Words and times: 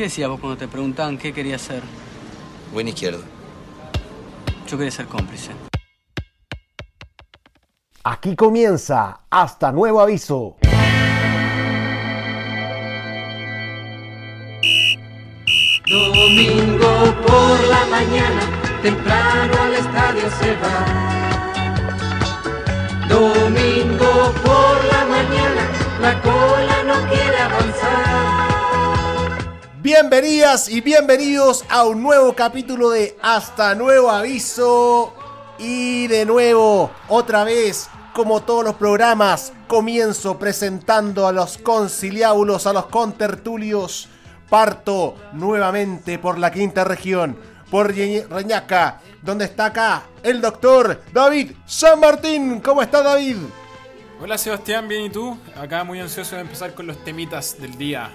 ¿Qué 0.00 0.04
decías 0.04 0.30
vos 0.30 0.40
cuando 0.40 0.56
te 0.56 0.66
preguntaban 0.66 1.18
qué 1.18 1.30
querías 1.30 1.60
ser? 1.60 1.82
Buen 2.72 2.88
izquierdo. 2.88 3.22
Yo 4.66 4.78
quería 4.78 4.90
ser 4.90 5.04
cómplice. 5.04 5.50
Aquí 8.04 8.34
comienza 8.34 9.20
Hasta 9.28 9.70
Nuevo 9.70 10.00
Aviso. 10.00 10.56
Domingo 15.86 17.14
por 17.26 17.60
la 17.68 17.84
mañana, 17.90 18.40
temprano 18.80 19.52
al 19.64 19.74
estadio 19.74 20.30
se 20.40 20.56
va. 20.62 20.86
Domingo 23.06 24.32
por 24.46 24.82
la 24.92 25.04
mañana, 25.04 25.68
la 26.00 26.22
cola 26.22 26.84
no 26.86 27.06
quiere 27.06 27.36
avanzar. 27.36 27.59
Bienvenidas 29.92 30.68
y 30.68 30.80
bienvenidos 30.82 31.64
a 31.68 31.84
un 31.84 32.00
nuevo 32.00 32.32
capítulo 32.32 32.90
de 32.90 33.18
Hasta 33.20 33.74
Nuevo 33.74 34.08
Aviso. 34.08 35.12
Y 35.58 36.06
de 36.06 36.24
nuevo, 36.24 36.92
otra 37.08 37.42
vez, 37.42 37.90
como 38.12 38.40
todos 38.40 38.62
los 38.62 38.76
programas, 38.76 39.52
comienzo 39.66 40.38
presentando 40.38 41.26
a 41.26 41.32
los 41.32 41.58
conciliábulos, 41.58 42.68
a 42.68 42.72
los 42.72 42.86
contertulios. 42.86 44.08
Parto 44.48 45.16
nuevamente 45.32 46.20
por 46.20 46.38
la 46.38 46.52
quinta 46.52 46.84
región, 46.84 47.36
por 47.68 47.92
Reñaca, 47.92 49.00
donde 49.22 49.46
está 49.46 49.64
acá 49.66 50.04
el 50.22 50.40
doctor 50.40 51.02
David 51.12 51.50
San 51.66 51.98
Martín. 51.98 52.60
¿Cómo 52.60 52.80
está 52.80 53.02
David? 53.02 53.38
Hola 54.20 54.38
Sebastián, 54.38 54.86
bien 54.86 55.06
y 55.06 55.10
tú? 55.10 55.36
Acá 55.56 55.82
muy 55.82 55.98
ansioso 55.98 56.36
de 56.36 56.42
empezar 56.42 56.74
con 56.74 56.86
los 56.86 57.02
temitas 57.02 57.58
del 57.58 57.76
día. 57.76 58.10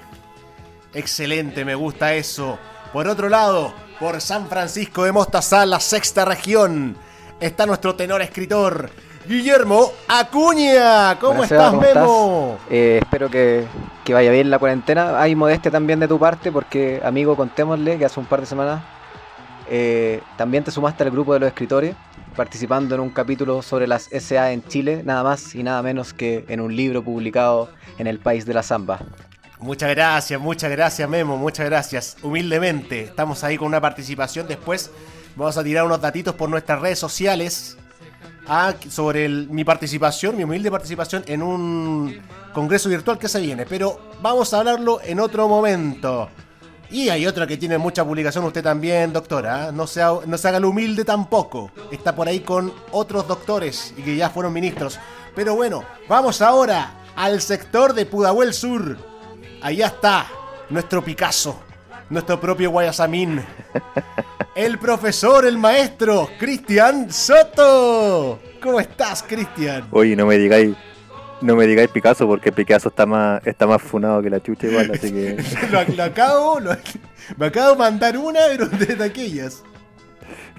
Excelente, 0.96 1.66
me 1.66 1.76
gusta 1.76 2.14
eso. 2.14 2.58
Por 2.94 3.10
otro 3.10 3.28
lado, 3.28 3.74
por 4.00 4.22
San 4.22 4.48
Francisco 4.48 5.04
de 5.04 5.12
Mostazal, 5.12 5.70
la 5.70 5.82
sexta 5.82 6.24
región, 6.24 6.96
está 7.42 7.66
nuestro 7.66 7.96
tenor 7.96 8.22
escritor, 8.22 8.90
Guillermo 9.28 9.92
Acuña. 10.08 11.20
¿Cómo 11.20 11.34
Buenas, 11.34 11.50
Seba, 11.50 11.66
estás, 11.66 11.96
Memo? 11.96 12.58
Eh, 12.70 13.00
espero 13.02 13.30
que, 13.30 13.66
que 14.06 14.14
vaya 14.14 14.32
bien 14.32 14.50
la 14.50 14.58
cuarentena. 14.58 15.22
Hay 15.22 15.36
modestia 15.36 15.70
también 15.70 16.00
de 16.00 16.08
tu 16.08 16.18
parte, 16.18 16.50
porque, 16.50 17.02
amigo, 17.04 17.36
contémosle 17.36 17.98
que 17.98 18.06
hace 18.06 18.18
un 18.18 18.26
par 18.26 18.40
de 18.40 18.46
semanas 18.46 18.82
eh, 19.68 20.22
también 20.38 20.64
te 20.64 20.72
sumaste 20.72 21.04
al 21.04 21.12
grupo 21.12 21.34
de 21.34 21.42
los 21.42 21.48
escritores, 21.48 21.96
participando 22.38 22.96
en 22.96 23.02
un 23.02 23.10
capítulo 23.10 23.62
sobre 23.62 23.86
las 23.86 24.04
SA 24.04 24.54
en 24.54 24.64
Chile, 24.64 25.02
nada 25.04 25.24
más 25.24 25.56
y 25.56 25.64
nada 25.64 25.82
menos 25.82 26.14
que 26.14 26.46
en 26.48 26.62
un 26.62 26.74
libro 26.74 27.04
publicado 27.04 27.70
en 27.98 28.08
el 28.08 28.20
país 28.20 28.46
de 28.46 28.54
la 28.54 28.64
Zamba. 28.64 29.00
Muchas 29.66 29.90
gracias, 29.90 30.40
muchas 30.40 30.70
gracias, 30.70 31.10
Memo, 31.10 31.38
muchas 31.38 31.66
gracias. 31.66 32.18
Humildemente, 32.22 33.02
estamos 33.06 33.44
ahí 33.44 33.58
con 33.58 33.68
una 33.68 33.82
participación. 33.82 34.48
Después 34.48 34.92
vamos 35.36 35.58
a 35.58 35.64
tirar 35.64 35.86
unos 35.86 36.00
datitos 36.00 36.36
por 36.36 36.50
nuestras 36.50 36.80
redes 36.80 37.00
sociales 37.00 37.76
ah, 38.48 38.76
sobre 38.90 39.26
el- 39.26 39.50
mi 39.50 39.64
participación, 39.64 40.38
mi 40.38 40.44
humilde 40.44 40.70
participación 40.70 41.24
en 41.26 41.42
un 41.42 42.22
congreso 42.54 42.90
virtual 42.90 43.18
que 43.18 43.28
se 43.28 43.42
viene. 43.42 43.66
Pero 43.66 44.00
vamos 44.22 44.54
a 44.54 44.60
hablarlo 44.60 45.00
en 45.04 45.20
otro 45.20 45.48
momento. 45.48 46.30
Y 46.92 47.10
hay 47.10 47.26
otra 47.26 47.48
que 47.48 47.58
tiene 47.58 47.80
mucha 47.80 48.06
publicación, 48.06 48.46
usted 48.46 48.62
también, 48.64 49.12
doctora. 49.12 49.66
¿ah? 49.66 49.72
No, 49.72 49.88
se 49.88 50.00
ha- 50.04 50.14
no 50.28 50.38
se 50.38 50.48
haga 50.48 50.60
lo 50.60 50.70
humilde 50.70 51.04
tampoco. 51.04 51.72
Está 51.92 52.16
por 52.16 52.28
ahí 52.28 52.42
con 52.42 52.72
otros 52.92 53.28
doctores 53.28 53.96
y 53.98 54.04
que 54.04 54.16
ya 54.16 54.30
fueron 54.30 54.54
ministros. 54.54 55.00
Pero 55.36 55.56
bueno, 55.56 55.84
vamos 56.08 56.40
ahora 56.44 56.92
al 57.16 57.42
sector 57.42 57.96
de 57.96 58.06
Pudahuel 58.06 58.54
Sur. 58.54 59.15
Allá 59.66 59.88
está 59.88 60.28
nuestro 60.70 61.04
Picasso, 61.04 61.60
nuestro 62.12 62.40
propio 62.40 62.70
Guayasamín. 62.70 63.42
El 64.56 64.78
profesor, 64.78 65.44
el 65.48 65.58
maestro, 65.58 66.30
Cristian 66.38 67.12
Soto. 67.12 68.40
¿Cómo 68.62 68.80
estás, 68.80 69.24
Cristian? 69.24 69.88
Oye, 69.90 70.16
no 70.16 70.28
me 70.28 70.38
digáis, 70.38 70.76
no 71.42 71.56
me 71.56 71.66
digáis 71.66 71.90
Picasso 71.90 72.28
porque 72.28 72.52
Picasso 72.52 72.90
está 72.90 73.08
más, 73.08 73.42
está 73.48 73.66
más 73.66 73.82
funado 73.82 74.22
que 74.22 74.30
la 74.30 74.40
chucha 74.40 74.68
igual, 74.68 74.92
así 74.94 75.12
que 75.12 75.44
Lo, 75.72 75.84
lo 75.96 76.04
acabo, 76.04 76.60
lo- 76.60 76.78
me 77.38 77.48
acabo 77.48 77.72
de 77.72 77.78
mandar 77.80 78.18
una, 78.20 78.42
pero 78.50 78.68
de 78.68 79.04
aquellas. 79.04 79.64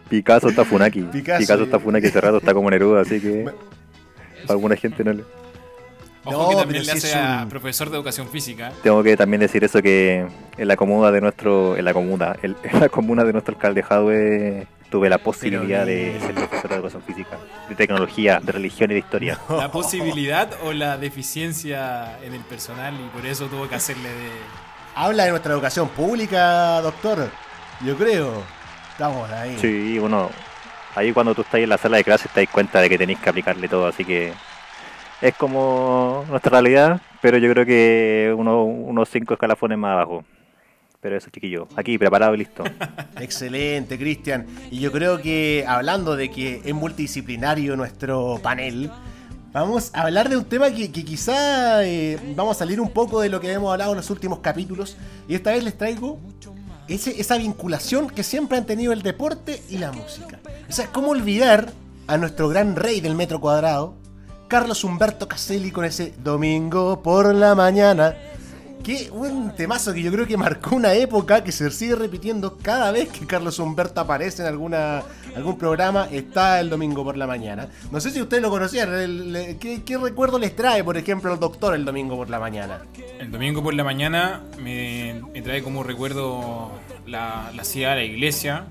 Picasso 0.09 0.49
está 0.49 0.65
funaki. 0.65 1.03
Picasso, 1.03 1.39
Picasso, 1.39 1.63
está 1.63 1.79
funaki 1.79 2.09
hace 2.09 2.21
rato, 2.21 2.39
está 2.39 2.53
como 2.53 2.69
Neruda, 2.71 3.03
así 3.03 3.21
que 3.21 3.45
para 4.43 4.53
alguna 4.55 4.75
gente 4.75 5.05
no 5.05 5.13
le... 5.13 5.23
Ojo 6.27 6.43
No, 6.43 6.49
que 6.51 6.57
también 6.57 6.83
pero 6.83 6.93
le 6.95 6.99
hace 6.99 7.09
es 7.09 7.15
a 7.17 7.41
un- 7.45 7.49
profesor 7.49 7.89
de 7.91 7.97
educación 7.97 8.29
física. 8.29 8.73
Tengo 8.83 9.03
que 9.03 9.17
también 9.17 9.41
decir 9.41 9.63
eso 9.65 9.81
que 9.81 10.27
en 10.59 10.69
la 10.69 10.77
comuna 10.77 11.11
de 11.11 11.21
nuestro, 11.21 11.77
en 11.77 11.85
la 11.85 11.93
comuna, 11.95 12.35
en 12.43 12.57
la 12.81 12.89
comuna 12.89 13.25
de 13.25 13.33
nuestro 13.33 13.55
alcalde 13.55 13.83
Jadwe 13.83 14.67
tuve 14.91 15.09
la 15.09 15.19
posibilidad 15.19 15.85
de 15.85 16.11
bien. 16.11 16.21
ser 16.21 16.35
profesor 16.35 16.71
de 16.71 16.77
educación 16.77 17.03
física, 17.03 17.39
de 17.69 17.75
tecnología, 17.75 18.41
de 18.43 18.53
religión 18.53 18.91
y 18.91 18.95
de 18.95 19.01
historia. 19.01 19.39
La 19.49 19.71
posibilidad 19.73 20.49
o 20.65 20.73
la 20.73 20.97
deficiencia 20.97 22.19
en 22.23 22.35
el 22.35 22.41
personal 22.43 22.95
y 22.95 23.09
por 23.09 23.27
eso 23.27 23.47
tuvo 23.47 23.69
que 23.69 23.75
hacerle 23.75 24.09
de... 24.09 24.31
Habla 24.95 25.25
de 25.25 25.31
nuestra 25.31 25.53
educación 25.53 25.89
pública, 25.89 26.81
doctor. 26.81 27.29
Yo 27.85 27.97
creo. 27.97 28.43
Estamos 28.93 29.29
ahí. 29.31 29.59
Sí, 29.61 29.99
bueno, 29.99 30.31
ahí 30.95 31.13
cuando 31.13 31.35
tú 31.35 31.43
estás 31.43 31.61
en 31.61 31.69
la 31.69 31.77
sala 31.79 31.99
de 31.99 32.05
clases 32.05 32.31
te 32.33 32.41
das 32.45 32.49
cuenta 32.51 32.81
de 32.81 32.89
que 32.89 32.97
tenéis 32.97 33.19
que 33.19 33.29
aplicarle 33.29 33.69
todo, 33.69 33.87
así 33.89 34.05
que 34.05 34.33
es 35.23 35.35
como 35.35 36.25
nuestra 36.29 36.51
realidad, 36.51 37.01
pero 37.23 37.39
yo 37.39 37.51
creo 37.51 37.65
que 37.67 38.35
uno, 38.37 38.65
unos 38.65 39.09
cinco 39.09 39.35
escalafones 39.35 39.79
más 39.79 39.93
abajo. 39.93 40.25
Pero 41.01 41.17
eso, 41.17 41.29
chiquillo, 41.31 41.69
aquí 41.77 41.99
preparado 41.99 42.35
y 42.35 42.39
listo. 42.39 42.65
Excelente, 43.21 43.99
Cristian. 43.99 44.47
Y 44.71 44.81
yo 44.81 44.91
creo 44.91 45.21
que 45.21 45.65
hablando 45.67 46.17
de 46.17 46.31
que 46.31 46.63
es 46.65 46.75
multidisciplinario 46.75 47.77
nuestro 47.77 48.41
panel, 48.43 48.91
vamos 49.53 49.91
a 49.95 50.03
hablar 50.03 50.29
de 50.29 50.37
un 50.37 50.45
tema 50.47 50.71
que, 50.71 50.91
quizá 50.91 51.85
eh, 51.85 52.19
vamos 52.35 52.57
a 52.57 52.59
salir 52.61 52.81
un 52.81 52.91
poco 52.91 53.21
de 53.21 53.29
lo 53.29 53.41
que 53.41 53.53
hemos 53.53 53.71
hablado 53.73 53.93
en 53.93 53.99
los 53.99 54.11
últimos 54.11 54.41
capítulos. 54.41 54.97
Y 55.29 55.35
esta 55.35 55.53
vez 55.53 55.63
les 55.65 55.77
traigo 55.79 56.19
ese- 56.89 57.21
esa 57.21 57.37
vinculación 57.39 58.09
que 58.11 58.23
siempre 58.25 58.59
han 58.59 58.67
tenido 58.67 58.93
el 58.93 59.03
deporte 59.03 59.63
y 59.71 59.79
la 59.79 59.93
música. 59.93 60.41
O 60.69 60.73
sea, 60.73 60.87
¿cómo 60.89 61.09
olvidar 61.11 61.73
a 62.09 62.17
nuestro 62.17 62.49
gran 62.49 62.75
rey 62.75 63.01
del 63.01 63.15
metro 63.15 63.41
cuadrado, 63.41 63.95
Carlos 64.49 64.85
Humberto 64.85 65.27
Caselli, 65.27 65.73
con 65.73 65.85
ese 65.85 66.15
domingo 66.23 67.03
por 67.03 67.35
la 67.35 67.55
mañana? 67.55 68.15
Que 68.85 69.11
un 69.11 69.53
temazo 69.57 69.93
que 69.93 70.01
yo 70.01 70.13
creo 70.13 70.25
que 70.25 70.37
marcó 70.37 70.77
una 70.77 70.95
época 70.95 71.43
que 71.43 71.51
se 71.51 71.69
sigue 71.73 71.97
repitiendo 71.97 72.57
cada 72.59 72.93
vez 72.93 73.09
que 73.09 73.27
Carlos 73.27 73.59
Humberto 73.59 74.01
aparece 74.01 74.43
en 74.43 74.49
alguna, 74.49 75.03
algún 75.35 75.59
programa, 75.59 76.07
está 76.13 76.61
el 76.61 76.71
domingo 76.71 77.03
por 77.03 77.17
la 77.17 77.27
mañana. 77.27 77.69
No 77.91 78.01
sé 78.01 78.13
si 78.13 78.23
ustedes 78.23 78.41
lo 78.41 78.51
conocían, 78.51 78.89
¿qué, 79.59 79.83
qué 79.85 79.99
recuerdo 79.99 80.39
les 80.39 80.55
trae, 80.55 80.85
por 80.85 80.97
ejemplo, 80.97 81.33
el 81.33 81.41
doctor 81.41 81.75
el 81.75 81.85
domingo 81.85 82.15
por 82.15 82.31
la 82.31 82.39
mañana? 82.39 82.83
El 83.19 83.33
domingo 83.33 83.65
por 83.65 83.75
la 83.75 83.83
mañana 83.83 84.43
me, 84.63 85.21
trae 85.43 85.65
como 85.65 85.83
recuerdo 85.83 86.71
la, 87.05 87.51
la 87.53 87.65
ciudad 87.65 87.97
la 87.97 88.05
iglesia 88.05 88.67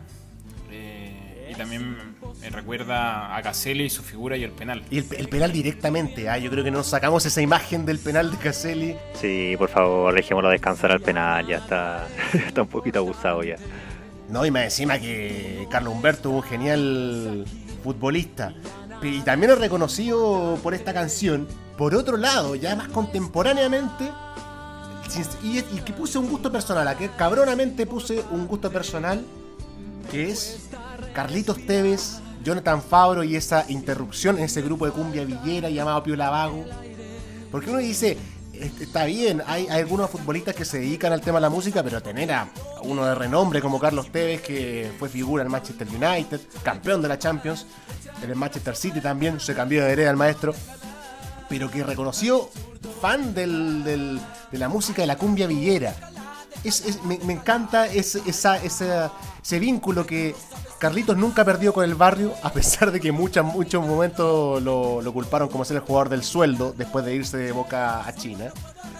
eh, 0.71 1.49
y 1.51 1.55
también 1.55 2.14
me 2.41 2.49
recuerda 2.49 3.35
a 3.35 3.41
Caselli 3.41 3.85
y 3.85 3.89
su 3.89 4.03
figura 4.03 4.37
y 4.37 4.43
el 4.43 4.51
penal. 4.51 4.83
Y 4.89 4.99
el, 4.99 5.05
el 5.17 5.29
penal 5.29 5.51
directamente, 5.51 6.29
ah, 6.29 6.37
yo 6.37 6.51
creo 6.51 6.63
que 6.63 6.71
nos 6.71 6.87
sacamos 6.87 7.25
esa 7.25 7.41
imagen 7.41 7.85
del 7.85 7.99
penal 7.99 8.31
de 8.31 8.37
Caselli. 8.37 8.95
Sí, 9.19 9.55
por 9.57 9.69
favor, 9.69 10.13
dejémoslo 10.13 10.49
descansar 10.49 10.91
al 10.91 11.01
penal, 11.01 11.47
ya 11.47 11.57
está, 11.57 12.07
está 12.33 12.61
un 12.61 12.67
poquito 12.67 12.99
abusado 12.99 13.43
ya. 13.43 13.55
No, 14.29 14.45
y 14.45 14.51
más 14.51 14.63
encima 14.63 14.99
que 14.99 15.67
Carlos 15.69 15.93
Humberto, 15.93 16.29
un 16.29 16.43
genial 16.43 17.45
futbolista. 17.83 18.53
Y 19.01 19.21
también 19.21 19.51
es 19.51 19.59
reconocido 19.59 20.57
por 20.63 20.73
esta 20.73 20.93
canción. 20.93 21.47
Por 21.77 21.93
otro 21.93 22.17
lado, 22.17 22.55
ya 22.55 22.75
más 22.75 22.87
contemporáneamente, 22.87 24.09
y, 25.43 25.59
y 25.59 25.81
que 25.85 25.93
puse 25.93 26.17
un 26.17 26.27
gusto 26.29 26.51
personal, 26.51 26.87
a 26.87 26.97
que 26.97 27.09
cabronamente 27.09 27.85
puse 27.85 28.23
un 28.31 28.47
gusto 28.47 28.71
personal, 28.71 29.23
que 30.09 30.29
es 30.29 30.69
Carlitos 31.13 31.65
Tevez, 31.65 32.19
Jonathan 32.45 32.81
Fabro 32.81 33.23
y 33.23 33.35
esa 33.35 33.65
interrupción 33.69 34.37
en 34.37 34.45
ese 34.45 34.61
grupo 34.61 34.85
de 34.85 34.91
cumbia 34.91 35.25
villera 35.25 35.67
llamado 35.69 36.03
Piola 36.03 36.29
Vago. 36.29 36.63
Porque 37.51 37.69
uno 37.71 37.79
dice, 37.79 38.17
"Est- 38.53 38.81
está 38.81 39.05
bien, 39.05 39.41
hay, 39.47 39.67
algunos 39.67 40.09
futbolistas 40.11 40.53
que 40.55 40.63
se 40.63 40.77
dedican 40.79 41.11
al 41.11 41.21
tema 41.21 41.37
de 41.39 41.41
la 41.41 41.49
música, 41.49 41.81
pero 41.83 42.01
tener 42.03 42.31
a 42.31 42.47
uno 42.83 43.03
de 43.03 43.15
renombre 43.15 43.61
como 43.61 43.79
Carlos 43.79 44.11
Tevez, 44.11 44.41
que 44.41 44.91
fue 44.99 45.09
figura 45.09 45.43
en 45.43 45.49
Manchester 45.49 45.87
United, 45.89 46.39
campeón 46.61 47.01
de 47.01 47.07
la 47.07 47.17
Champions, 47.17 47.65
en 48.23 48.29
el 48.29 48.35
Manchester 48.35 48.75
City 48.75 49.01
también, 49.01 49.39
se 49.39 49.55
cambió 49.55 49.81
de 49.81 49.87
vereda 49.87 50.11
al 50.11 50.15
maestro, 50.17 50.53
pero 51.49 51.69
que 51.71 51.83
reconoció 51.83 52.49
fan 53.01 53.33
del- 53.33 53.83
del- 53.83 54.21
de 54.51 54.57
la 54.59 54.69
música 54.69 55.01
de 55.01 55.07
la 55.07 55.17
cumbia 55.17 55.47
villera. 55.47 55.95
Es- 56.63 57.03
me, 57.03 57.15
encanta 57.33 57.87
ese, 57.87 58.21
ese 58.27 59.59
vínculo 59.59 60.05
que 60.05 60.35
Carlitos 60.79 61.15
nunca 61.17 61.43
perdió 61.45 61.73
con 61.73 61.83
el 61.85 61.95
barrio, 61.95 62.33
a 62.43 62.51
pesar 62.51 62.91
de 62.91 62.99
que 62.99 63.11
muchas, 63.11 63.45
muchos 63.45 63.85
momentos 63.85 64.61
lo, 64.61 65.01
lo 65.01 65.13
culparon 65.13 65.47
como 65.49 65.63
ser 65.65 65.77
el 65.77 65.81
jugador 65.83 66.09
del 66.09 66.23
sueldo 66.23 66.73
después 66.77 67.05
de 67.05 67.15
irse 67.15 67.37
de 67.37 67.51
Boca 67.51 68.05
a 68.05 68.13
China. 68.13 68.51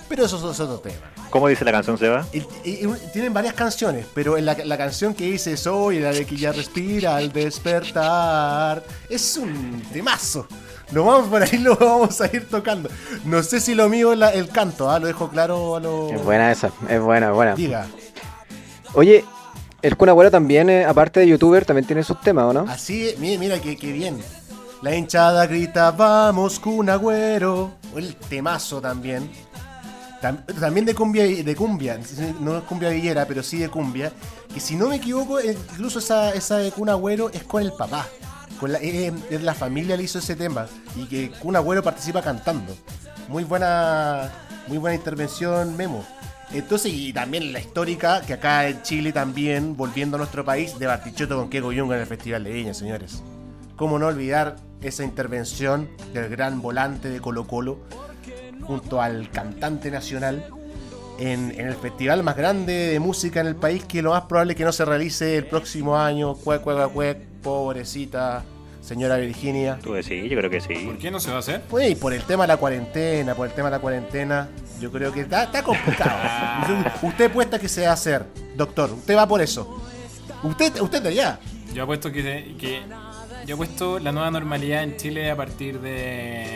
Pero 0.08 0.26
eso, 0.26 0.38
es 0.52 0.60
otro 0.60 0.80
tema. 0.80 0.98
¿Cómo 1.32 1.48
dice 1.48 1.66
la 1.66 1.72
canción, 1.72 1.98
Seba? 1.98 2.26
Y- 2.32 2.38
y- 2.64 2.86
y 2.86 2.94
tienen 3.12 3.34
varias 3.34 3.56
canciones, 3.56 4.06
pero 4.14 4.38
en 4.38 4.46
la, 4.46 4.56
la 4.64 4.78
canción 4.78 5.14
que 5.14 5.26
dice 5.26 5.58
Soy, 5.58 6.00
la 6.00 6.12
de 6.12 6.26
que 6.26 6.38
ya 6.38 6.52
respira 6.54 7.18
al 7.18 7.32
despertar, 7.34 8.84
es 9.10 9.36
un 9.38 9.82
temazo. 9.92 10.48
Lo 10.92 11.04
vamos 11.04 11.28
por 11.28 11.42
ahí, 11.44 11.58
lo 11.58 11.76
vamos 11.76 12.22
a 12.22 12.28
ir 12.28 12.48
tocando. 12.48 12.90
No 13.26 13.42
sé 13.44 13.60
si 13.60 13.74
lo 13.76 13.90
mío 13.90 14.14
es 14.14 14.20
la- 14.20 14.30
el 14.32 14.48
canto, 14.50 14.90
¿ah? 14.90 15.00
lo 15.00 15.08
dejo 15.08 15.30
claro 15.30 15.76
a 15.76 15.80
lo. 15.80 16.10
Es 16.12 16.24
buena 16.24 16.52
esa, 16.52 16.70
es 16.88 17.02
buena, 17.02 17.28
es 17.30 17.34
buena. 17.34 17.56
Diga, 17.56 17.88
Oye, 18.94 19.26
el 19.86 19.98
Kun 19.98 20.10
Agüero 20.10 20.32
también, 20.32 20.70
eh, 20.70 20.86
aparte 20.86 21.20
de 21.22 21.28
youtuber, 21.28 21.66
también 21.66 21.86
tiene 21.86 22.04
sus 22.04 22.20
temas, 22.22 22.46
¿o 22.46 22.54
no? 22.54 22.66
así, 22.70 23.14
mira, 23.20 23.40
mira 23.40 23.60
que, 23.62 23.76
que 23.78 23.92
bien. 23.92 24.20
La 24.82 24.94
hinchada 24.96 25.46
grita, 25.48 25.92
vamos, 25.92 26.60
Kun 26.60 26.90
Agüero. 26.90 27.72
El 27.96 28.16
temazo 28.16 28.82
también. 28.82 29.30
Tam- 30.22 30.44
También 30.60 30.86
de 30.86 30.94
cumbia, 30.96 31.24
de 31.24 31.56
cumbia, 31.56 32.00
no 32.40 32.58
es 32.58 32.64
cumbia 32.64 32.90
villera, 32.90 33.26
pero 33.26 33.42
sí 33.44 33.58
de 33.58 33.70
cumbia. 33.70 34.12
Que 34.54 34.60
si 34.60 34.76
no 34.76 34.88
me 34.90 34.96
equivoco, 34.98 35.40
eh, 35.40 35.58
incluso 35.74 36.00
esa, 36.00 36.34
esa 36.34 36.58
de 36.58 36.72
Kun 36.72 36.90
Agüero 36.90 37.30
es 37.32 37.44
con 37.44 37.62
el 37.62 37.72
papá. 37.74 38.06
Con 38.60 38.72
la, 38.72 38.80
eh, 38.80 39.12
eh, 39.30 39.40
la 39.40 39.54
familia 39.54 39.98
le 39.98 40.04
hizo 40.04 40.20
ese 40.20 40.36
tema. 40.36 40.68
Y 40.96 41.06
que 41.06 41.32
Kun 41.32 41.56
Agüero 41.56 41.84
participa 41.84 42.22
cantando. 42.22 42.76
Muy 43.28 43.44
buena, 43.44 44.32
muy 44.68 44.78
buena 44.78 44.96
intervención, 44.96 45.76
Memo. 45.76 46.04
Entonces, 46.58 46.94
y 46.94 47.12
también 47.12 47.52
la 47.52 47.60
histórica, 47.60 48.22
que 48.22 48.34
acá 48.34 48.70
en 48.70 48.82
Chile 48.82 49.12
también, 49.12 49.76
volviendo 49.76 50.16
a 50.16 50.20
nuestro 50.20 50.46
país, 50.46 50.80
de 50.80 50.88
Bartichotto 50.88 51.36
con 51.36 51.50
Keiko 51.50 51.74
Yunga 51.74 51.96
en 51.96 52.02
el 52.02 52.08
Festival 52.08 52.46
de 52.46 52.54
Viña, 52.54 52.74
señores. 52.74 53.22
¿Cómo 53.76 54.00
no 54.00 54.08
olvidar 54.08 54.56
esa 54.82 55.04
intervención 55.04 55.90
del 56.14 56.30
gran 56.30 56.62
volante 56.62 57.10
de 57.10 57.20
Colo 57.20 57.46
Colo 57.46 57.80
junto 58.62 59.02
al 59.02 59.30
cantante 59.32 59.92
nacional 59.92 60.46
en, 61.20 61.52
en 61.52 61.68
el 61.68 61.76
festival 61.76 62.24
más 62.24 62.38
grande 62.38 62.74
de 62.74 63.00
música 63.02 63.42
en 63.42 63.48
el 63.48 63.56
país 63.58 63.84
que 63.84 64.02
lo 64.02 64.12
más 64.12 64.24
probable 64.24 64.54
es 64.54 64.58
que 64.58 64.64
no 64.64 64.72
se 64.72 64.86
realice 64.86 65.38
el 65.38 65.48
próximo 65.48 65.98
año. 65.98 66.36
Cuec, 66.36 66.62
cuec, 66.62 66.90
cuec, 66.94 67.18
pobrecita 67.44 68.46
señora 68.86 69.18
Virginia. 69.18 69.80
Tú 69.82 69.94
decís, 69.94 70.30
yo 70.30 70.38
creo 70.38 70.50
que 70.50 70.62
sí. 70.62 70.74
¿Por 70.86 70.98
qué 70.98 71.10
no 71.12 71.20
se 71.20 71.30
va 71.32 71.38
a 71.38 71.40
hacer? 71.40 71.62
Pues 71.70 71.92
y 71.92 71.96
por 71.96 72.14
el 72.14 72.24
tema 72.24 72.44
de 72.44 72.50
la 72.50 72.58
cuarentena, 72.58 73.34
por 73.36 73.48
el 73.48 73.54
tema 73.54 73.70
de 73.70 73.76
la 73.78 73.80
cuarentena, 73.80 74.50
yo 74.80 74.92
creo 74.92 75.12
que 75.12 75.22
está, 75.22 75.44
está 75.44 75.64
complicado. 75.64 76.92
usted 77.02 77.32
puesta 77.32 77.58
que 77.60 77.68
se 77.68 77.84
va 77.84 77.90
a 77.90 77.94
hacer, 77.94 78.26
doctor, 78.56 78.92
usted 78.92 79.16
va 79.18 79.28
por 79.28 79.42
eso. 79.42 79.82
Usted, 80.44 80.80
usted 80.82 81.02
de 81.02 81.10
allá. 81.10 81.40
Yo 81.74 81.84
apuesto 81.84 82.12
que, 82.12 82.22
se- 82.22 82.56
que 82.58 82.82
yo 83.46 83.56
apuesto 83.56 84.00
la 84.00 84.12
nueva 84.12 84.30
normalidad 84.32 84.84
en 84.84 84.96
Chile 84.98 85.30
a 85.32 85.36
partir 85.36 85.80
de 85.82 86.56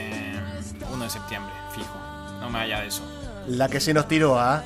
1 0.94 1.04
de 1.04 1.10
septiembre, 1.10 1.52
fijo. 1.74 1.98
No 2.40 2.50
más 2.50 2.64
allá 2.64 2.82
de 2.82 2.88
eso. 2.88 3.02
La 3.48 3.68
que 3.68 3.80
se 3.80 3.94
nos 3.94 4.08
tiró, 4.08 4.40
¿ah? 4.40 4.64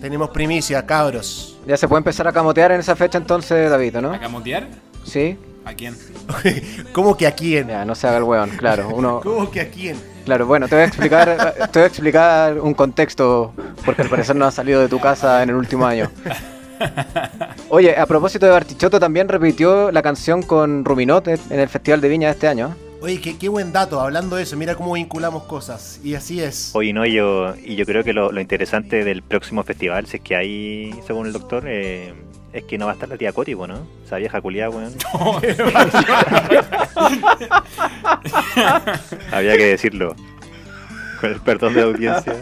Tenemos 0.00 0.30
primicia, 0.30 0.84
cabros. 0.86 1.56
Ya 1.66 1.76
se 1.76 1.86
puede 1.86 1.98
empezar 1.98 2.26
a 2.26 2.32
camotear 2.32 2.72
en 2.72 2.80
esa 2.80 2.96
fecha 2.96 3.18
entonces, 3.18 3.70
David, 3.70 3.96
¿no? 3.98 4.12
¿A 4.12 4.18
camotear? 4.18 4.66
Sí. 5.04 5.36
¿A 5.64 5.74
quién? 5.74 5.96
¿Cómo 6.92 7.16
que 7.16 7.26
a 7.26 7.32
quién? 7.32 7.68
Ya, 7.68 7.84
no 7.84 7.94
se 7.94 8.06
haga 8.08 8.18
el 8.18 8.24
weón, 8.24 8.50
claro. 8.50 8.88
Uno, 8.94 9.20
¿Cómo 9.22 9.50
que 9.50 9.60
a 9.60 9.70
quién? 9.70 9.96
claro, 10.24 10.46
bueno, 10.46 10.68
te 10.68 10.74
voy 10.74 10.82
a 10.82 10.86
explicar, 10.86 11.54
te 11.72 11.78
voy 11.78 11.84
a 11.84 11.86
explicar 11.86 12.58
un 12.60 12.74
contexto, 12.74 13.52
porque 13.84 14.02
al 14.02 14.08
parecer 14.08 14.36
no 14.36 14.44
has 14.44 14.54
salido 14.54 14.80
de 14.80 14.88
tu 14.88 14.98
casa 15.00 15.42
en 15.42 15.50
el 15.50 15.56
último 15.56 15.86
año. 15.86 16.10
Oye, 17.68 17.96
a 17.96 18.06
propósito 18.06 18.46
de 18.46 18.52
Bartichotto, 18.52 18.98
también 18.98 19.28
repitió 19.28 19.92
la 19.92 20.02
canción 20.02 20.42
con 20.42 20.84
Ruminote 20.84 21.38
en 21.50 21.60
el 21.60 21.68
Festival 21.68 22.00
de 22.00 22.08
Viña 22.08 22.28
de 22.28 22.32
este 22.34 22.48
año. 22.48 22.74
Oye, 23.00 23.20
qué, 23.20 23.36
qué 23.36 23.48
buen 23.48 23.72
dato, 23.72 24.00
hablando 24.00 24.36
de 24.36 24.44
eso, 24.44 24.56
mira 24.56 24.74
cómo 24.76 24.92
vinculamos 24.92 25.44
cosas. 25.44 26.00
Y 26.04 26.14
así 26.14 26.40
es. 26.40 26.70
Oye, 26.74 26.92
no, 26.92 27.04
yo, 27.04 27.54
y 27.56 27.74
yo 27.74 27.84
creo 27.84 28.04
que 28.04 28.12
lo, 28.12 28.30
lo 28.30 28.40
interesante 28.40 29.04
del 29.04 29.22
próximo 29.22 29.64
festival, 29.64 30.06
si 30.06 30.18
es 30.18 30.22
que 30.22 30.36
hay, 30.36 30.94
según 31.06 31.26
el 31.26 31.32
doctor, 31.32 31.64
eh, 31.66 32.14
es 32.52 32.64
que 32.64 32.76
no 32.78 32.86
va 32.86 32.92
a 32.92 32.94
estar 32.94 33.08
la 33.08 33.16
tía 33.16 33.32
Coti, 33.32 33.54
¿no? 33.54 33.86
Esa 34.04 34.16
vieja 34.16 34.40
culiada, 34.40 34.70
weón. 34.70 34.94
Había 39.32 39.56
que 39.56 39.66
decirlo. 39.66 40.14
Con 41.20 41.32
el 41.32 41.40
perdón 41.40 41.74
de 41.74 41.80
la 41.80 41.86
audiencia. 41.86 42.36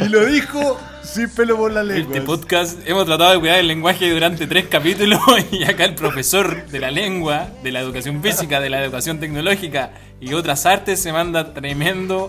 Y 0.00 0.08
lo 0.08 0.24
dijo 0.26 0.78
sin 1.02 1.28
pelo 1.30 1.56
por 1.56 1.72
la 1.72 1.84
lengua. 1.84 2.16
Este 2.16 2.26
podcast 2.26 2.80
hemos 2.84 3.06
tratado 3.06 3.32
de 3.32 3.38
cuidar 3.38 3.58
el 3.58 3.68
lenguaje 3.68 4.10
durante 4.10 4.46
tres 4.46 4.66
capítulos 4.66 5.20
y 5.52 5.64
acá 5.64 5.84
el 5.84 5.94
profesor 5.94 6.66
de 6.66 6.80
la 6.80 6.90
lengua, 6.90 7.48
de 7.62 7.70
la 7.70 7.80
educación 7.80 8.22
física, 8.22 8.60
de 8.60 8.70
la 8.70 8.82
educación 8.82 9.20
tecnológica 9.20 9.92
y 10.20 10.34
otras 10.34 10.66
artes 10.66 11.00
se 11.00 11.12
manda 11.12 11.54
tremendo 11.54 12.28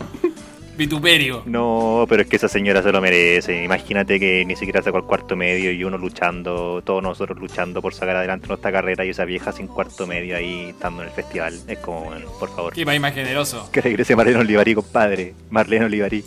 vituperio. 0.78 1.44
No, 1.46 2.06
pero 2.08 2.22
es 2.22 2.28
que 2.28 2.36
esa 2.36 2.48
señora 2.48 2.84
se 2.84 2.92
lo 2.92 3.02
merece. 3.02 3.64
Imagínate 3.64 4.20
que 4.20 4.46
ni 4.46 4.56
siquiera 4.56 4.82
sacó 4.82 4.98
el 4.98 5.04
cuarto 5.04 5.36
medio 5.36 5.72
y 5.72 5.84
uno 5.84 5.98
luchando, 5.98 6.82
todos 6.84 7.02
nosotros 7.02 7.38
luchando 7.40 7.82
por 7.82 7.94
sacar 7.94 8.16
adelante 8.16 8.48
nuestra 8.48 8.72
carrera 8.72 9.04
y 9.04 9.10
esa 9.10 9.26
vieja 9.26 9.52
sin 9.52 9.68
cuarto 9.68 10.06
medio 10.06 10.38
ahí 10.38 10.70
estando 10.70 11.02
en 11.02 11.10
el 11.10 11.14
festival. 11.14 11.60
Es 11.68 11.80
como, 11.80 12.06
bueno, 12.06 12.28
por 12.40 12.50
favor. 12.50 12.74
Qué 12.74 12.86
país 12.86 13.02
más 13.02 13.14
generoso. 13.14 13.70
Que 13.72 13.82
regrese 13.82 14.16
Marlene 14.16 14.40
Olivarí, 14.40 14.76
compadre. 14.76 15.34
Marlene 15.50 15.86
Olivarí. 15.86 16.24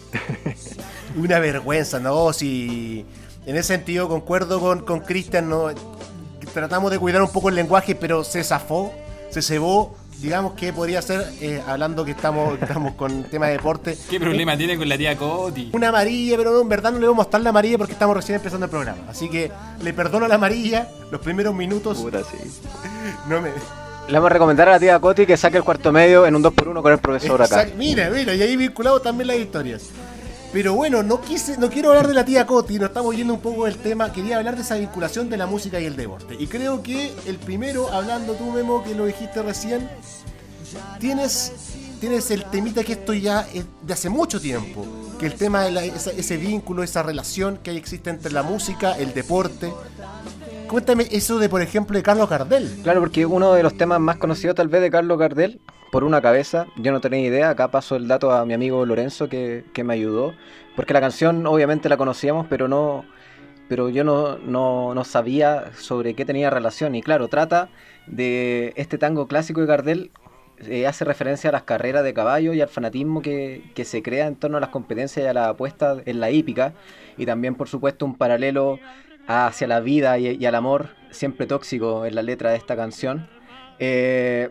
Una 1.17 1.39
vergüenza, 1.39 2.01
¿no? 2.01 2.33
Si 2.33 3.05
en 3.47 3.57
ese 3.57 3.75
sentido 3.75 4.09
concuerdo 4.09 4.61
con, 4.61 4.85
con 4.85 5.01
Cristian, 5.01 5.49
¿no? 5.49 5.69
Tratamos 6.53 6.91
de 6.91 6.99
cuidar 6.99 7.23
un 7.23 7.33
poco 7.33 7.49
el 7.49 7.55
lenguaje, 7.55 7.95
pero 7.95 8.25
se 8.25 8.43
zafó, 8.43 8.93
se 9.31 9.43
cebó. 9.43 9.97
Digamos 10.21 10.53
que 10.53 10.71
podría 10.73 11.01
ser, 11.01 11.33
eh, 11.41 11.63
hablando 11.67 12.05
que 12.05 12.11
estamos, 12.11 12.59
estamos 12.61 12.95
con 12.95 13.25
tema 13.25 13.47
de 13.47 13.53
deporte. 13.53 13.97
¿Qué 14.09 14.21
problema 14.21 14.57
tiene 14.57 14.77
con 14.77 14.89
la 14.89 14.99
tía 14.99 15.17
Coti? 15.17 15.71
Una 15.73 15.89
amarilla, 15.89 16.37
pero 16.37 16.53
no, 16.53 16.61
en 16.61 16.69
verdad 16.69 16.93
no 16.93 16.99
le 16.99 17.07
vamos 17.07 17.23
a 17.23 17.25
mostrar 17.25 17.43
la 17.43 17.51
amarilla 17.51 17.79
porque 17.79 17.95
estamos 17.95 18.15
recién 18.15 18.37
empezando 18.37 18.67
el 18.67 18.71
programa. 18.71 18.99
Así 19.09 19.31
que 19.31 19.51
le 19.83 19.93
perdono 19.95 20.29
la 20.29 20.35
amarilla, 20.35 20.89
los 21.11 21.21
primeros 21.21 21.55
minutos. 21.55 21.99
Puta, 21.99 22.21
sí. 22.23 22.37
No 23.29 23.41
me. 23.41 23.51
Le 23.51 24.15
vamos 24.15 24.31
a 24.31 24.33
recomendar 24.35 24.69
a 24.69 24.73
la 24.73 24.81
tía 24.81 24.99
Coti 24.99 25.25
que 25.25 25.37
saque 25.37 25.57
el 25.57 25.65
cuarto 25.65 25.93
medio 25.93 26.27
en 26.27 26.35
un 26.35 26.43
2x1 26.43 26.83
con 26.83 26.93
el 26.93 26.99
profesor 26.99 27.41
acá. 27.41 27.67
Mira, 27.77 28.11
mira, 28.11 28.35
y 28.35 28.43
ahí 28.43 28.57
vinculado 28.57 29.01
también 29.01 29.29
las 29.29 29.37
historias. 29.37 29.85
Pero 30.53 30.75
bueno, 30.75 31.05
no 31.05 31.21
quise, 31.21 31.59
no 31.59 31.71
quiero 31.71 31.91
hablar 31.91 32.09
de 32.09 32.15
la 32.15 32.25
tía 32.25 32.45
Coti, 32.45 32.79
nos 32.79 32.89
estamos 32.89 33.15
yendo 33.15 33.35
un 33.35 33.41
poco 33.41 33.67
del 33.67 33.77
tema. 33.77 34.13
Quería 34.13 34.37
hablar 34.39 34.57
de 34.57 34.63
esa 34.63 34.77
vinculación 34.77 35.31
de 35.31 35.37
la 35.37 35.47
música 35.47 35.79
y 35.81 35.85
el 35.85 35.95
deporte. 35.95 36.37
Y 36.39 36.49
creo 36.49 36.83
que 36.83 37.13
el 37.27 37.37
primero, 37.37 37.89
hablando 37.93 38.35
tú, 38.35 38.51
Memo, 38.51 38.83
que 38.83 38.97
lo 38.97 39.07
dijiste 39.07 39.43
recién, 39.43 39.89
tienes, 40.99 41.53
tienes 42.01 42.33
el 42.33 42.45
temita 42.47 42.83
que 42.83 42.95
esto 42.95 43.15
ya 43.15 43.47
es 43.55 43.65
de 43.83 43.93
hace 43.93 44.09
mucho 44.09 44.41
tiempo. 44.41 44.85
Que 45.21 45.27
el 45.27 45.35
tema 45.35 45.63
de 45.65 45.93
ese 46.17 46.37
vínculo, 46.37 46.83
esa 46.83 47.05
relación 47.05 47.59
que 47.63 47.71
existe 47.77 48.11
entre 48.11 48.33
la 48.33 48.43
música, 48.43 48.99
el 48.99 49.15
deporte. 49.15 49.73
Cuéntame 50.67 51.07
eso 51.13 51.39
de, 51.39 51.49
por 51.49 51.63
ejemplo, 51.63 51.97
de 51.97 52.03
Carlos 52.03 52.29
Gardel. 52.29 52.81
Claro, 52.83 53.01
porque 53.01 53.25
uno 53.25 53.53
de 53.53 53.63
los 53.63 53.77
temas 53.77 54.01
más 54.01 54.17
conocidos 54.17 54.57
tal 54.57 54.67
vez 54.67 54.81
de 54.81 54.91
Carlos 54.91 55.17
Gardel, 55.17 55.61
por 55.91 56.05
una 56.05 56.21
cabeza, 56.21 56.67
yo 56.77 56.93
no 56.93 57.01
tenía 57.01 57.21
idea, 57.21 57.51
acá 57.51 57.71
paso 57.71 57.97
el 57.97 58.09
dato 58.09 58.31
a 58.33 58.45
mi 58.45 58.55
amigo 58.55 58.87
Lorenzo 58.87 59.29
que, 59.29 59.65
que 59.73 59.85
me 59.85 59.95
ayudó, 59.95 60.35
porque 60.77 60.95
la 60.95 61.01
canción 61.01 61.47
obviamente 61.47 61.89
la 61.89 61.97
conocíamos, 61.97 62.47
pero 62.49 62.69
no 62.69 63.05
pero 63.71 63.89
yo 63.89 64.03
no, 64.03 64.37
no, 64.39 64.97
no 64.97 65.05
sabía 65.05 65.71
sobre 65.79 66.15
qué 66.15 66.25
tenía 66.25 66.51
relación. 66.51 66.97
Y 66.97 67.03
claro, 67.03 67.29
trata 67.29 67.69
de 68.09 68.73
este 68.75 68.99
tango 68.99 69.29
clásico 69.29 69.61
de 69.61 69.69
Gardel, 69.69 70.11
eh, 70.67 70.89
hace 70.89 71.05
referencia 71.05 71.51
a 71.51 71.53
las 71.53 71.63
carreras 71.63 72.03
de 72.03 72.13
caballo 72.13 72.53
y 72.53 72.61
al 72.61 72.69
fanatismo 72.69 73.23
que, 73.23 73.71
que 73.77 73.85
se 73.85 74.03
crea 74.03 74.27
en 74.27 74.35
torno 74.35 74.57
a 74.57 74.61
las 74.61 74.71
competencias 74.71 75.25
y 75.25 75.29
a 75.29 75.33
la 75.33 75.51
apuesta 75.51 75.99
en 76.05 76.19
la 76.19 76.33
hípica, 76.33 76.75
y 77.17 77.27
también 77.27 77.55
por 77.55 77.69
supuesto 77.69 78.05
un 78.05 78.17
paralelo 78.17 78.81
hacia 79.29 79.69
la 79.69 79.79
vida 79.79 80.19
y, 80.19 80.37
y 80.37 80.47
al 80.47 80.57
amor, 80.57 80.89
siempre 81.11 81.47
tóxico 81.47 82.05
en 82.05 82.17
la 82.17 82.23
letra 82.23 82.51
de 82.51 82.57
esta 82.57 82.75
canción. 82.75 83.29
Eh, 83.79 84.51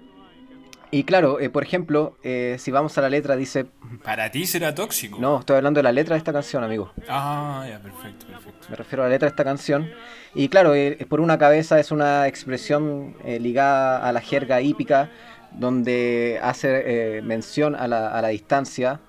y 0.91 1.03
claro, 1.03 1.39
eh, 1.39 1.49
por 1.49 1.63
ejemplo, 1.63 2.17
eh, 2.23 2.55
si 2.59 2.71
vamos 2.71 2.97
a 2.97 3.01
la 3.01 3.09
letra, 3.09 3.35
dice. 3.35 3.67
Para 4.03 4.31
ti 4.31 4.45
será 4.45 4.73
tóxico. 4.73 5.19
No, 5.19 5.39
estoy 5.39 5.57
hablando 5.57 5.79
de 5.79 5.83
la 5.83 5.91
letra 5.91 6.15
de 6.15 6.19
esta 6.19 6.33
canción, 6.33 6.63
amigo. 6.63 6.91
Ah, 7.07 7.65
ya, 7.69 7.79
perfecto, 7.79 8.25
perfecto. 8.25 8.67
Me 8.69 8.75
refiero 8.75 9.03
a 9.03 9.05
la 9.07 9.11
letra 9.11 9.27
de 9.27 9.29
esta 9.29 9.43
canción. 9.43 9.89
Y 10.35 10.49
claro, 10.49 10.75
eh, 10.75 11.05
por 11.09 11.21
una 11.21 11.37
cabeza 11.37 11.79
es 11.79 11.91
una 11.91 12.27
expresión 12.27 13.15
eh, 13.23 13.39
ligada 13.39 14.07
a 14.07 14.11
la 14.11 14.21
jerga 14.21 14.61
hípica, 14.61 15.09
donde 15.51 16.39
hace 16.41 17.17
eh, 17.17 17.21
mención 17.21 17.75
a 17.75 17.87
la, 17.87 18.09
a 18.09 18.21
la 18.21 18.27
distancia 18.29 18.99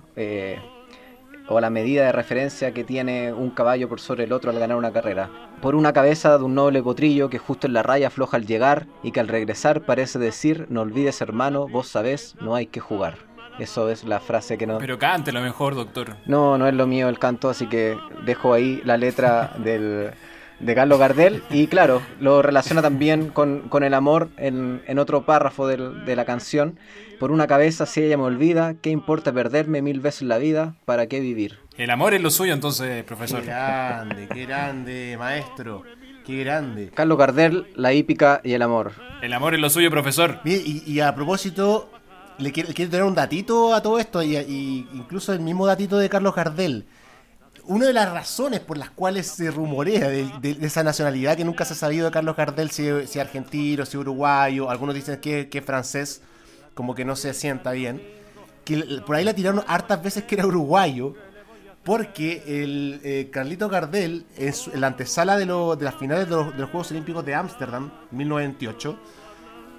o 1.50 1.60
la 1.60 1.68
medida 1.68 2.06
de 2.06 2.12
referencia 2.12 2.72
que 2.72 2.84
tiene 2.84 3.32
un 3.32 3.50
caballo 3.50 3.88
por 3.88 4.00
sobre 4.00 4.24
el 4.24 4.32
otro 4.32 4.52
al 4.52 4.58
ganar 4.60 4.76
una 4.76 4.92
carrera. 4.92 5.28
Por 5.60 5.74
una 5.74 5.92
cabeza 5.92 6.38
de 6.38 6.44
un 6.44 6.54
noble 6.54 6.80
potrillo 6.80 7.28
que 7.28 7.38
justo 7.38 7.66
en 7.66 7.72
la 7.72 7.82
raya 7.82 8.06
afloja 8.06 8.36
al 8.36 8.46
llegar 8.46 8.86
y 9.02 9.10
que 9.10 9.18
al 9.18 9.26
regresar 9.26 9.82
parece 9.82 10.20
decir, 10.20 10.66
no 10.70 10.82
olvides 10.82 11.20
hermano, 11.20 11.66
vos 11.66 11.88
sabés, 11.88 12.36
no 12.40 12.54
hay 12.54 12.66
que 12.66 12.78
jugar. 12.78 13.18
Eso 13.58 13.90
es 13.90 14.04
la 14.04 14.20
frase 14.20 14.56
que 14.56 14.66
no... 14.66 14.78
Pero 14.78 14.98
cante 14.98 15.32
lo 15.32 15.40
mejor, 15.40 15.74
doctor. 15.74 16.16
No, 16.24 16.56
no 16.56 16.68
es 16.68 16.74
lo 16.74 16.86
mío 16.86 17.08
el 17.08 17.18
canto, 17.18 17.50
así 17.50 17.66
que 17.66 17.98
dejo 18.24 18.54
ahí 18.54 18.80
la 18.84 18.96
letra 18.96 19.52
del, 19.58 20.12
de 20.60 20.74
Carlos 20.74 20.98
Gardel. 20.98 21.42
Y 21.50 21.66
claro, 21.66 22.02
lo 22.20 22.42
relaciona 22.42 22.82
también 22.82 23.28
con, 23.30 23.68
con 23.68 23.82
el 23.82 23.94
amor 23.94 24.28
en, 24.36 24.82
en 24.86 24.98
otro 24.98 25.24
párrafo 25.24 25.66
del- 25.66 26.04
de 26.04 26.16
la 26.16 26.24
canción. 26.24 26.78
Por 27.18 27.30
una 27.32 27.46
cabeza, 27.46 27.84
si 27.86 28.02
ella 28.02 28.16
me 28.16 28.22
olvida, 28.24 28.74
¿qué 28.80 28.90
importa 28.90 29.32
perderme 29.32 29.82
mil 29.82 30.00
veces 30.00 30.22
la 30.22 30.38
vida? 30.38 30.74
¿Para 30.84 31.06
qué 31.06 31.20
vivir? 31.20 31.58
El 31.76 31.90
amor 31.90 32.14
es 32.14 32.20
lo 32.22 32.30
suyo, 32.30 32.52
entonces, 32.54 32.96
Qué 32.98 33.04
profesor. 33.04 33.44
grande, 33.44 34.28
qué 34.32 34.46
grande, 34.46 35.16
maestro. 35.18 35.82
Qué 36.26 36.44
grande. 36.44 36.90
Carlos 36.94 37.18
Gardel, 37.18 37.66
la 37.74 37.92
hípica 37.92 38.40
y 38.44 38.52
el 38.52 38.62
amor. 38.62 38.92
El 39.22 39.32
amor 39.32 39.54
es 39.54 39.60
lo 39.60 39.68
suyo, 39.70 39.90
profesor. 39.90 40.40
Y, 40.44 40.82
y 40.90 41.00
a 41.00 41.14
propósito, 41.14 41.90
le 42.38 42.52
quiero, 42.52 42.70
quiero 42.74 42.90
tener 42.90 43.04
un 43.04 43.14
datito 43.14 43.74
a 43.74 43.82
todo 43.82 43.98
esto, 43.98 44.22
y, 44.22 44.36
y 44.36 44.88
incluso 44.94 45.32
el 45.32 45.40
mismo 45.40 45.66
datito 45.66 45.98
de 45.98 46.08
Carlos 46.08 46.34
Gardel. 46.34 46.84
Una 47.70 47.86
de 47.86 47.92
las 47.92 48.10
razones 48.10 48.58
por 48.58 48.76
las 48.76 48.90
cuales 48.90 49.28
se 49.28 49.48
rumorea 49.48 50.08
de, 50.08 50.24
de- 50.40 50.54
de 50.54 50.66
esa 50.66 50.82
nacionalidad 50.82 51.36
que 51.36 51.44
nunca 51.44 51.64
se 51.64 51.74
ha 51.74 51.76
sabido 51.76 52.06
de 52.06 52.10
Carlos 52.10 52.34
Gardel, 52.34 52.72
si, 52.72 52.82
si 53.06 53.18
es 53.20 53.24
argentino, 53.24 53.86
si 53.86 53.96
uruguayo, 53.96 54.68
algunos 54.68 54.92
dicen 54.92 55.20
que, 55.20 55.48
es 55.52 55.64
francés, 55.64 56.20
como 56.74 56.96
que 56.96 57.04
no 57.04 57.14
se 57.14 57.32
sienta 57.32 57.70
bien, 57.70 58.02
que 58.64 58.76
por 59.06 59.14
ahí 59.14 59.24
la 59.24 59.34
tiraron 59.34 59.62
hartas 59.68 60.02
veces 60.02 60.24
que 60.24 60.34
era 60.34 60.46
uruguayo, 60.46 61.14
porque 61.84 62.42
el 62.48 63.00
eh, 63.04 63.28
Carlito 63.32 63.68
Gardel, 63.68 64.26
en, 64.36 64.52
su- 64.52 64.72
en 64.72 64.80
la 64.80 64.88
antesala 64.88 65.36
de, 65.38 65.46
lo- 65.46 65.76
de 65.76 65.84
las 65.84 65.94
finales 65.94 66.28
de 66.28 66.34
los, 66.34 66.52
de 66.52 66.58
los 66.62 66.70
Juegos 66.70 66.90
Olímpicos 66.90 67.24
de 67.24 67.36
Ámsterdam, 67.36 67.92
1998, 68.10 68.98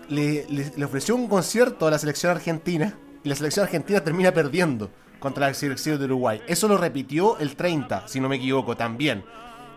le, 0.07 0.45
le- 0.49 0.71
le 0.77 0.85
ofreció 0.85 1.13
un 1.13 1.27
concierto 1.27 1.87
a 1.87 1.91
la 1.91 1.99
selección 1.99 2.31
argentina 2.31 2.97
y 3.21 3.27
la 3.27 3.35
selección 3.35 3.65
argentina 3.65 4.01
termina 4.01 4.31
perdiendo 4.33 4.89
contra 5.21 5.47
la 5.47 5.53
selección 5.53 5.97
de 5.97 6.03
Uruguay. 6.05 6.41
Eso 6.47 6.67
lo 6.67 6.77
repitió 6.77 7.37
el 7.39 7.55
30, 7.55 8.09
si 8.09 8.19
no 8.19 8.27
me 8.27 8.35
equivoco, 8.35 8.75
también. 8.75 9.23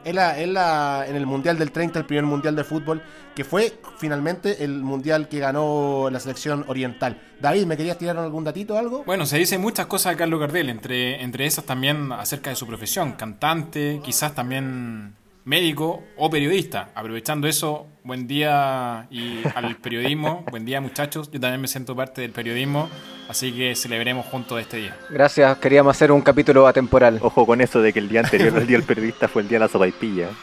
En, 0.05 0.17
la- 0.17 0.39
en 0.39 0.53
la- 0.53 1.05
en 1.09 1.17
el 1.17 1.25
Mundial 1.25 1.57
del 1.59 1.71
30, 1.71 1.99
el 2.01 2.05
primer 2.05 2.25
Mundial 2.25 2.55
de 2.57 2.63
fútbol, 2.65 3.01
que 3.35 3.43
fue 3.45 3.79
finalmente 3.97 4.63
el 4.65 4.83
Mundial 4.83 5.29
que 5.29 5.39
ganó 5.39 6.09
la 6.11 6.21
selección 6.21 6.65
oriental. 6.69 7.23
David, 7.41 7.65
¿me 7.67 7.77
querías 7.77 7.97
tirar 7.97 8.17
algún 8.19 8.45
datito 8.45 8.75
o 8.75 8.79
algo? 8.79 9.03
Bueno, 9.05 9.25
se 9.25 9.39
dicen 9.39 9.61
muchas 9.63 9.87
cosas 9.87 10.13
de 10.13 10.19
Carlos 10.19 10.41
Gardel, 10.41 10.69
entre, 10.69 11.23
entre 11.23 11.47
esas 11.47 11.65
también 11.65 12.13
acerca 12.13 12.51
de 12.51 12.57
su 12.57 12.67
profesión, 12.67 13.13
cantante, 13.13 14.01
quizás 14.05 14.35
también 14.35 15.15
médico 15.45 16.03
o 16.17 16.31
periodista. 16.31 16.91
Aprovechando 16.95 17.47
eso, 17.47 17.87
buen 18.03 18.27
día 18.27 19.07
y 19.11 19.43
al 19.55 19.77
periodismo, 19.77 20.45
buen 20.51 20.65
día 20.65 20.81
muchachos, 20.81 21.31
yo 21.31 21.41
también 21.41 21.61
me 21.61 21.69
siento 21.69 21.95
parte 21.95 22.23
del 22.23 22.33
periodismo, 22.33 22.89
así 23.29 23.53
que 23.53 23.75
celebremos 23.75 24.27
juntos 24.27 24.61
este 24.61 24.79
día. 24.79 24.97
Gracias, 25.11 25.59
queríamos 25.59 25.97
hacer 25.97 26.11
un 26.13 26.23
capítulo 26.23 26.67
atemporal. 26.67 27.19
Ojo 27.23 27.47
con 27.47 27.61
eso 27.61 27.81
de 27.83 27.93
que 27.93 27.99
el 27.99 28.09
día 28.09 28.21
anterior 28.21 28.57
al 28.57 28.67
día 28.67 28.79
del 28.79 28.87
periodista 28.87 29.29
fue 29.29 29.43
el 29.43 29.49
día 29.49 29.59
de 29.59 29.65
la 29.65 29.69
sopaipilla. 29.69 30.29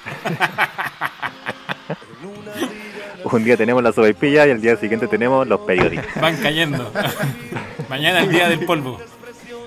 Un 3.23 3.43
día 3.45 3.55
tenemos 3.55 3.81
la 3.81 3.93
sopaipilla 3.93 4.47
y 4.47 4.49
el 4.49 4.61
día 4.61 4.75
siguiente 4.75 5.07
tenemos 5.07 5.47
los 5.47 5.61
periodistas. 5.61 6.19
Van 6.19 6.35
cayendo. 6.37 6.91
Mañana 7.89 8.21
el 8.21 8.29
día 8.29 8.49
del 8.49 8.65
polvo. 8.65 8.99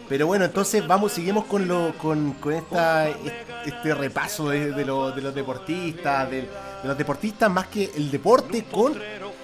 Pero 0.08 0.26
bueno, 0.26 0.44
entonces 0.44 0.86
vamos, 0.86 1.12
seguimos 1.12 1.44
con 1.46 1.66
lo, 1.66 1.96
con, 1.96 2.32
con 2.34 2.52
esta, 2.52 3.08
este 3.08 3.94
repaso 3.94 4.50
de, 4.50 4.72
de 4.72 4.84
de 4.84 4.84
los 4.84 5.34
deportistas, 5.34 6.30
de, 6.30 6.48
los 6.84 6.98
deportistas 6.98 7.50
más 7.50 7.68
que 7.68 7.90
el 7.96 8.10
deporte 8.10 8.64
con 8.64 8.94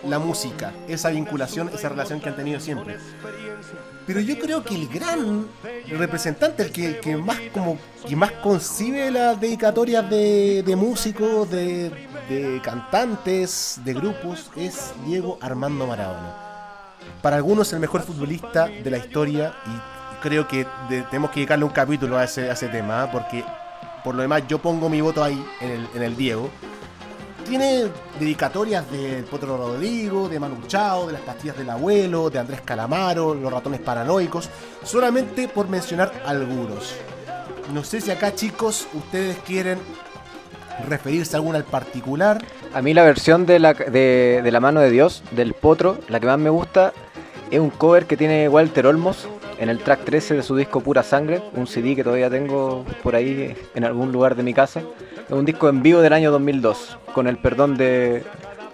la 0.05 0.19
música, 0.19 0.73
esa 0.87 1.11
vinculación, 1.11 1.71
esa 1.71 1.89
relación 1.89 2.21
que 2.21 2.29
han 2.29 2.37
tenido 2.37 2.61
siempre. 2.61 2.99
Pero 4.07 4.21
yo 4.21 4.39
creo 4.39 4.63
que 4.63 4.75
el 4.75 4.89
gran 4.89 5.47
representante, 5.89 6.63
el 6.65 6.73
que, 6.73 6.99
que 6.99 7.17
más 7.17 7.39
como 7.55 7.79
que 8.07 8.17
más 8.17 8.33
concibe 8.33 9.11
las 9.11 9.41
dedicatorias 9.41 10.09
de, 10.11 10.63
de 10.65 10.77
músicos, 10.77 11.51
de, 11.51 11.91
de 12.29 12.61
cantantes, 12.63 13.81
de 13.85 13.95
grupos, 13.95 14.51
es 14.57 14.93
Diego 15.07 15.39
Armando 15.41 15.87
Maradona 15.87 16.51
para 17.23 17.37
algunos 17.37 17.73
el 17.73 17.81
mejor 17.81 18.03
futbolista 18.03 18.67
de 18.67 18.91
la 18.91 18.99
historia 18.99 19.55
y 19.67 20.00
creo 20.21 20.47
que 20.47 20.67
de- 20.89 21.03
tenemos 21.05 21.31
que 21.31 21.41
dedicarle 21.41 21.65
un 21.65 21.71
capítulo 21.73 22.17
a 22.19 22.25
ese, 22.25 22.51
a 22.51 22.53
ese 22.53 22.69
tema, 22.69 23.05
¿eh? 23.05 23.09
porque 23.13 23.45
por 24.05 24.15
lo 24.15 24.23
demás 24.23 24.43
yo 24.49 24.59
pongo 24.59 24.89
mi 24.89 25.01
voto 25.01 25.23
ahí 25.23 25.45
en 25.61 25.71
el, 25.71 25.89
en 25.95 26.03
el 26.03 26.17
Diego. 26.17 26.49
Tiene 27.47 27.87
dedicatorias 28.21 28.89
de 28.93 29.25
Potro 29.29 29.57
Rodrigo, 29.57 30.29
de 30.29 30.39
Manu 30.39 30.57
Chao, 30.69 31.07
de 31.07 31.15
las 31.15 31.23
pastillas 31.23 31.57
del 31.57 31.69
abuelo, 31.71 32.31
de 32.31 32.39
Andrés 32.39 32.61
Calamaro, 32.61 33.35
los 33.35 33.53
ratones 33.53 33.81
paranoicos, 33.81 34.49
solamente 34.85 35.49
por 35.49 35.69
mencionar 35.69 36.13
algunos. 36.27 36.95
No 37.73 37.83
sé 37.83 38.01
si 38.01 38.11
acá 38.11 38.35
chicos 38.35 38.87
ustedes 38.95 39.37
quieren 39.39 39.79
referirse 40.89 41.35
a 41.35 41.39
alguna 41.39 41.59
al 41.59 41.65
particular. 41.65 42.45
A 42.73 42.83
mí 42.83 42.95
la 42.95 43.03
versión 43.05 43.47
de 43.47 43.59
la, 43.59 43.75
de, 43.75 44.41
de 44.45 44.51
la 44.53 44.61
mano 44.61 44.81
de 44.81 44.91
Dios, 44.91 45.23
del 45.33 45.55
Potro, 45.55 45.99
la 46.09 46.21
que 46.21 46.27
más 46.27 46.39
me 46.39 46.51
gusta, 46.51 46.93
es 47.51 47.59
un 47.59 47.71
cover 47.71 48.07
que 48.07 48.17
tiene 48.17 48.49
Walter 48.49 48.87
Olmos 48.87 49.27
en 49.61 49.69
el 49.69 49.79
track 49.79 50.05
13 50.05 50.35
de 50.37 50.43
su 50.43 50.57
disco 50.57 50.81
Pura 50.81 51.03
Sangre, 51.03 51.43
un 51.55 51.67
CD 51.67 51.95
que 51.95 52.03
todavía 52.03 52.31
tengo 52.31 52.85
por 53.03 53.15
ahí 53.15 53.55
en 53.75 53.85
algún 53.85 54.11
lugar 54.11 54.35
de 54.35 54.43
mi 54.43 54.55
casa. 54.55 54.83
Es 55.27 55.33
un 55.33 55.45
disco 55.45 55.69
en 55.69 55.83
vivo 55.83 56.01
del 56.01 56.15
año 56.15 56.33
2002, 56.33 56.99
con 57.15 57.29
el 57.29 57.37
perdón 57.37 57.77
de, 57.77 58.25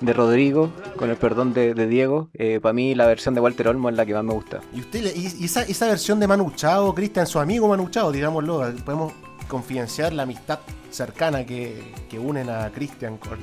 de 0.01 0.13
Rodrigo, 0.13 0.73
con 0.97 1.11
el 1.11 1.17
perdón 1.17 1.53
de, 1.53 1.75
de 1.75 1.89
Diego. 1.89 2.31
Para 2.63 2.73
mí 2.73 2.95
la 2.95 3.07
versión 3.07 3.35
de 3.35 3.41
Walter 3.41 3.67
Olmos 3.67 3.91
es 3.91 3.97
la 3.97 4.07
que 4.07 4.15
más 4.15 4.23
me 4.23 4.33
gusta. 4.33 4.61
Y 4.73 4.81
usted 4.81 5.13
y 5.15 5.45
esa, 5.45 5.63
esa 5.63 5.89
versión 5.89 6.21
de 6.21 6.29
Manu 6.29 6.53
Chao, 6.55 6.95
Cristian, 6.95 7.27
su 7.27 7.41
amigo 7.41 7.67
Manu 7.67 7.89
Chao, 7.89 8.13
digámoslo, 8.13 8.73
podemos 8.85 9.13
confidenciar 9.49 10.13
la 10.13 10.23
amistad 10.23 10.61
cercana 10.91 11.45
que, 11.45 11.93
que 12.09 12.19
unen 12.21 12.49
a 12.49 12.71
Cristian 12.71 13.19
con, 13.19 13.39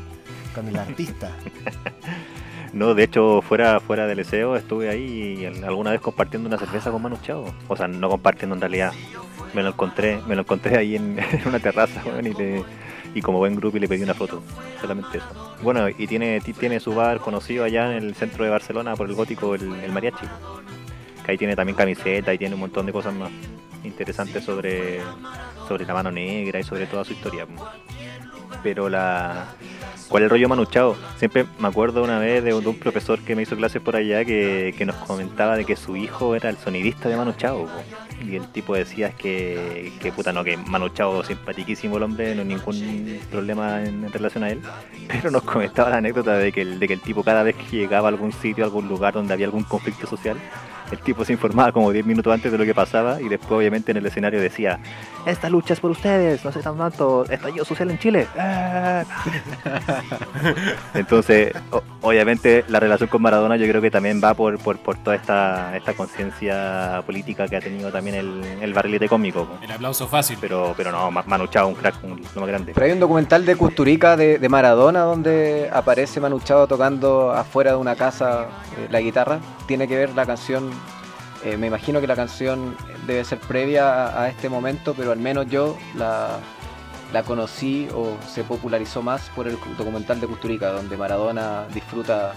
con 0.56 0.68
el 0.70 0.78
artista. 0.78 1.30
No, 2.74 2.96
de 2.96 3.04
hecho, 3.04 3.42
fuera, 3.44 3.80
fuera 3.80 4.08
del 4.08 4.26
SEO 4.26 4.56
estuve 4.56 4.90
ahí 4.90 5.40
y 5.42 5.64
alguna 5.64 5.92
vez 5.92 6.02
compartiendo 6.02 6.48
una 6.50 6.58
cerveza 6.58 6.90
con 6.92 7.02
Manu 7.02 7.18
Chao. 7.22 7.46
O 7.68 7.76
sea, 7.78 7.88
no 7.88 8.10
compartiendo 8.10 8.56
en 8.56 8.62
realidad. 8.62 8.92
Me 9.54 9.62
lo 9.62 9.70
encontré, 9.70 10.20
me 10.28 10.36
lo 10.36 10.42
encontré 10.42 10.78
ahí 10.78 10.96
en, 10.96 11.20
una 11.46 11.60
terraza, 11.60 12.02
weón, 12.06 12.26
y, 13.16 13.22
como 13.22 13.38
buen 13.38 13.56
grupo 13.56 13.78
y 13.78 13.80
le 13.80 13.88
pedí 13.88 14.02
una 14.02 14.16
foto. 14.16 14.42
Solamente 14.82 15.20
eso. 15.20 15.56
Bueno, 15.62 15.88
y 15.88 16.08
tiene, 16.08 16.42
ti- 16.42 16.54
tiene 16.54 16.80
su 16.80 16.96
bar 16.96 17.20
conocido 17.20 17.64
allá 17.64 17.96
en 17.96 18.04
el 18.04 18.16
centro 18.16 18.44
de 18.44 18.50
Barcelona 18.50 18.96
por 18.96 19.08
el 19.08 19.14
gótico, 19.14 19.54
el, 19.54 19.72
el 19.84 19.92
mariachi. 19.92 20.26
Que 21.24 21.32
ahí 21.34 21.38
tiene 21.38 21.56
también 21.56 21.76
camiseta 21.78 22.34
y 22.34 22.40
tiene 22.40 22.56
un 22.56 22.62
montón 22.62 22.88
de 22.88 22.92
cosas 22.92 23.14
más 23.14 23.30
interesantes 23.84 24.44
sobre, 24.44 25.00
sobre 25.68 25.86
la 25.86 25.94
mano 25.94 26.10
negra 26.12 26.60
y 26.60 26.64
sobre 26.64 26.88
toda 26.88 27.06
su 27.06 27.14
historia. 27.14 27.46
Pero 28.62 28.90
la, 28.90 29.48
¿Cuál 30.14 30.22
es 30.22 30.26
el 30.26 30.30
rollo 30.30 30.48
Manu 30.48 30.66
Chao? 30.66 30.96
Siempre 31.18 31.46
me 31.58 31.68
acuerdo 31.68 32.04
una 32.04 32.20
vez 32.20 32.44
de 32.44 32.54
un, 32.54 32.76
profesor 32.78 33.20
que 33.22 33.36
me 33.36 33.42
hizo 33.42 33.56
clases 33.56 33.82
por 33.82 33.96
allá 33.96 34.24
que, 34.24 34.76
que 34.78 34.86
nos 34.86 34.96
comentaba 34.98 35.58
de 35.58 35.66
que 35.66 35.76
su 35.76 35.96
hijo 35.96 36.36
era 36.36 36.50
el 36.50 36.58
sonidista 36.58 37.10
de 37.10 37.18
Manu 37.18 37.34
Chao. 37.34 37.66
po. 37.66 38.24
Y 38.24 38.36
el 38.36 38.48
tipo 38.50 38.76
decía 38.76 39.10
que, 39.12 39.92
que 40.00 40.12
puta 40.12 40.32
no, 40.32 40.44
que 40.44 40.56
Manu 40.56 40.90
Chao 40.90 41.24
simpatiquísimo 41.24 41.98
el 41.98 42.04
hombre, 42.04 42.36
no 42.36 42.44
ningún 42.44 43.20
problema 43.32 43.84
en, 43.84 44.04
en 44.06 44.12
relación 44.12 44.44
a 44.44 44.52
él. 44.52 44.62
Pero 45.08 45.32
nos 45.32 45.42
comentaba 45.42 45.90
la 45.90 45.98
anécdota 45.98 46.38
de 46.38 46.52
que, 46.52 46.62
el, 46.62 46.80
de 46.80 46.88
que 46.88 46.94
el 46.94 47.02
tipo 47.02 47.24
cada 47.24 47.42
vez 47.42 47.56
que 47.56 47.78
llegaba 47.78 48.08
a 48.08 48.12
algún 48.12 48.34
sitio, 48.34 48.64
a 48.64 48.68
algún 48.68 48.88
lugar 48.88 49.16
donde 49.16 49.34
había 49.34 49.48
algún 49.48 49.64
conflicto 49.64 50.06
social, 50.06 50.38
el 50.92 51.00
tipo 51.00 51.24
se 51.26 51.34
informaba 51.34 51.72
como 51.72 51.92
10 51.92 52.06
minutos 52.06 52.34
antes 52.34 52.52
de 52.52 52.58
lo 52.58 52.66
que 52.66 52.74
pasaba 52.76 53.22
y 53.22 53.30
después 53.30 53.52
obviamente 53.52 53.92
en 53.92 53.98
el 53.98 54.06
escenario 54.06 54.42
decía 54.42 54.80
esta 55.26 55.50
lucha 55.50 55.74
es 55.74 55.80
por 55.80 55.92
ustedes, 55.92 56.44
no 56.44 56.52
sé 56.52 56.60
tan 56.62 56.78
tanto, 56.78 57.26
estallido 57.30 57.64
social 57.66 57.90
en 57.92 58.00
Chile. 58.00 58.28
Entonces, 60.94 61.54
obviamente 62.02 62.66
la 62.68 62.80
relación 62.80 63.10
con 63.10 63.22
Maradona 63.22 63.56
yo 63.56 63.68
creo 63.68 63.82
que 63.82 63.92
también 63.92 64.20
va 64.24 64.34
por, 64.34 64.58
por, 64.60 64.78
por 64.80 64.98
toda 64.98 65.16
esta, 65.16 65.76
esta 65.78 65.94
conciencia 65.94 67.02
política 67.06 67.48
que 67.48 67.56
ha 67.58 67.62
tenido 67.62 67.92
también 67.92 68.16
el, 68.18 68.44
el 68.62 68.74
barrilete 68.74 69.08
cómico. 69.08 69.48
El 69.62 69.72
aplauso 69.72 70.08
fácil. 70.08 70.38
Pero, 70.42 70.74
pero 70.76 70.92
no, 70.92 71.10
Ma- 71.12 71.24
Manu 71.26 71.48
Chao, 71.48 71.68
un 71.68 71.76
crack, 71.76 71.96
un- 72.04 72.22
lo 72.36 72.42
más 72.42 72.50
grande. 72.50 72.74
Pero 72.74 72.86
hay 72.86 72.92
un 72.92 73.00
documental 73.00 73.46
de 73.46 73.56
Custurica 73.56 74.18
de, 74.18 74.40
de 74.40 74.50
Maradona 74.50 75.02
donde 75.02 75.70
aparece 75.72 76.20
Manu 76.20 76.40
Chao 76.42 76.68
tocando 76.68 77.32
afuera 77.32 77.72
de 77.72 77.78
una 77.78 77.96
casa 77.96 78.48
eh, 78.78 78.88
la 78.90 79.00
guitarra. 79.00 79.40
Tiene 79.68 79.88
que 79.88 79.96
ver 79.98 80.10
la 80.16 80.26
canción, 80.26 80.70
eh, 81.46 81.58
me 81.58 81.68
imagino 81.68 82.00
que 82.02 82.08
la 82.08 82.16
canción 82.16 82.76
debe 83.08 83.24
ser 83.26 83.40
previa 83.40 84.08
a, 84.08 84.24
a 84.24 84.30
este 84.30 84.50
momento, 84.50 84.94
pero 84.96 85.12
al 85.12 85.20
menos 85.20 85.48
yo 85.50 85.78
la, 85.96 86.40
la 87.12 87.24
conocí 87.24 87.88
o 87.94 88.16
se 88.28 88.44
popularizó 88.44 89.02
más 89.02 89.30
por 89.36 89.48
el 89.48 89.58
documental 89.78 90.20
de 90.22 90.28
Custurica, 90.28 90.72
donde 90.72 90.96
Maradona 90.98 91.66
disfruta 91.74 92.34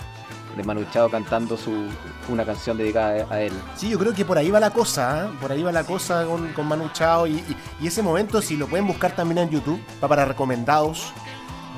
de 0.56 0.64
Manu 0.64 0.84
Chao 0.90 1.10
cantando 1.10 1.56
su, 1.58 1.86
una 2.30 2.42
canción 2.46 2.78
dedicada 2.78 3.26
a 3.30 3.34
a 3.34 3.40
él. 3.42 3.52
Sí, 3.76 3.90
yo 3.90 3.98
creo 3.98 4.14
que 4.14 4.24
por 4.24 4.38
ahí 4.38 4.50
va 4.50 4.58
la 4.58 4.70
cosa, 4.70 5.24
¿eh? 5.26 5.28
por 5.38 5.52
ahí 5.52 5.62
va 5.62 5.70
la 5.70 5.84
cosa 5.84 6.24
con, 6.24 6.50
con 6.54 6.66
Manu 6.66 6.88
Chao 6.94 7.26
y, 7.26 7.32
y- 7.34 7.56
y 7.82 7.86
ese 7.88 8.00
momento, 8.02 8.40
si 8.40 8.56
lo 8.56 8.66
pueden 8.66 8.86
buscar 8.86 9.12
también 9.14 9.36
en 9.38 9.50
YouTube, 9.50 9.78
va 10.02 10.08
para 10.08 10.24
recomendados 10.24 11.12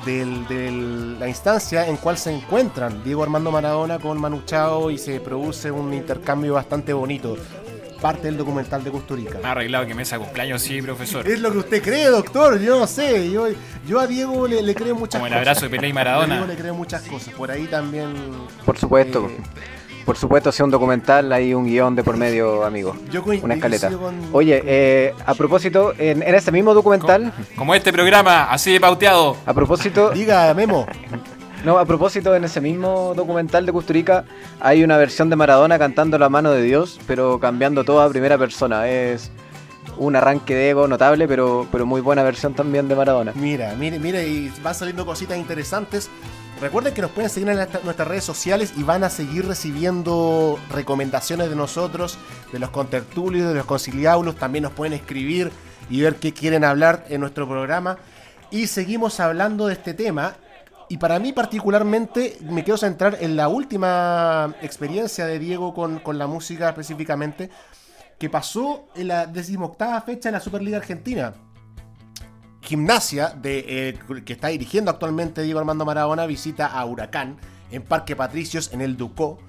de 0.05 1.15
la 1.19 1.27
instancia 1.27 1.87
en 1.87 1.97
cual 1.97 2.17
se 2.17 2.31
encuentran 2.33 3.03
Diego 3.03 3.23
Armando 3.23 3.51
Maradona 3.51 3.99
con 3.99 4.19
Manu 4.19 4.41
Chao 4.45 4.89
y 4.91 4.97
se 4.97 5.19
produce 5.19 5.71
un 5.71 5.93
intercambio 5.93 6.53
bastante 6.53 6.93
bonito. 6.93 7.37
Parte 8.01 8.27
del 8.27 8.37
documental 8.37 8.81
de 8.81 8.91
Custurica. 8.91 9.39
Me 9.39 9.47
ha 9.49 9.51
arreglado 9.51 9.85
que 9.85 9.93
mesa 9.93 10.17
cumpleaños, 10.17 10.61
sí, 10.61 10.81
profesor. 10.81 11.27
Es 11.27 11.39
lo 11.41 11.51
que 11.51 11.57
usted 11.57 11.83
cree, 11.83 12.05
doctor. 12.05 12.57
Yo 12.57 12.79
no 12.79 12.87
sé. 12.87 13.29
Yo, 13.29 13.47
yo 13.85 13.99
a 13.99 14.07
Diego 14.07 14.47
le, 14.47 14.61
le 14.61 14.73
creo 14.73 14.95
muchas 14.95 15.19
Como 15.19 15.27
el 15.27 15.33
cosas. 15.33 15.41
abrazo 15.47 15.65
de 15.65 15.69
Pelé 15.69 15.87
y 15.89 15.91
A 15.91 15.93
Maradona. 15.95 16.35
Diego 16.35 16.47
le 16.47 16.55
creo 16.55 16.73
muchas 16.75 17.01
cosas. 17.01 17.33
Por 17.33 17.51
ahí 17.51 17.65
también. 17.67 18.13
Por 18.65 18.77
supuesto. 18.77 19.27
eh, 19.29 19.37
por 20.09 20.17
supuesto, 20.17 20.51
sea 20.51 20.65
un 20.65 20.71
documental, 20.71 21.31
hay 21.31 21.53
un 21.53 21.65
guion 21.67 21.93
de 21.95 22.03
por 22.03 22.17
medio, 22.17 22.65
amigo. 22.65 22.95
Yo 23.11 23.21
Una 23.43 23.53
escaleta. 23.53 23.91
con- 23.91 24.15
Oye, 24.33 24.59
eh, 24.65 25.13
a 25.23 25.35
propósito, 25.35 25.93
en, 25.99 26.23
en 26.23 26.33
ese 26.33 26.51
mismo 26.51 26.73
documental, 26.73 27.31
Como 27.55 27.75
este 27.75 27.93
programa, 27.93 28.45
así 28.45 28.71
de 28.73 28.79
pauteado. 28.79 29.37
a 29.45 29.53
propósito, 29.53 30.09
Diga, 30.15 30.51
Memo. 30.55 30.87
no, 31.63 31.77
a 31.77 31.85
propósito, 31.85 32.33
en 32.35 32.43
ese 32.43 32.59
mismo 32.59 33.13
documental 33.15 33.67
de 33.67 33.71
Custurica 33.71 34.25
hay 34.59 34.83
una 34.83 34.97
versión 34.97 35.29
de 35.29 35.35
Maradona 35.35 35.77
cantando 35.77 36.17
la 36.17 36.27
mano 36.27 36.49
de 36.53 36.63
Dios, 36.63 36.99
pero 37.05 37.39
cambiando 37.39 37.83
todo 37.83 38.01
a 38.01 38.09
primera 38.09 38.35
persona. 38.39 38.89
Es 38.89 39.29
un 39.99 40.15
arranque 40.15 40.55
de 40.55 40.71
ego 40.71 40.87
notable, 40.87 41.27
pero, 41.27 41.67
pero 41.71 41.85
muy 41.85 42.01
buena 42.01 42.23
versión 42.23 42.55
también 42.55 42.87
de 42.87 42.95
Maradona. 42.95 43.31
Mira, 43.35 43.75
mire, 43.77 43.99
mire, 43.99 44.27
y 44.27 44.51
van 44.63 44.73
saliendo 44.73 45.05
cositas 45.05 45.37
interesantes. 45.37 46.09
Recuerden 46.61 46.93
que 46.93 47.01
nos 47.01 47.11
pueden 47.11 47.29
seguir 47.29 47.47
en 47.49 47.55
nuestra- 47.55 47.79
nuestras 47.83 48.07
redes 48.07 48.23
sociales 48.25 48.73
y 48.75 48.83
van 48.83 49.05
a 49.05 49.09
seguir 49.09 49.47
recibiendo 49.47 50.59
recomendaciones 50.69 51.49
de 51.49 51.55
nosotros, 51.55 52.17
de 52.51 52.59
los 52.59 52.69
contertulios, 52.69 53.47
de 53.47 53.55
los 53.55 53.65
conciliábulos. 53.65 54.35
También 54.35 54.63
nos 54.63 54.73
pueden 54.73 54.91
escribir 54.93 55.51
y 55.89 56.01
ver 56.01 56.17
qué 56.17 56.33
quieren 56.33 56.65
hablar 56.65 57.05
en 57.07 57.21
nuestro 57.21 57.47
programa. 57.47 57.97
Y 58.51 58.67
seguimos 58.67 59.21
hablando 59.21 59.67
de 59.67 59.73
este 59.73 59.93
tema. 59.93 60.35
Y 60.89 60.97
para 60.97 61.17
mí 61.19 61.31
particularmente 61.31 62.37
me 62.41 62.63
quiero 62.65 62.77
centrar 62.77 63.17
en 63.21 63.37
la 63.37 63.47
última 63.47 64.53
experiencia 64.61 65.25
de 65.27 65.39
Diego 65.39 65.73
con, 65.73 65.99
con 65.99 66.17
la 66.17 66.27
música 66.27 66.69
específicamente, 66.69 67.49
que 68.17 68.29
pasó 68.29 68.89
en 68.95 69.07
la 69.07 69.27
decimoctava 69.27 70.01
fecha 70.01 70.29
de 70.29 70.33
la 70.33 70.39
Superliga 70.41 70.77
Argentina. 70.77 71.33
Gimnasia, 72.61 73.29
de, 73.29 73.89
eh, 73.89 73.99
que 74.25 74.33
está 74.33 74.49
dirigiendo 74.49 74.91
actualmente 74.91 75.43
Diego 75.43 75.59
Armando 75.59 75.85
Maradona, 75.85 76.25
visita 76.25 76.67
a 76.67 76.85
Huracán 76.85 77.37
en 77.71 77.83
Parque 77.83 78.15
Patricios, 78.15 78.71
en 78.73 78.81
el 78.81 78.97
Ducó. 78.97 79.39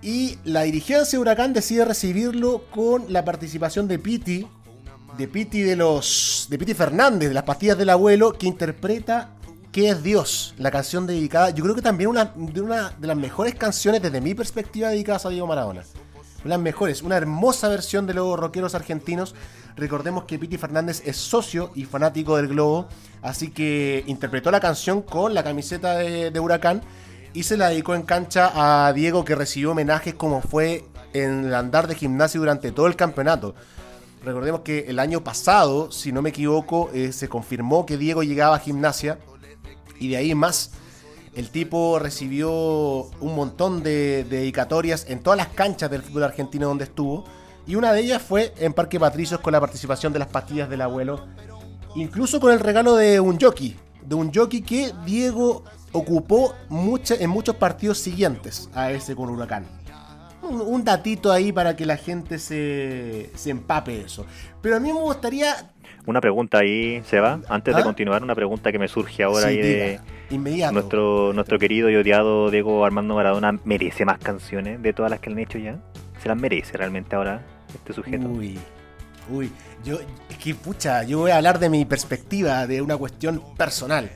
Y 0.00 0.38
la 0.44 0.62
dirigencia 0.62 1.16
de 1.16 1.20
Huracán 1.20 1.52
decide 1.52 1.84
recibirlo 1.84 2.64
con 2.70 3.12
la 3.12 3.24
participación 3.24 3.86
de 3.86 3.98
Piti, 3.98 4.48
de 5.16 5.28
Piti 5.28 5.62
de 5.62 5.76
los. 5.76 6.46
de 6.50 6.58
Piti 6.58 6.74
Fernández, 6.74 7.28
de 7.28 7.34
las 7.34 7.44
pastillas 7.44 7.78
del 7.78 7.90
abuelo, 7.90 8.32
que 8.32 8.46
interpreta 8.46 9.36
¿Qué 9.72 9.88
es 9.88 10.02
Dios? 10.02 10.54
La 10.58 10.70
canción 10.70 11.06
dedicada. 11.06 11.48
Yo 11.48 11.64
creo 11.64 11.74
que 11.74 11.80
también 11.80 12.10
una 12.10 12.26
de 12.26 12.60
una 12.60 12.90
de 12.90 13.06
las 13.06 13.16
mejores 13.16 13.54
canciones 13.54 14.02
desde 14.02 14.20
mi 14.20 14.34
perspectiva 14.34 14.90
dedicadas 14.90 15.24
a 15.24 15.30
Diego 15.30 15.46
Maradona. 15.46 15.82
Las 16.44 16.58
mejores, 16.58 17.02
una 17.02 17.16
hermosa 17.16 17.68
versión 17.68 18.06
de 18.06 18.14
los 18.14 18.38
rockeros 18.38 18.74
argentinos. 18.74 19.34
Recordemos 19.76 20.24
que 20.24 20.38
Piti 20.38 20.58
Fernández 20.58 21.02
es 21.06 21.16
socio 21.16 21.70
y 21.74 21.84
fanático 21.84 22.36
del 22.36 22.48
Globo, 22.48 22.88
así 23.22 23.50
que 23.50 24.02
interpretó 24.06 24.50
la 24.50 24.60
canción 24.60 25.02
con 25.02 25.34
la 25.34 25.44
camiseta 25.44 25.94
de, 25.94 26.38
Huracán 26.40 26.82
y 27.32 27.44
se 27.44 27.56
la 27.56 27.68
dedicó 27.68 27.94
en 27.94 28.02
cancha 28.02 28.86
a 28.86 28.92
Diego 28.92 29.24
que 29.24 29.34
recibió 29.34 29.70
homenajes 29.70 30.14
como 30.14 30.42
fue 30.42 30.84
en 31.12 31.44
el 31.46 31.54
andar 31.54 31.86
de 31.86 31.94
gimnasio 31.94 32.40
durante 32.40 32.72
todo 32.72 32.86
el 32.86 32.96
campeonato. 32.96 33.54
Recordemos 34.24 34.60
que 34.60 34.86
el 34.88 34.98
año 34.98 35.24
pasado, 35.24 35.90
si 35.90 36.12
no 36.12 36.22
me 36.22 36.30
equivoco, 36.30 36.90
eh, 36.92 37.12
se 37.12 37.28
confirmó 37.28 37.86
que 37.86 37.96
Diego 37.96 38.22
llegaba 38.22 38.56
a 38.56 38.60
gimnasia 38.60 39.18
y 39.98 40.08
de 40.08 40.16
ahí 40.16 40.34
más 40.34 40.72
el 41.34 41.48
tipo 41.48 41.98
recibió 41.98 42.50
un 42.50 43.34
montón 43.34 43.82
de, 43.82 44.24
de 44.24 44.38
dedicatorias 44.38 45.06
en 45.08 45.22
todas 45.22 45.36
las 45.36 45.48
canchas 45.48 45.90
del 45.90 46.02
fútbol 46.02 46.24
argentino 46.24 46.68
donde 46.68 46.84
estuvo. 46.84 47.24
Y 47.66 47.76
una 47.76 47.92
de 47.92 48.00
ellas 48.00 48.20
fue 48.20 48.52
en 48.58 48.72
Parque 48.72 49.00
Patricios 49.00 49.40
con 49.40 49.52
la 49.52 49.60
participación 49.60 50.12
de 50.12 50.18
las 50.18 50.28
pastillas 50.28 50.68
del 50.68 50.82
abuelo. 50.82 51.24
Incluso 51.94 52.40
con 52.40 52.52
el 52.52 52.60
regalo 52.60 52.96
de 52.96 53.20
un 53.20 53.38
jockey. 53.40 53.76
De 54.04 54.14
un 54.14 54.32
jockey 54.32 54.62
que 54.62 54.92
Diego 55.06 55.64
ocupó 55.92 56.54
en 56.70 57.30
muchos 57.30 57.56
partidos 57.56 57.98
siguientes 57.98 58.68
a 58.74 58.90
ese 58.90 59.14
con 59.14 59.30
Huracán. 59.30 59.81
Un, 60.52 60.60
un 60.60 60.84
datito 60.84 61.32
ahí 61.32 61.50
para 61.52 61.74
que 61.76 61.86
la 61.86 61.96
gente 61.96 62.38
se, 62.38 63.30
se 63.34 63.50
empape 63.50 63.92
de 63.92 64.00
eso. 64.02 64.26
Pero 64.60 64.76
a 64.76 64.80
mí 64.80 64.92
me 64.92 65.00
gustaría... 65.00 65.70
Una 66.04 66.20
pregunta 66.20 66.58
ahí, 66.58 67.00
Seba, 67.06 67.40
antes 67.48 67.74
¿Ah? 67.74 67.78
de 67.78 67.84
continuar, 67.84 68.22
una 68.22 68.34
pregunta 68.34 68.72
que 68.72 68.78
me 68.78 68.88
surge 68.88 69.22
ahora 69.22 69.48
Sí, 69.48 69.54
ahí 69.54 69.56
de 69.58 70.00
inmediato. 70.30 70.72
nuestro, 70.72 71.32
nuestro 71.32 71.58
querido 71.58 71.88
y 71.90 71.96
odiado 71.96 72.50
Diego 72.50 72.84
Armando 72.84 73.14
Maradona, 73.14 73.52
¿merece 73.64 74.04
más 74.04 74.18
canciones 74.18 74.82
de 74.82 74.92
todas 74.92 75.10
las 75.10 75.20
que 75.20 75.30
le 75.30 75.34
han 75.34 75.38
hecho 75.40 75.58
ya? 75.58 75.76
¿Se 76.20 76.28
las 76.28 76.36
merece 76.36 76.76
realmente 76.76 77.14
ahora 77.14 77.40
este 77.72 77.92
sujeto? 77.92 78.26
Uy, 78.28 78.58
uy, 79.30 79.50
yo, 79.84 79.98
es 80.28 80.36
que 80.38 80.54
pucha, 80.56 81.04
yo 81.04 81.20
voy 81.20 81.30
a 81.30 81.36
hablar 81.36 81.60
de 81.60 81.68
mi 81.70 81.84
perspectiva, 81.84 82.66
de 82.66 82.82
una 82.82 82.96
cuestión 82.96 83.40
personal. 83.56 84.10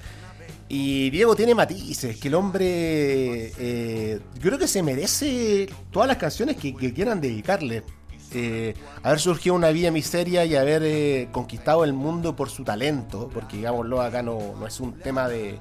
Y 0.69 1.11
Diego 1.11 1.37
tiene 1.37 1.55
matices, 1.55 2.17
que 2.19 2.29
el 2.29 2.35
hombre, 2.35 3.53
eh, 3.59 4.21
creo 4.41 4.59
que 4.59 4.67
se 4.67 4.83
merece 4.83 5.69
todas 5.91 6.09
las 6.09 6.17
canciones 6.17 6.57
que, 6.57 6.75
que 6.75 6.93
quieran 6.93 7.21
dedicarle. 7.21 7.85
Eh, 8.33 8.75
haber 9.05 9.21
surgido 9.21 9.55
una 9.55 9.71
vida 9.71 9.93
miseria 9.93 10.45
y 10.45 10.57
haber 10.57 10.83
eh, 10.85 11.29
conquistado 11.31 11.85
el 11.85 11.93
mundo 11.93 12.35
por 12.35 12.51
su 12.51 12.65
talento, 12.65 13.31
porque 13.33 13.59
digámoslo 13.59 14.01
acá 14.01 14.23
no, 14.23 14.39
no 14.59 14.67
es 14.67 14.81
un 14.81 14.95
tema 14.95 15.29
de, 15.29 15.59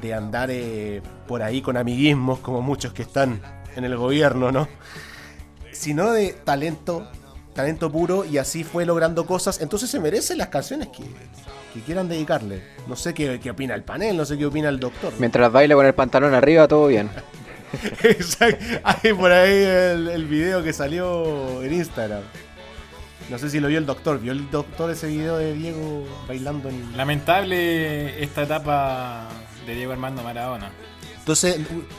de 0.00 0.14
andar 0.14 0.50
eh, 0.50 1.00
por 1.28 1.42
ahí 1.42 1.62
con 1.62 1.76
amiguismos 1.76 2.40
como 2.40 2.60
muchos 2.60 2.92
que 2.92 3.02
están 3.02 3.40
en 3.76 3.84
el 3.84 3.96
gobierno, 3.96 4.50
¿no? 4.50 4.68
sino 5.70 6.12
de 6.12 6.32
talento, 6.32 7.08
talento 7.56 7.90
puro 7.90 8.24
y 8.24 8.38
así 8.38 8.62
fue 8.62 8.86
logrando 8.86 9.26
cosas. 9.26 9.60
Entonces 9.60 9.90
se 9.90 9.98
merecen 9.98 10.38
las 10.38 10.48
canciones 10.48 10.88
que, 10.88 11.02
que 11.74 11.80
quieran 11.80 12.08
dedicarle. 12.08 12.62
No 12.86 12.94
sé 12.94 13.14
qué, 13.14 13.40
qué 13.42 13.50
opina 13.50 13.74
el 13.74 13.82
panel, 13.82 14.16
no 14.16 14.24
sé 14.24 14.38
qué 14.38 14.46
opina 14.46 14.68
el 14.68 14.78
doctor. 14.78 15.12
Mientras 15.18 15.50
baila 15.50 15.74
con 15.74 15.86
el 15.86 15.94
pantalón 15.94 16.34
arriba, 16.34 16.68
todo 16.68 16.86
bien. 16.86 17.10
Exacto. 18.04 18.64
Hay 18.84 19.12
por 19.14 19.32
ahí 19.32 19.64
el, 19.64 20.08
el 20.08 20.24
video 20.26 20.62
que 20.62 20.72
salió 20.72 21.62
en 21.62 21.72
Instagram. 21.72 22.22
No 23.28 23.38
sé 23.38 23.50
si 23.50 23.58
lo 23.58 23.66
vio 23.66 23.78
el 23.78 23.86
doctor. 23.86 24.20
¿Vio 24.20 24.30
el 24.32 24.48
doctor 24.50 24.90
ese 24.90 25.08
video 25.08 25.36
de 25.36 25.52
Diego 25.54 26.06
bailando 26.28 26.68
en... 26.68 26.96
Lamentable 26.96 28.22
esta 28.22 28.44
etapa 28.44 29.28
de 29.66 29.74
Diego 29.74 29.92
Armando 29.92 30.22
Maradona, 30.22 30.70
Entonces, 31.26 31.56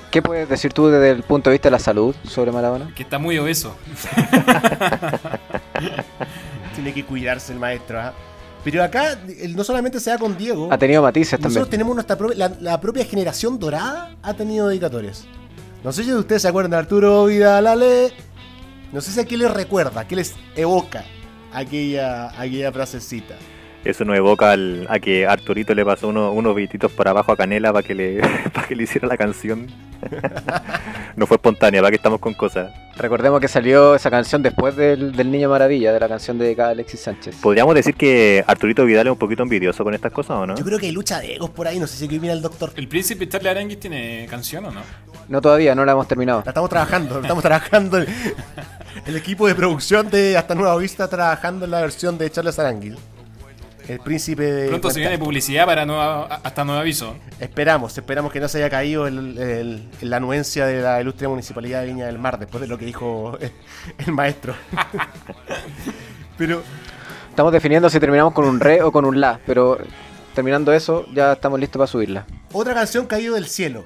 ¿Qué 0.09 0.21
puedes 0.21 0.47
decir 0.47 0.71
tú 0.71 0.87
desde 0.87 1.11
el 1.11 1.21
punto 1.21 1.49
de 1.49 1.55
vista 1.55 1.67
de 1.67 1.71
la 1.71 1.79
salud 1.79 2.15
sobre 2.23 2.49
Maradona? 2.49 2.93
que 2.95 3.03
está 3.03 3.19
muy 3.19 3.37
obeso. 3.37 3.75
tiene 6.75 6.93
que 6.93 7.03
cuidarse 7.03 7.51
el 7.51 7.59
maestro. 7.59 7.99
¿ah? 7.99 8.13
Pero 8.63 8.81
acá 8.81 9.19
él 9.37 9.53
no 9.53 9.65
solamente 9.65 9.99
se 9.99 10.11
da 10.11 10.17
con 10.17 10.37
Diego. 10.37 10.69
Ha 10.71 10.77
tenido 10.77 11.01
matices 11.01 11.31
también. 11.31 11.55
Nosotros 11.55 11.69
tenemos 11.69 11.93
nuestra 11.93 12.17
propia, 12.17 12.47
la, 12.47 12.55
la 12.61 12.79
propia 12.79 13.03
generación 13.03 13.59
dorada 13.59 14.15
ha 14.23 14.33
tenido 14.33 14.69
dedicatorias. 14.69 15.25
No 15.83 15.91
sé 15.91 16.05
si 16.05 16.13
ustedes 16.13 16.43
se 16.43 16.47
acuerdan 16.47 16.71
de 16.71 16.77
Arturo 16.77 17.25
Vidal 17.25 17.67
Ale. 17.67 18.13
No 18.93 19.01
sé 19.01 19.11
si 19.11 19.19
a 19.19 19.25
qué 19.25 19.35
les 19.35 19.53
recuerda, 19.53 19.99
a 19.99 20.07
qué 20.07 20.15
les 20.15 20.35
evoca 20.55 21.03
aquella, 21.51 22.29
aquella 22.39 22.71
frasecita. 22.71 23.35
Eso 23.85 24.03
nos 24.03 24.17
evoca 24.17 24.51
al- 24.51 24.85
a 24.89 24.99
que 24.99 25.25
Arturito 25.25 25.73
le 25.73 25.85
pasó 25.85 26.09
uno- 26.09 26.31
unos 26.31 26.53
billetitos 26.55 26.91
por 26.91 27.07
abajo 27.07 27.31
a 27.31 27.37
Canela 27.37 27.71
para 27.71 27.87
que 27.87 27.95
le 27.95 28.19
para 28.53 28.67
que 28.67 28.75
le 28.75 28.83
hiciera 28.83 29.07
la 29.07 29.17
canción. 29.17 29.67
no 31.15 31.25
fue 31.25 31.35
espontánea, 31.35 31.81
para 31.81 31.91
que 31.91 31.95
estamos 31.95 32.19
con 32.19 32.33
cosas. 32.33 32.71
Recordemos 32.97 33.39
que 33.39 33.47
salió 33.47 33.95
esa 33.95 34.09
canción 34.11 34.41
después 34.43 34.75
del, 34.75 35.11
del 35.13 35.31
Niño 35.31 35.49
Maravilla, 35.49 35.93
de 35.93 35.99
la 35.99 36.07
canción 36.07 36.37
dedicada 36.37 36.69
a 36.69 36.71
Alexis 36.73 36.99
Sánchez. 36.99 37.35
¿Podríamos 37.41 37.73
decir 37.75 37.95
que 37.95 38.43
Arturito 38.45 38.85
Vidal 38.85 39.07
es 39.07 39.11
un 39.13 39.17
poquito 39.19 39.43
envidioso 39.43 39.83
con 39.83 39.93
estas 39.93 40.11
cosas 40.11 40.31
o 40.37 40.45
no? 40.45 40.55
Yo 40.55 40.63
creo 40.65 40.79
que 40.79 40.87
hay 40.87 40.91
lucha 40.91 41.19
de 41.19 41.35
egos 41.35 41.49
por 41.51 41.67
ahí, 41.67 41.79
no 41.79 41.87
sé 41.87 41.97
si 41.97 42.07
qué 42.07 42.17
opina 42.17 42.33
el 42.33 42.41
doctor. 42.41 42.71
¿El 42.75 42.87
príncipe 42.87 43.27
Charlie 43.29 43.49
Aranguis 43.49 43.79
tiene 43.79 44.27
canción 44.29 44.65
o 44.65 44.71
no? 44.71 44.81
No 45.29 45.41
todavía, 45.41 45.73
no 45.75 45.85
la 45.85 45.93
hemos 45.93 46.07
terminado. 46.07 46.41
La 46.45 46.51
estamos 46.51 46.69
trabajando, 46.69 47.21
estamos 47.21 47.43
trabajando. 47.43 47.97
El, 47.97 48.07
el 49.05 49.15
equipo 49.15 49.47
de 49.47 49.55
producción 49.55 50.09
de 50.09 50.37
Hasta 50.37 50.55
Nueva 50.55 50.75
Vista 50.77 51.07
trabajando 51.07 51.65
en 51.65 51.71
la 51.71 51.81
versión 51.81 52.17
de 52.17 52.29
Charles 52.31 52.57
Aranguil. 52.59 52.97
El 53.87 53.99
príncipe 53.99 54.43
de. 54.43 54.67
Pronto 54.67 54.89
se 54.91 54.99
viene 54.99 55.17
publicidad 55.17 55.65
para 55.65 55.85
nueva, 55.85 56.25
hasta 56.43 56.65
nuevo 56.65 56.81
aviso. 56.81 57.15
Esperamos, 57.39 57.97
esperamos 57.97 58.31
que 58.33 58.39
no 58.41 58.47
se 58.49 58.57
haya 58.57 58.69
caído 58.69 59.07
el- 59.07 59.37
el- 59.37 59.89
la 60.01 60.17
anuencia 60.17 60.65
de 60.65 60.81
la 60.81 60.99
ilustre 60.99 61.27
municipalidad 61.27 61.81
de 61.81 61.87
Viña 61.87 62.05
del 62.07 62.19
Mar 62.19 62.37
después 62.37 62.61
de 62.61 62.67
lo 62.67 62.77
que 62.77 62.85
dijo 62.85 63.37
el 64.05 64.11
maestro. 64.11 64.53
Pero 66.37 66.61
Estamos 67.29 67.53
definiendo 67.53 67.87
si 67.89 67.99
terminamos 67.99 68.33
con 68.33 68.45
un 68.45 68.59
re 68.59 68.81
o 68.81 68.91
con 68.91 69.05
un 69.05 69.21
la, 69.21 69.39
pero 69.45 69.77
terminando 70.33 70.73
eso, 70.73 71.05
ya 71.13 71.33
estamos 71.33 71.59
listos 71.59 71.77
para 71.79 71.87
subirla. 71.87 72.25
otra 72.51 72.73
canción 72.73 73.05
caído 73.05 73.35
del 73.35 73.47
cielo, 73.47 73.85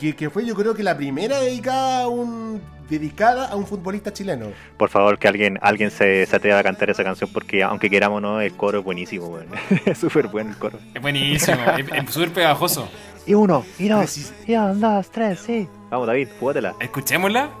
que, 0.00 0.14
que 0.16 0.30
fue 0.30 0.44
yo 0.46 0.54
creo 0.54 0.74
que 0.74 0.82
la 0.82 0.96
primera 0.96 1.40
dedicada 1.40 2.02
a 2.02 2.08
un 2.08 2.60
dedicada 2.88 3.48
a 3.48 3.56
un 3.56 3.66
futbolista 3.66 4.12
chileno. 4.12 4.48
Por 4.76 4.90
favor, 4.90 5.18
que 5.18 5.26
alguien 5.26 5.58
alguien 5.62 5.90
se, 5.90 6.26
se 6.26 6.36
atreva 6.36 6.58
a 6.58 6.62
cantar 6.62 6.90
esa 6.90 7.02
canción 7.02 7.30
porque 7.32 7.62
aunque 7.62 7.88
queramos 7.88 8.20
no, 8.20 8.40
el 8.40 8.52
coro 8.54 8.80
es 8.80 8.84
buenísimo, 8.84 9.26
weón. 9.28 9.46
es 9.86 9.98
súper 9.98 10.28
bueno 10.28 10.50
el 10.50 10.56
coro. 10.58 10.78
Es 10.94 11.00
buenísimo, 11.00 11.56
es, 11.94 12.10
súper 12.14 12.32
pegajoso. 12.32 12.88
Y 13.26 13.32
uno, 13.34 13.64
y 13.78 13.88
Precis- 13.88 14.32
y 14.46 14.54
un, 14.54 14.80
dos, 14.80 15.10
tres, 15.10 15.40
sí. 15.40 15.66
Vamos 15.90 16.06
David, 16.06 16.28
jugátela. 16.38 16.74
Escuchémosla. 16.80 17.50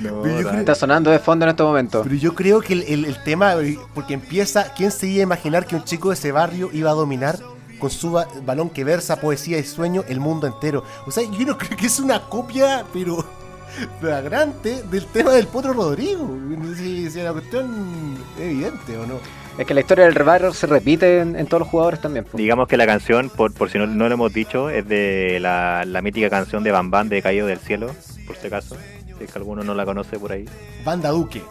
No, 0.00 0.22
Pero 0.22 0.40
yo 0.40 0.48
creo- 0.48 0.60
Está 0.60 0.74
sonando 0.76 1.10
de 1.10 1.18
fondo 1.18 1.44
en 1.44 1.50
estos 1.50 1.66
momentos. 1.66 2.04
Pero 2.04 2.14
yo 2.14 2.32
creo 2.34 2.60
que 2.60 2.72
el, 2.74 2.82
el- 2.84 3.04
el 3.04 3.22
tema, 3.24 3.54
porque 3.94 4.14
empieza, 4.14 4.72
¿quién 4.74 4.92
se 4.92 5.08
iba 5.08 5.20
a 5.20 5.22
imaginar 5.24 5.66
que 5.66 5.74
un 5.74 5.82
chico 5.84 6.10
de 6.10 6.14
ese 6.14 6.30
barrio 6.30 6.70
iba 6.72 6.90
a 6.90 6.94
dominar 6.94 7.36
con 7.78 7.90
su 7.90 8.12
ba- 8.12 8.28
balón 8.44 8.70
que 8.70 8.84
versa 8.84 9.20
poesía 9.20 9.58
y 9.58 9.64
sueño 9.64 10.04
el 10.08 10.20
mundo 10.20 10.46
entero. 10.46 10.84
O 11.06 11.10
sea, 11.10 11.22
yo 11.24 11.46
no 11.46 11.56
creo 11.58 11.76
que 11.76 11.86
es 11.86 11.98
una 12.00 12.22
copia, 12.28 12.84
pero 12.92 13.24
flagrante 14.00 14.82
del 14.90 15.06
tema 15.06 15.32
del 15.32 15.46
Potro 15.46 15.72
Rodrigo. 15.72 16.26
No 16.26 16.68
sé 16.74 16.76
Si, 16.76 17.10
si 17.10 17.20
la 17.22 17.32
cuestión 17.32 18.16
es 18.38 18.44
evidente 18.44 18.96
o 18.98 19.06
no. 19.06 19.14
Es 19.58 19.66
que 19.66 19.74
la 19.74 19.80
historia 19.80 20.04
del 20.04 20.14
rebarro 20.14 20.54
se 20.54 20.68
repite 20.68 21.18
en, 21.20 21.34
en 21.34 21.46
todos 21.46 21.60
los 21.60 21.68
jugadores 21.68 22.00
también. 22.00 22.24
po. 22.24 22.38
Digamos 22.38 22.68
que 22.68 22.76
la 22.76 22.86
canción, 22.86 23.28
por, 23.28 23.52
por 23.52 23.68
si 23.70 23.78
no, 23.78 23.86
no 23.88 24.06
lo 24.08 24.14
hemos 24.14 24.32
dicho, 24.32 24.70
es 24.70 24.86
de 24.86 25.38
la, 25.40 25.84
la 25.84 26.00
mítica 26.00 26.30
canción 26.30 26.62
de 26.62 26.70
Bam 26.70 26.90
Bam 26.92 27.08
de 27.08 27.20
Caído 27.22 27.46
del 27.48 27.58
Cielo, 27.58 27.90
por 28.26 28.36
si 28.36 28.46
acaso. 28.46 28.76
Si 29.18 29.24
es 29.24 29.32
que 29.32 29.38
alguno 29.38 29.64
no 29.64 29.74
la 29.74 29.84
conoce 29.84 30.16
por 30.16 30.30
ahí. 30.30 30.44
Banda 30.84 31.08
Duque. 31.10 31.42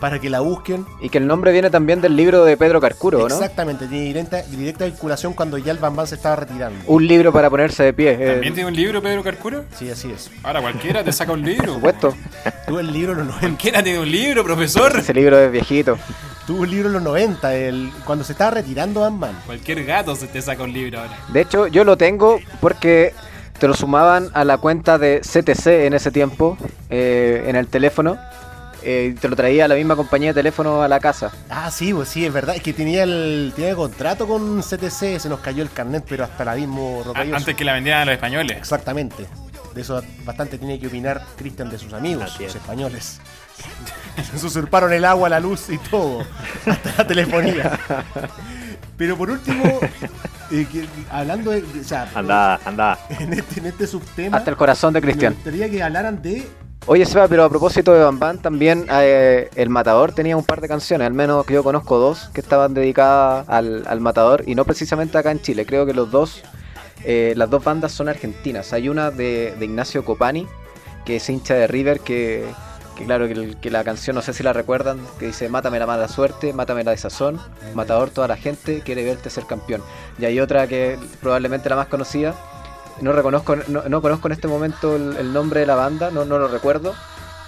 Para 0.00 0.18
que 0.18 0.30
la 0.30 0.40
busquen. 0.40 0.86
Y 1.00 1.10
que 1.10 1.18
el 1.18 1.26
nombre 1.26 1.52
viene 1.52 1.68
también 1.70 2.00
del 2.00 2.16
libro 2.16 2.44
de 2.44 2.56
Pedro 2.56 2.80
Carcuro, 2.80 3.18
¿no? 3.18 3.26
Exactamente, 3.26 3.86
tiene 3.86 4.04
directa, 4.06 4.42
directa 4.42 4.86
vinculación 4.86 5.34
cuando 5.34 5.58
ya 5.58 5.72
el 5.72 5.78
Bambán 5.78 6.06
se 6.06 6.14
estaba 6.14 6.36
retirando. 6.36 6.78
Un 6.86 7.06
libro 7.06 7.32
para 7.32 7.50
ponerse 7.50 7.82
de 7.84 7.92
pie. 7.92 8.16
eh, 8.18 8.32
¿También 8.32 8.54
tiene 8.54 8.68
un 8.68 8.74
libro 8.76 9.02
Pedro 9.02 9.22
Carcuro? 9.22 9.64
Sí, 9.78 9.90
así 9.90 10.10
es. 10.10 10.30
Ahora 10.42 10.60
cualquiera 10.62 11.04
te 11.04 11.12
saca 11.12 11.32
un 11.32 11.42
libro. 11.42 11.66
por 11.66 11.74
supuesto. 11.74 12.14
Tuvo 12.66 12.80
el 12.80 12.92
libro 12.92 13.12
en 13.12 13.18
los 13.18 13.26
90. 13.26 13.46
Cualquiera 13.46 13.82
tiene 13.82 13.98
un 14.00 14.10
libro, 14.10 14.42
profesor. 14.42 14.96
Ese 14.98 15.12
libro 15.14 15.38
es 15.38 15.52
viejito. 15.52 15.98
Tuvo 16.46 16.62
un 16.62 16.70
libro 16.70 16.88
en 16.88 16.94
los 16.94 17.02
90, 17.02 17.54
el, 17.54 17.92
cuando 18.06 18.24
se 18.24 18.32
estaba 18.32 18.52
retirando 18.52 19.00
Bambán. 19.02 19.38
Cualquier 19.46 19.84
gato 19.84 20.16
se 20.16 20.26
te 20.26 20.40
saca 20.40 20.62
un 20.64 20.72
libro 20.72 20.98
ahora. 21.00 21.16
De 21.32 21.42
hecho, 21.42 21.66
yo 21.66 21.84
lo 21.84 21.96
tengo 21.96 22.40
porque 22.60 23.12
te 23.58 23.68
lo 23.68 23.74
sumaban 23.74 24.30
a 24.32 24.44
la 24.44 24.56
cuenta 24.56 24.96
de 24.98 25.20
CTC 25.20 25.66
en 25.84 25.92
ese 25.92 26.10
tiempo, 26.10 26.56
eh, 26.88 27.44
en 27.46 27.56
el 27.56 27.66
teléfono. 27.68 28.16
Eh, 28.82 29.14
te 29.20 29.28
lo 29.28 29.36
traía 29.36 29.66
la 29.68 29.74
misma 29.74 29.96
compañía 29.96 30.30
de 30.30 30.34
teléfono 30.34 30.82
a 30.82 30.88
la 30.88 31.00
casa. 31.00 31.30
Ah, 31.48 31.70
sí, 31.70 31.92
pues 31.94 32.08
sí, 32.08 32.24
es 32.26 32.32
verdad. 32.32 32.56
Es 32.56 32.62
que 32.62 32.72
tenía 32.72 33.02
el, 33.04 33.52
tenía 33.54 33.70
el 33.70 33.76
contrato 33.76 34.26
con 34.26 34.60
CTC, 34.62 35.18
se 35.18 35.28
nos 35.28 35.40
cayó 35.40 35.62
el 35.62 35.70
carnet, 35.70 36.04
pero 36.08 36.24
hasta 36.24 36.42
el 36.42 36.48
abismo 36.50 37.00
A- 37.02 37.04
rocalloso. 37.08 37.36
Antes 37.36 37.54
que 37.56 37.64
la 37.64 37.74
vendieran 37.74 38.02
a 38.02 38.04
los 38.06 38.14
españoles. 38.14 38.56
Exactamente. 38.56 39.26
De 39.74 39.82
eso 39.82 40.02
bastante 40.24 40.58
tiene 40.58 40.80
que 40.80 40.88
opinar 40.88 41.22
Cristian 41.36 41.70
de 41.70 41.78
sus 41.78 41.92
amigos, 41.92 42.24
los 42.38 42.40
es. 42.40 42.56
españoles. 42.56 43.20
Se 44.38 44.44
usurparon 44.46 44.92
el 44.92 45.04
agua, 45.04 45.28
la 45.28 45.38
luz 45.38 45.68
y 45.70 45.78
todo. 45.78 46.24
Hasta 46.66 46.92
la 46.98 47.06
telefonía. 47.06 47.78
Pero 48.96 49.16
por 49.16 49.30
último, 49.30 49.62
eh, 50.50 50.66
que- 50.70 50.86
hablando 51.10 51.52
de. 51.52 51.62
O 51.62 51.84
sea, 51.84 52.08
Anda, 52.14 52.60
anda. 52.64 52.98
en 53.18 53.32
este, 53.32 53.60
en 53.60 53.66
este 53.66 53.86
subtema. 53.86 54.38
Hasta 54.38 54.50
el 54.50 54.56
corazón 54.56 54.92
de 54.92 55.00
Cristian. 55.00 55.32
Me 55.32 55.36
gustaría 55.36 55.70
que 55.70 55.82
hablaran 55.82 56.20
de. 56.20 56.46
Oye, 56.86 57.04
Seba, 57.04 57.28
pero 57.28 57.44
a 57.44 57.48
propósito 57.48 57.92
de 57.92 58.02
Bam 58.02 58.18
Bam, 58.18 58.38
también 58.38 58.86
eh, 58.90 59.50
el 59.54 59.68
Matador 59.68 60.12
tenía 60.12 60.36
un 60.36 60.42
par 60.42 60.62
de 60.62 60.66
canciones, 60.66 61.06
al 61.06 61.12
menos 61.12 61.44
que 61.44 61.54
yo 61.54 61.62
conozco 61.62 61.98
dos, 61.98 62.30
que 62.32 62.40
estaban 62.40 62.72
dedicadas 62.72 63.46
al, 63.48 63.84
al 63.86 64.00
Matador, 64.00 64.42
y 64.46 64.54
no 64.54 64.64
precisamente 64.64 65.16
acá 65.18 65.30
en 65.30 65.42
Chile. 65.42 65.66
Creo 65.66 65.84
que 65.84 65.92
los 65.92 66.10
dos, 66.10 66.42
eh, 67.04 67.34
las 67.36 67.50
dos 67.50 67.62
bandas 67.62 67.92
son 67.92 68.08
argentinas. 68.08 68.72
Hay 68.72 68.88
una 68.88 69.10
de, 69.10 69.54
de 69.58 69.64
Ignacio 69.66 70.04
Copani, 70.04 70.48
que 71.04 71.16
es 71.16 71.28
hincha 71.28 71.54
de 71.54 71.66
River, 71.66 72.00
que, 72.00 72.46
que 72.96 73.04
claro, 73.04 73.28
que, 73.28 73.56
que 73.60 73.70
la 73.70 73.84
canción, 73.84 74.16
no 74.16 74.22
sé 74.22 74.32
si 74.32 74.42
la 74.42 74.54
recuerdan, 74.54 74.98
que 75.18 75.26
dice, 75.26 75.50
mátame 75.50 75.78
la 75.78 75.86
mala 75.86 76.08
suerte, 76.08 76.54
mátame 76.54 76.82
la 76.82 76.92
desazón, 76.92 77.38
Matador 77.74 78.08
toda 78.08 78.26
la 78.26 78.36
gente 78.36 78.80
quiere 78.80 79.04
verte 79.04 79.28
ser 79.28 79.44
campeón. 79.44 79.82
Y 80.18 80.24
hay 80.24 80.40
otra 80.40 80.66
que 80.66 80.98
probablemente 81.20 81.68
la 81.68 81.76
más 81.76 81.88
conocida, 81.88 82.34
no 83.00 83.12
reconozco, 83.12 83.56
no, 83.68 83.82
no 83.88 84.02
conozco 84.02 84.28
en 84.28 84.32
este 84.32 84.48
momento 84.48 84.96
el, 84.96 85.16
el 85.16 85.32
nombre 85.32 85.60
de 85.60 85.66
la 85.66 85.74
banda, 85.74 86.10
no, 86.10 86.24
no 86.24 86.38
lo 86.38 86.48
recuerdo. 86.48 86.94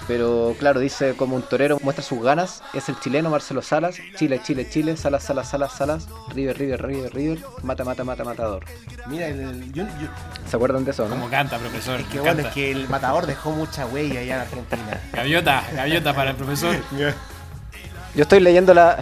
Pero 0.09 0.57
claro, 0.59 0.81
dice 0.81 1.15
como 1.15 1.37
un 1.37 1.43
torero 1.43 1.79
muestra 1.81 2.05
sus 2.05 2.21
ganas, 2.21 2.61
es 2.75 2.89
el 2.89 2.99
chileno 2.99 3.31
Marcelo 3.31 3.63
Salas, 3.63 3.95
Chile, 4.17 4.41
Chile, 4.43 4.69
Chile, 4.69 4.97
Salas, 4.97 5.23
Salas, 5.23 5.49
Salas, 5.49 5.73
Salas, 5.75 6.09
River, 6.35 6.59
River, 6.59 6.83
River, 6.83 7.15
River, 7.15 7.39
mata, 7.63 7.85
mata, 7.85 8.03
mata, 8.03 8.25
matador. 8.25 8.65
Mira, 9.07 9.29
el- 9.29 9.41
el- 9.41 9.73
yo, 9.73 9.85
yo- 9.85 10.09
¿Se 10.51 10.57
acuerdan 10.57 10.85
de 10.85 10.91
eso, 10.91 11.05
no? 11.05 11.11
Como 11.15 11.31
canta, 11.31 11.57
profesor. 11.59 12.01
es 12.01 12.07
que 12.09 12.19
bueno, 12.19 12.41
es 12.41 12.49
que 12.49 12.73
el 12.73 12.89
matador 12.89 13.27
dejó 13.27 13.53
mucha 13.53 13.87
huella 13.87 14.19
allá 14.21 14.35
en 14.35 14.41
Argentina. 14.41 15.01
Gaviota, 15.13 15.63
gaviota 15.73 16.13
para 16.15 16.31
el 16.31 16.37
profesor. 16.37 16.75
Yo 18.15 18.23
estoy 18.23 18.41
leyendo 18.41 18.75
la... 18.75 18.99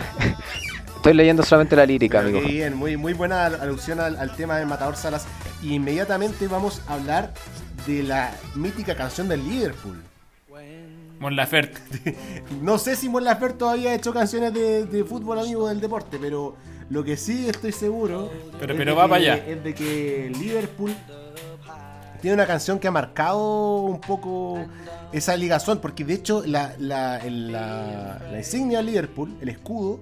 estoy 1.01 1.15
leyendo 1.15 1.43
solamente 1.43 1.77
la 1.77 1.87
lírica, 1.87 2.19
Pero 2.23 2.39
amigo. 2.39 2.47
bien, 2.49 2.75
muy, 2.77 2.97
muy 2.97 3.15
buena 3.15 3.47
al- 3.47 3.61
alusión 3.61 4.01
al, 4.01 4.17
al 4.17 4.37
tema 4.37 4.59
del 4.59 4.67
Matador 4.67 4.97
Salas. 4.97 5.27
Inmediatamente 5.63 6.47
vamos 6.47 6.83
a 6.87 6.95
hablar 6.95 7.33
de 7.87 8.03
la 8.03 8.33
mítica 8.55 8.95
canción 8.95 9.29
del 9.29 9.47
Liverpool. 9.49 10.03
Mon 11.19 11.37
Laferte. 11.37 12.17
No 12.63 12.79
sé 12.79 12.97
si 12.97 13.09
Mon 13.11 13.25
Laferte 13.25 13.59
todavía 13.59 13.91
ha 13.91 13.95
hecho 13.95 14.13
canciones 14.13 14.55
de, 14.55 14.87
de 14.87 15.05
fútbol 15.05 15.39
amigo 15.39 15.69
del 15.69 15.79
deporte, 15.81 16.19
pero 16.21 16.57
lo 16.89 17.05
que 17.05 17.17
sí 17.19 17.47
estoy 17.49 17.73
seguro 17.73 18.31
Pero- 18.59 18.73
es 18.73 18.79
pero 18.79 18.91
de 18.93 18.97
va 18.97 19.05
que- 19.05 19.09
para 19.11 19.21
allá. 19.23 19.37
es 19.47 19.63
de 19.65 19.75
que 19.75 20.33
Liverpool 20.39 20.95
tiene 22.23 22.35
una 22.35 22.47
canción 22.47 22.79
que 22.79 22.89
ha 22.89 22.91
marcado 22.91 23.81
un 23.83 24.01
poco 24.01 24.67
esa 25.13 25.37
ligazón, 25.37 25.79
porque 25.79 26.05
de 26.05 26.15
hecho 26.15 26.43
la, 26.47 26.75
la, 26.79 27.21
la- 27.29 28.19
la 28.33 28.39
insignia 28.39 28.79
de 28.79 28.85
Liverpool, 28.85 29.37
el 29.43 29.49
escudo, 29.51 30.01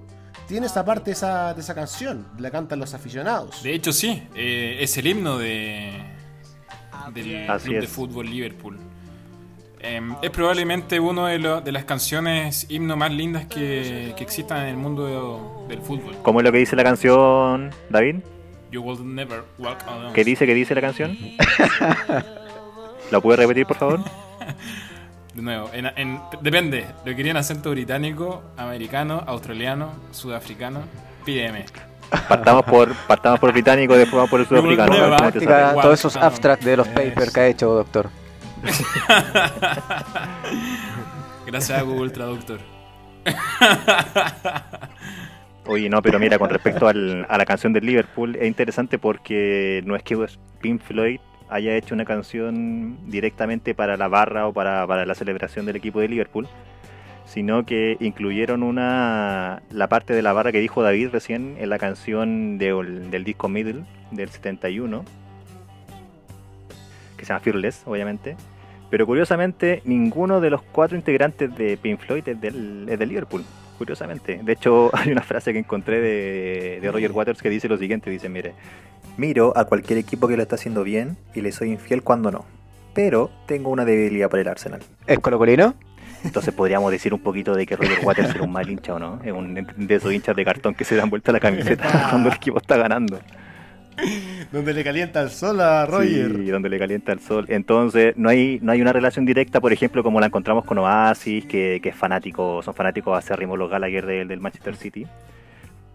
tiene 0.49 0.65
esa 0.65 0.83
parte 0.83 1.05
de 1.05 1.11
esa, 1.13 1.53
de 1.53 1.61
esa 1.61 1.73
canción, 1.73 2.25
la 2.39 2.51
cantan 2.51 2.79
los 2.79 2.93
aficionados. 2.93 3.63
De 3.63 3.73
hecho, 3.73 3.93
sí, 3.93 4.23
eh, 4.35 4.77
es 4.81 4.97
el 4.97 5.07
himno 5.07 5.37
de, 5.37 5.93
del 7.13 7.49
Así 7.49 7.69
club 7.69 7.81
de 7.81 7.87
fútbol 7.87 8.25
Liverpool. 8.29 8.77
Em, 9.81 10.13
es 10.21 10.29
probablemente 10.31 10.99
una 10.99 11.27
de, 11.29 11.61
de 11.61 11.71
las 11.71 11.85
canciones 11.85 12.65
himno 12.69 12.97
más 12.97 13.11
lindas 13.13 13.45
que, 13.45 14.13
que 14.17 14.23
existan 14.25 14.63
en 14.63 14.67
el 14.69 14.75
mundo 14.77 15.05
de- 15.67 15.75
del 15.75 15.81
fútbol. 15.85 16.17
¿Cómo 16.23 16.41
es 16.41 16.45
lo 16.45 16.51
que 16.51 16.57
dice 16.57 16.75
la 16.75 16.83
canción, 16.83 17.69
David? 17.89 18.17
You 18.71 18.81
will 18.81 18.99
never 19.15 19.43
walk 19.57 19.81
alone. 19.87 20.11
¿Qué 20.13 20.23
dice 20.25 20.45
que 20.45 20.53
dice 20.53 20.75
la 20.75 20.81
canción? 20.81 21.17
¿Lo 23.11 23.21
puede 23.21 23.37
repetir, 23.37 23.65
por 23.65 23.77
favor? 23.77 23.99
De 25.39 25.45
nuevo, 25.45 25.69
en- 25.71 25.85
en- 25.95 26.19
depende. 26.41 26.85
Lo 27.05 27.15
querían 27.15 27.37
acento 27.37 27.71
británico, 27.71 28.43
americano, 28.57 29.23
australiano, 29.25 29.93
sudafricano. 30.11 30.81
Pídeme. 31.23 31.65
Partamos 32.27 32.65
por, 32.65 32.93
partamos 33.07 33.39
por 33.39 33.53
británico, 33.53 33.95
después 33.95 34.15
vamos 34.17 34.29
por 34.29 34.41
el 34.41 34.47
sudafricano. 34.47 34.93
Sale. 35.39 35.81
todos 35.81 35.97
esos 35.97 36.17
abstracts 36.17 36.65
de 36.65 36.75
los 36.75 36.89
papers 36.89 37.31
que 37.31 37.39
ha 37.39 37.47
hecho, 37.47 37.69
doctor. 37.69 38.09
Gracias 41.45 41.79
a 41.79 41.83
Google 41.83 42.09
Traductor. 42.09 42.59
Oye, 45.67 45.89
no, 45.89 46.01
pero 46.01 46.19
mira, 46.19 46.37
con 46.37 46.49
respecto 46.49 46.85
al- 46.85 47.25
a 47.29 47.37
la 47.37 47.45
canción 47.45 47.71
del 47.71 47.85
Liverpool, 47.85 48.35
es 48.35 48.45
interesante 48.47 48.99
porque 48.99 49.81
no 49.85 49.95
es 49.95 50.03
que 50.03 50.17
Pink 50.61 50.81
Floyd 50.81 51.21
haya 51.49 51.75
hecho 51.75 51.95
una 51.95 52.05
canción 52.05 52.97
directamente 53.09 53.73
para 53.73 53.97
la 53.97 54.07
barra 54.07 54.47
o 54.47 54.53
para, 54.53 54.85
para 54.87 55.05
la 55.05 55.15
celebración 55.15 55.65
del 55.65 55.75
equipo 55.77 55.99
de 55.99 56.07
Liverpool, 56.07 56.47
sino 57.25 57.65
que 57.65 57.97
incluyeron 57.99 58.63
una 58.63 59.61
la 59.71 59.87
parte 59.87 60.13
de 60.13 60.21
la 60.21 60.33
barra 60.33 60.51
que 60.51 60.59
dijo 60.59 60.81
David 60.83 61.09
recién 61.11 61.55
en 61.59 61.69
la 61.69 61.77
canción 61.77 62.57
de- 62.57 62.73
del 63.11 63.23
disco 63.23 63.49
Middle 63.49 63.83
del 64.11 64.29
71, 64.29 65.03
que 67.17 67.25
se 67.25 67.29
llama 67.29 67.39
Fearless, 67.41 67.83
obviamente. 67.85 68.35
Pero 68.89 69.05
curiosamente, 69.05 69.81
ninguno 69.85 70.41
de 70.41 70.49
los 70.49 70.61
cuatro 70.63 70.97
integrantes 70.97 71.55
de 71.55 71.77
Pink 71.77 71.99
Floyd 71.99 72.27
es 72.27 72.41
del, 72.41 72.87
es 72.89 72.97
del 72.97 73.09
Liverpool. 73.09 73.43
Curiosamente. 73.77 74.39
De 74.43 74.51
hecho, 74.53 74.89
hay 74.93 75.11
una 75.11 75.21
frase 75.21 75.53
que 75.53 75.59
encontré 75.59 76.01
de, 76.01 76.79
de 76.81 76.91
Roger 76.91 77.11
Waters 77.11 77.41
que 77.41 77.49
dice 77.49 77.67
lo 77.69 77.77
siguiente. 77.77 78.09
Dice, 78.09 78.29
mire, 78.29 78.53
Miro 79.19 79.51
a 79.57 79.65
cualquier 79.65 79.99
equipo 79.99 80.29
que 80.29 80.37
lo 80.37 80.43
está 80.43 80.55
haciendo 80.55 80.81
bien 80.81 81.17
y 81.35 81.41
le 81.41 81.51
soy 81.51 81.71
infiel 81.71 82.03
cuando 82.03 82.31
no. 82.31 82.45
Pero 82.93 83.29
tengo 83.47 83.69
una 83.69 83.83
debilidad 83.83 84.29
por 84.29 84.39
el 84.39 84.47
Arsenal. 84.47 84.79
¿Es 85.07 85.19
colocolino? 85.19 85.75
entonces 86.23 86.53
podríamos 86.53 86.89
decir 86.89 87.13
un 87.13 87.19
poquito 87.19 87.53
de 87.53 87.65
que 87.65 87.75
Roger 87.75 87.99
Waters 88.01 88.29
era 88.29 88.43
un 88.43 88.51
mal 88.53 88.69
hincha 88.69 88.93
o 88.93 88.99
no. 88.99 89.19
Es 89.21 89.33
un 89.33 89.55
de 89.55 89.95
esos 89.95 90.13
hinchas 90.13 90.37
de 90.37 90.45
cartón 90.45 90.73
que 90.73 90.85
se 90.85 90.95
dan 90.95 91.09
vuelta 91.09 91.33
la 91.33 91.41
camiseta 91.41 92.07
cuando 92.09 92.29
el 92.29 92.35
equipo 92.35 92.59
está 92.59 92.77
ganando. 92.77 93.19
Donde 94.53 94.73
le 94.73 94.85
calienta 94.85 95.21
el 95.21 95.31
sol 95.31 95.59
a 95.59 95.85
Roger. 95.85 96.37
Sí, 96.37 96.45
donde 96.45 96.69
le 96.69 96.79
calienta 96.79 97.11
el 97.11 97.19
sol. 97.19 97.45
Entonces, 97.49 98.13
no 98.15 98.29
hay, 98.29 98.59
no 98.61 98.71
hay 98.71 98.81
una 98.81 98.93
relación 98.93 99.25
directa, 99.25 99.59
por 99.59 99.73
ejemplo, 99.73 100.01
como 100.01 100.21
la 100.21 100.27
encontramos 100.27 100.63
con 100.63 100.77
Oasis, 100.77 101.43
que, 101.43 101.81
que 101.83 101.89
es 101.89 101.95
fanático, 101.95 102.63
son 102.63 102.73
fanáticos 102.73 103.17
acérrimos 103.17 103.59
los 103.59 103.69
Gallagher 103.69 104.05
del, 104.05 104.29
del 104.29 104.39
Manchester 104.39 104.77
City. 104.77 105.05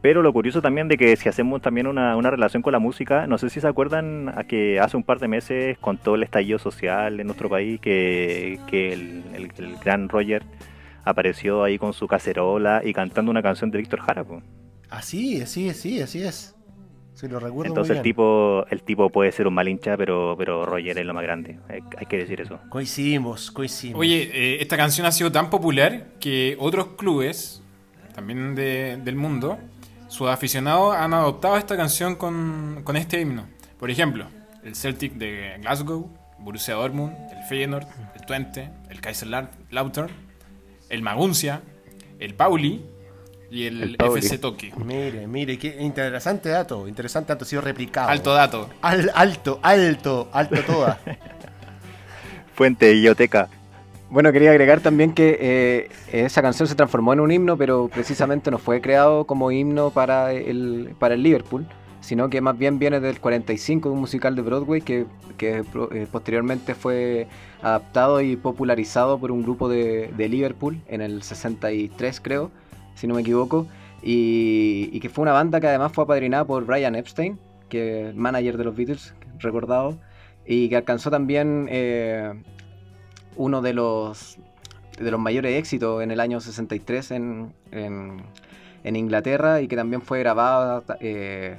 Pero 0.04 0.20
lo 0.20 0.34
curioso 0.34 0.60
también 0.60 0.86
de 0.86 0.98
que 0.98 1.16
si 1.16 1.30
hacemos 1.30 1.62
también 1.62 1.86
una, 1.86 2.14
una 2.14 2.30
relación 2.30 2.60
con 2.62 2.72
la 2.72 2.78
música, 2.78 3.26
no 3.26 3.38
sé 3.38 3.48
si 3.48 3.58
se 3.58 3.66
acuerdan 3.66 4.28
a 4.36 4.44
que 4.44 4.78
hace 4.78 4.98
un 4.98 5.02
par 5.02 5.18
de 5.18 5.28
meses 5.28 5.78
con 5.78 5.96
todo 5.96 6.16
el 6.16 6.22
estallido 6.22 6.58
social 6.58 7.18
en 7.20 7.26
nuestro 7.26 7.48
país, 7.48 7.80
que, 7.80 8.60
que 8.66 8.92
el, 8.92 9.22
el- 9.34 9.50
el 9.56 9.76
gran 9.82 10.10
Roger 10.10 10.42
apareció 11.04 11.64
ahí 11.64 11.78
con 11.78 11.94
su 11.94 12.06
cacerola 12.06 12.82
y 12.84 12.92
cantando 12.92 13.30
una 13.30 13.40
canción 13.42 13.70
de 13.70 13.78
Víctor 13.78 14.00
Jara. 14.00 14.24
po. 14.24 14.42
Así, 14.90 15.40
así, 15.40 15.70
así, 15.70 16.02
así 16.02 16.22
es. 16.22 16.54
Sí, 17.14 17.26
lo 17.26 17.40
recuerdo 17.40 17.68
Entonces 17.70 17.92
muy 17.92 17.98
el 17.98 18.02
bien. 18.02 18.12
tipo, 18.14 18.66
el 18.70 18.82
tipo 18.82 19.08
puede 19.08 19.32
ser 19.32 19.46
un 19.46 19.54
mal 19.54 19.66
hincha, 19.68 19.96
pero, 19.96 20.34
pero 20.36 20.66
Roger 20.66 20.98
es 20.98 21.06
lo 21.06 21.14
más 21.14 21.22
grande. 21.22 21.58
Hay, 21.70 21.80
hay 21.96 22.04
que 22.04 22.18
decir 22.18 22.42
eso. 22.42 22.58
Coincidimos, 22.68 23.50
coincidimos. 23.50 24.00
Oye, 24.00 24.30
eh, 24.34 24.58
esta 24.60 24.76
canción 24.76 25.06
ha 25.06 25.12
sido 25.12 25.32
tan 25.32 25.48
popular 25.48 26.08
que 26.20 26.56
otros 26.58 26.88
clubes, 26.98 27.62
también 28.14 28.54
de- 28.54 28.96
del 29.02 29.16
mundo, 29.16 29.58
sus 30.14 30.28
aficionados 30.28 30.94
han 30.94 31.12
adoptado 31.12 31.56
esta 31.56 31.76
canción 31.76 32.14
con, 32.14 32.82
con 32.84 32.96
este 32.96 33.20
himno. 33.20 33.48
Por 33.78 33.90
ejemplo, 33.90 34.28
el 34.62 34.76
Celtic 34.76 35.14
de 35.14 35.56
Glasgow, 35.60 36.08
Borussia 36.38 36.74
Dortmund, 36.74 37.12
el 37.36 37.42
Feyenoord, 37.48 37.86
el 38.14 38.24
Twente, 38.24 38.70
el 38.90 39.00
Kaiserslautern, 39.00 40.10
el 40.88 41.02
Maguncia, 41.02 41.62
el 42.20 42.34
Pauli 42.34 42.86
y 43.50 43.66
el, 43.66 43.82
El 43.82 43.96
Pauli. 43.96 44.20
FC 44.20 44.38
Tokio. 44.38 44.76
Mire, 44.76 45.26
mire, 45.26 45.58
qué 45.58 45.76
interesante 45.80 46.48
dato. 46.48 46.86
Interesante 46.86 47.32
dato, 47.32 47.44
ha 47.44 47.48
sido 47.48 47.62
replicado. 47.62 48.08
Alto 48.08 48.32
dato. 48.34 48.70
Al- 48.82 49.10
alto, 49.16 49.58
alto, 49.62 50.28
alto 50.32 50.62
toda. 50.62 51.00
Fuente 52.54 52.92
Guilloteca. 52.92 53.48
Bueno, 54.14 54.30
quería 54.30 54.52
agregar 54.52 54.78
también 54.80 55.12
que 55.12 55.36
eh, 55.40 55.88
esa 56.12 56.40
canción 56.40 56.68
se 56.68 56.76
transformó 56.76 57.12
en 57.12 57.18
un 57.18 57.32
himno, 57.32 57.56
pero 57.56 57.88
precisamente 57.88 58.48
no 58.52 58.58
fue 58.58 58.80
creado 58.80 59.24
como 59.24 59.50
himno 59.50 59.90
para 59.90 60.32
el, 60.32 60.94
para 61.00 61.14
el 61.14 61.24
Liverpool, 61.24 61.66
sino 62.00 62.30
que 62.30 62.40
más 62.40 62.56
bien 62.56 62.78
viene 62.78 63.00
del 63.00 63.18
45 63.18 63.88
de 63.88 63.94
un 63.96 64.00
musical 64.00 64.36
de 64.36 64.42
Broadway 64.42 64.82
que, 64.82 65.06
que 65.36 65.64
pro- 65.64 65.90
eh, 65.92 66.06
posteriormente 66.08 66.76
fue 66.76 67.26
adaptado 67.60 68.20
y 68.20 68.36
popularizado 68.36 69.18
por 69.18 69.32
un 69.32 69.42
grupo 69.42 69.68
de, 69.68 70.12
de 70.16 70.28
Liverpool 70.28 70.80
en 70.86 71.00
el 71.00 71.24
63, 71.24 72.20
creo, 72.20 72.52
si 72.94 73.08
no 73.08 73.16
me 73.16 73.22
equivoco, 73.22 73.66
y, 74.00 75.00
que 75.00 75.08
fue 75.08 75.22
una 75.22 75.32
banda 75.32 75.58
que 75.58 75.66
además 75.66 75.90
fue 75.90 76.04
apadrinada 76.04 76.44
por 76.44 76.64
Brian 76.66 76.94
Epstein, 76.94 77.36
que 77.68 78.10
es 78.10 78.14
manager 78.14 78.58
de 78.58 78.64
los 78.64 78.76
Beatles, 78.76 79.12
recordado, 79.40 79.98
y 80.46 80.68
que 80.68 80.76
alcanzó 80.76 81.10
también 81.10 81.66
eh, 81.68 82.32
uno 83.36 83.62
de 83.62 83.72
los, 83.74 84.36
de 84.98 85.10
los 85.10 85.20
mayores 85.20 85.58
éxitos 85.58 86.02
en 86.02 86.10
el 86.10 86.20
año 86.20 86.40
63 86.40 87.10
en, 87.12 87.52
en, 87.72 88.22
en 88.84 88.96
Inglaterra 88.96 89.60
y 89.60 89.68
que 89.68 89.76
también 89.76 90.02
fue 90.02 90.20
grabada 90.20 90.82
eh, 91.00 91.56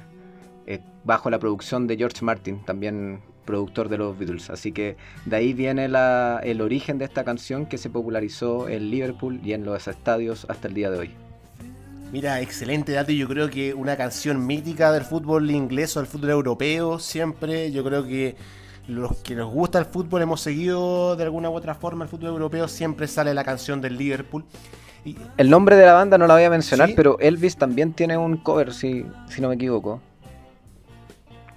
eh, 0.66 0.80
bajo 1.04 1.30
la 1.30 1.38
producción 1.38 1.86
de 1.86 1.96
George 1.96 2.24
Martin, 2.24 2.60
también 2.64 3.20
productor 3.44 3.88
de 3.88 3.98
los 3.98 4.18
Beatles. 4.18 4.50
Así 4.50 4.72
que 4.72 4.96
de 5.24 5.36
ahí 5.36 5.52
viene 5.52 5.86
la- 5.88 6.40
el 6.42 6.60
origen 6.60 6.98
de 6.98 7.04
esta 7.04 7.22
canción 7.24 7.66
que 7.66 7.78
se 7.78 7.88
popularizó 7.90 8.68
en 8.68 8.90
Liverpool 8.90 9.40
y 9.44 9.52
en 9.52 9.64
los 9.64 9.86
estadios 9.86 10.46
hasta 10.48 10.66
el 10.68 10.74
día 10.74 10.90
de 10.90 10.98
hoy. 10.98 11.10
Mira, 12.12 12.40
excelente 12.40 12.92
dato. 12.92 13.12
Yo 13.12 13.28
creo 13.28 13.50
que 13.50 13.74
una 13.74 13.96
canción 13.96 14.46
mítica 14.46 14.92
del 14.92 15.02
fútbol 15.04 15.50
inglés 15.50 15.96
o 15.96 16.00
del 16.00 16.06
fútbol 16.08 16.30
europeo, 16.30 16.98
siempre. 16.98 17.70
Yo 17.72 17.84
creo 17.84 18.04
que 18.06 18.36
los 18.88 19.16
que 19.18 19.34
nos 19.34 19.52
gusta 19.52 19.78
el 19.78 19.84
fútbol, 19.86 20.22
hemos 20.22 20.40
seguido 20.40 21.16
de 21.16 21.24
alguna 21.24 21.50
u 21.50 21.54
otra 21.54 21.74
forma 21.74 22.04
el 22.04 22.10
fútbol 22.10 22.28
europeo, 22.28 22.68
siempre 22.68 23.06
sale 23.08 23.34
la 23.34 23.44
canción 23.44 23.80
del 23.80 23.96
Liverpool. 23.96 24.44
Y 25.04 25.16
El 25.36 25.50
nombre 25.50 25.76
de 25.76 25.86
la 25.86 25.92
banda 25.92 26.18
no 26.18 26.26
la 26.26 26.34
voy 26.34 26.44
a 26.44 26.50
mencionar, 26.50 26.88
Sí. 26.88 26.94
pero 26.96 27.18
Elvis 27.20 27.56
también 27.56 27.92
tiene 27.92 28.16
un 28.16 28.36
cover, 28.38 28.72
si, 28.72 29.04
si 29.28 29.40
no 29.40 29.48
me 29.48 29.54
equivoco. 29.54 30.00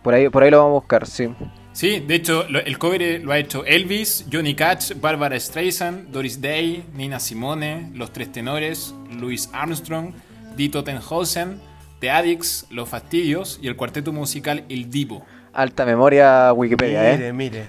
Por 0.04 0.14
ahí, 0.14 0.30
por 0.30 0.44
ahí 0.44 0.52
lo 0.52 0.58
vamos 0.60 0.72
a 0.72 0.80
buscar, 0.80 1.08
sí. 1.08 1.30
Sí, 1.74 2.00
de 2.00 2.16
hecho, 2.16 2.46
lo- 2.50 2.60
el 2.60 2.78
cover 2.78 3.02
eh, 3.02 3.20
lo 3.20 3.32
ha 3.32 3.38
hecho 3.38 3.66
Elvis, 3.66 4.26
Johnny 4.32 4.56
Cash, 4.56 4.94
Barbara 5.00 5.40
Streisand, 5.40 6.10
Doris 6.12 6.42
Day, 6.42 6.86
Nina 6.94 7.20
Simone, 7.20 7.92
Los 7.94 8.12
Tres 8.12 8.32
Tenores, 8.32 8.94
Louis 9.12 9.50
Armstrong, 9.54 10.14
Dito 10.56 10.84
Tenhausen, 10.84 11.60
The 12.00 12.12
Addicts, 12.12 12.66
Los 12.70 12.90
Fastidios 12.90 13.60
y 13.62 13.68
el 13.68 13.76
cuarteto 13.76 14.12
musical 14.14 14.64
El 14.70 14.90
Divo. 14.90 15.26
Alta 15.60 15.86
memoria 15.86 16.54
Wikipedia, 16.54 17.02
mire, 17.02 17.28
¿eh? 17.28 17.34
mire. 17.34 17.68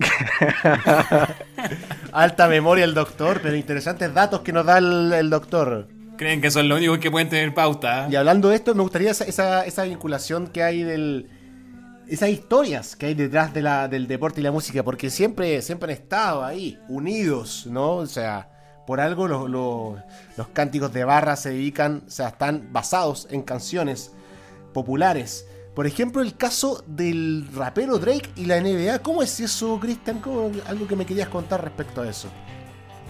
Alta 2.12 2.48
memoria 2.48 2.84
el 2.84 2.92
doctor, 2.92 3.38
pero 3.40 3.54
interesantes 3.54 4.12
datos 4.12 4.40
que 4.40 4.52
nos 4.52 4.66
da 4.66 4.78
el, 4.78 5.12
el 5.12 5.30
doctor. 5.30 5.86
Creen 6.16 6.40
que 6.40 6.50
son 6.50 6.68
los 6.68 6.78
únicos 6.78 6.98
que 6.98 7.12
pueden 7.12 7.28
tener 7.28 7.54
pauta. 7.54 8.06
¿eh? 8.06 8.08
Y 8.10 8.16
hablando 8.16 8.48
de 8.48 8.56
esto, 8.56 8.74
me 8.74 8.82
gustaría 8.82 9.12
esa, 9.12 9.26
esa, 9.26 9.64
esa 9.64 9.84
vinculación 9.84 10.48
que 10.48 10.64
hay 10.64 10.82
del. 10.82 11.30
Esas 12.08 12.30
historias 12.30 12.96
que 12.96 13.06
hay 13.06 13.14
detrás 13.14 13.54
de 13.54 13.62
la, 13.62 13.86
del 13.86 14.08
deporte 14.08 14.40
y 14.40 14.42
la 14.42 14.50
música, 14.50 14.82
porque 14.82 15.08
siempre, 15.08 15.62
siempre 15.62 15.92
han 15.92 15.96
estado 15.96 16.44
ahí, 16.44 16.80
unidos, 16.88 17.68
¿no? 17.70 17.92
O 17.92 18.06
sea, 18.06 18.48
por 18.88 19.00
algo 19.00 19.28
los, 19.28 19.48
los, 19.48 20.00
los 20.36 20.48
cánticos 20.48 20.92
de 20.92 21.04
barra 21.04 21.36
se 21.36 21.50
dedican, 21.50 22.02
o 22.08 22.10
sea, 22.10 22.30
están 22.30 22.72
basados 22.72 23.28
en 23.30 23.42
canciones 23.42 24.10
populares. 24.72 25.46
Por 25.74 25.86
ejemplo, 25.86 26.22
el 26.22 26.36
caso 26.36 26.84
del 26.86 27.46
rapero 27.54 27.98
Drake 27.98 28.28
y 28.36 28.44
la 28.46 28.58
NBA. 28.60 29.00
¿Cómo 29.00 29.22
es 29.22 29.40
eso, 29.40 29.78
Cristian? 29.80 30.20
¿Cómo- 30.20 30.50
Algo 30.68 30.86
que 30.86 30.94
me 30.96 31.04
querías 31.04 31.28
contar 31.28 31.62
respecto 31.64 32.02
a 32.02 32.08
eso. 32.08 32.28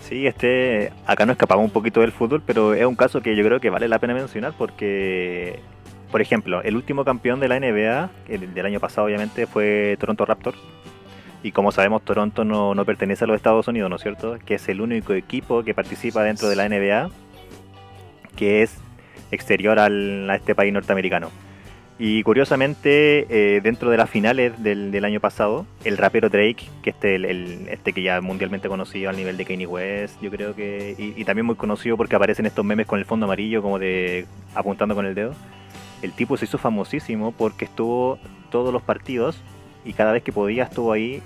Sí, 0.08 0.26
este, 0.26 0.92
acá 1.06 1.24
nos 1.26 1.34
escapamos 1.34 1.64
un 1.64 1.70
poquito 1.70 2.00
del 2.00 2.12
fútbol, 2.12 2.42
pero 2.44 2.74
es 2.74 2.84
un 2.86 2.94
caso 2.96 3.20
que 3.22 3.36
yo 3.36 3.44
creo 3.44 3.60
que 3.60 3.70
vale 3.70 3.88
la 3.88 3.98
pena 3.98 4.12
mencionar 4.14 4.52
porque, 4.56 5.60
por 6.10 6.20
ejemplo, 6.20 6.62
el 6.62 6.76
último 6.76 7.04
campeón 7.04 7.40
de 7.40 7.48
la 7.48 7.56
NBA, 7.58 8.10
el 8.28 8.52
del 8.54 8.66
año 8.66 8.80
pasado 8.80 9.06
obviamente, 9.06 9.46
fue 9.46 9.96
Toronto 10.00 10.24
Raptors. 10.26 10.58
Y 11.42 11.52
como 11.52 11.72
sabemos, 11.72 12.02
Toronto 12.02 12.44
no, 12.44 12.74
no 12.74 12.84
pertenece 12.86 13.24
a 13.24 13.26
los 13.26 13.36
Estados 13.36 13.68
Unidos, 13.68 13.90
¿no 13.90 13.96
es 13.96 14.02
cierto? 14.02 14.38
Que 14.44 14.54
es 14.54 14.66
el 14.70 14.80
único 14.80 15.12
equipo 15.12 15.62
que 15.64 15.74
participa 15.74 16.22
dentro 16.22 16.48
de 16.48 16.56
la 16.56 16.64
NBA 16.68 17.10
que 18.36 18.62
es 18.62 18.74
exterior 19.30 19.78
al- 19.78 20.28
a 20.30 20.36
este 20.36 20.54
país 20.54 20.72
norteamericano. 20.72 21.30
Y 21.96 22.24
curiosamente, 22.24 23.26
eh, 23.28 23.60
dentro 23.60 23.90
de 23.90 23.96
las 23.96 24.10
finales 24.10 24.60
del, 24.60 25.04
año 25.04 25.20
pasado, 25.20 25.64
el 25.84 25.96
rapero 25.96 26.28
Drake, 26.28 26.66
que 26.82 26.90
este, 26.90 27.14
el, 27.14 27.68
este 27.68 27.92
que 27.92 28.02
ya 28.02 28.20
mundialmente 28.20 28.68
conocido 28.68 29.10
al 29.10 29.16
nivel 29.16 29.36
de 29.36 29.44
Kanye 29.44 29.66
West, 29.66 30.20
yo 30.20 30.30
creo 30.30 30.56
que, 30.56 30.96
y, 30.98 31.20
y 31.20 31.24
también 31.24 31.46
muy 31.46 31.54
conocido 31.54 31.96
porque 31.96 32.16
aparecen 32.16 32.46
estos 32.46 32.64
memes 32.64 32.86
con 32.86 32.98
el 32.98 33.04
fondo 33.04 33.26
amarillo, 33.26 33.62
como 33.62 33.78
de 33.78 34.26
apuntando 34.56 34.96
con 34.96 35.06
el 35.06 35.14
dedo. 35.14 35.34
El 36.02 36.12
tipo 36.12 36.36
se 36.36 36.46
hizo 36.46 36.58
famosísimo 36.58 37.30
porque 37.30 37.64
estuvo 37.64 38.18
todos 38.50 38.72
los 38.72 38.82
partidos 38.82 39.40
y 39.84 39.92
cada 39.92 40.12
vez 40.12 40.22
que 40.22 40.32
podía 40.32 40.64
estuvo 40.64 40.92
ahí 40.92 41.22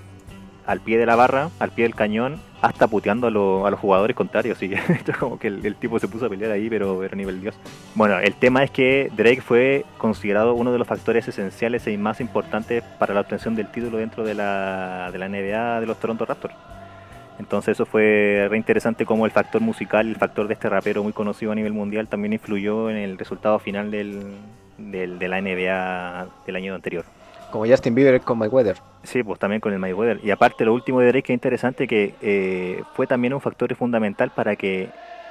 al 0.69 0.81
pie 0.81 0.99
de 0.99 1.05
la 1.07 1.15
barra, 1.15 1.49
al 1.57 1.71
pie 1.71 1.83
del 1.85 1.95
cañón, 1.95 2.39
hasta 2.61 2.87
puteando 2.87 3.25
a, 3.27 3.31
lo- 3.31 3.65
a 3.65 3.71
los 3.71 3.79
jugadores 3.79 4.15
contrarios. 4.15 4.61
Y 4.61 4.71
esto 4.89 5.11
es 5.11 5.17
como 5.17 5.39
que 5.39 5.47
el, 5.47 5.65
el 5.65 5.75
tipo 5.75 5.97
se 5.99 6.07
puso 6.07 6.27
a 6.27 6.29
pelear 6.29 6.51
ahí, 6.51 6.69
pero, 6.69 6.97
pero 6.99 7.15
nivel 7.15 7.41
dios. 7.41 7.55
Bueno, 7.95 8.19
el 8.19 8.35
tema 8.35 8.63
es 8.63 8.69
que 8.69 9.09
Drake 9.17 9.41
fue 9.41 9.83
considerado 9.97 10.53
uno 10.53 10.71
de 10.71 10.77
los 10.77 10.87
factores 10.87 11.27
esenciales 11.27 11.87
y 11.87 11.97
más 11.97 12.21
importantes 12.21 12.83
para 12.99 13.15
la 13.15 13.21
obtención 13.21 13.55
del 13.55 13.67
título 13.71 13.97
dentro 13.97 14.23
de 14.23 14.35
la, 14.35 15.09
de 15.11 15.17
la 15.17 15.27
NBA 15.27 15.79
de 15.79 15.85
los 15.87 15.99
Toronto 15.99 16.25
Raptors. 16.25 16.53
Entonces 17.39 17.71
eso 17.77 17.85
fue 17.85 18.47
re 18.49 18.57
interesante 18.57 19.05
como 19.05 19.25
el 19.25 19.31
factor 19.31 19.61
musical, 19.61 20.07
el 20.07 20.17
factor 20.17 20.47
de 20.47 20.53
este 20.53 20.69
rapero 20.69 21.01
muy 21.03 21.13
conocido 21.13 21.51
a 21.53 21.55
nivel 21.55 21.71
mundial 21.73 22.07
también 22.09 22.33
influyó 22.33 22.89
en 22.89 22.97
el 22.97 23.17
resultado 23.17 23.57
final 23.59 23.89
del, 23.89 24.19
del- 24.77 25.17
de 25.17 25.27
la 25.29 25.41
NBA 25.41 26.27
del 26.45 26.55
año 26.57 26.75
anterior. 26.75 27.05
Como 27.51 27.65
Justin 27.65 27.95
Bieber 27.95 28.21
con 28.21 28.37
Mayweather. 28.37 28.77
Sí, 29.03 29.23
pues 29.23 29.39
también 29.39 29.59
con 29.59 29.73
el 29.73 29.79
Mayweather. 29.79 30.19
Y 30.23 30.31
aparte, 30.31 30.65
lo 30.65 30.73
último 30.73 30.99
de 30.99 31.07
Drake 31.07 31.23
que 31.23 31.33
es 31.33 31.37
interesante 31.37 31.87
que 31.87 32.15
eh, 32.21 32.83
fue 32.93 33.07
también 33.07 33.33
un 33.33 33.41
factor 33.41 33.73
fundamental 33.75 34.31
para 34.31 34.55
que 34.55 34.89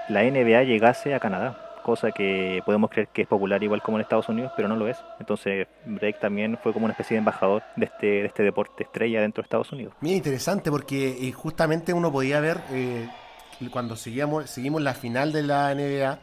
la 0.08 0.22
NBA 0.22 0.64
llegase 0.64 1.14
a 1.14 1.20
Canadá. 1.20 1.64
Cosa 1.84 2.10
que 2.10 2.62
podemos 2.66 2.90
creer 2.90 3.08
que 3.08 3.22
es 3.22 3.28
popular 3.28 3.62
igual 3.62 3.82
como 3.82 3.96
en 3.96 4.02
Estados 4.02 4.28
Unidos, 4.28 4.52
pero 4.56 4.68
no 4.68 4.76
lo 4.76 4.88
es. 4.88 4.98
Entonces, 5.20 5.68
Drake 5.86 6.18
también 6.20 6.58
fue 6.62 6.72
como 6.72 6.84
una 6.84 6.92
especie 6.92 7.14
de 7.14 7.18
embajador 7.18 7.62
de 7.76 7.86
este, 7.86 8.06
de 8.06 8.26
este 8.26 8.42
deporte 8.42 8.82
estrella 8.82 9.22
dentro 9.22 9.42
de 9.42 9.46
Estados 9.46 9.72
Unidos. 9.72 9.94
Bien 10.00 10.16
interesante 10.16 10.70
porque 10.70 11.16
eh, 11.20 11.32
justamente 11.32 11.92
uno 11.92 12.12
podía 12.12 12.40
ver 12.40 12.58
eh, 12.72 13.08
cuando 13.70 13.96
seguíamos, 13.96 14.50
seguimos 14.50 14.82
la 14.82 14.94
final 14.94 15.32
de 15.32 15.42
la 15.42 15.74
NBA 15.74 16.18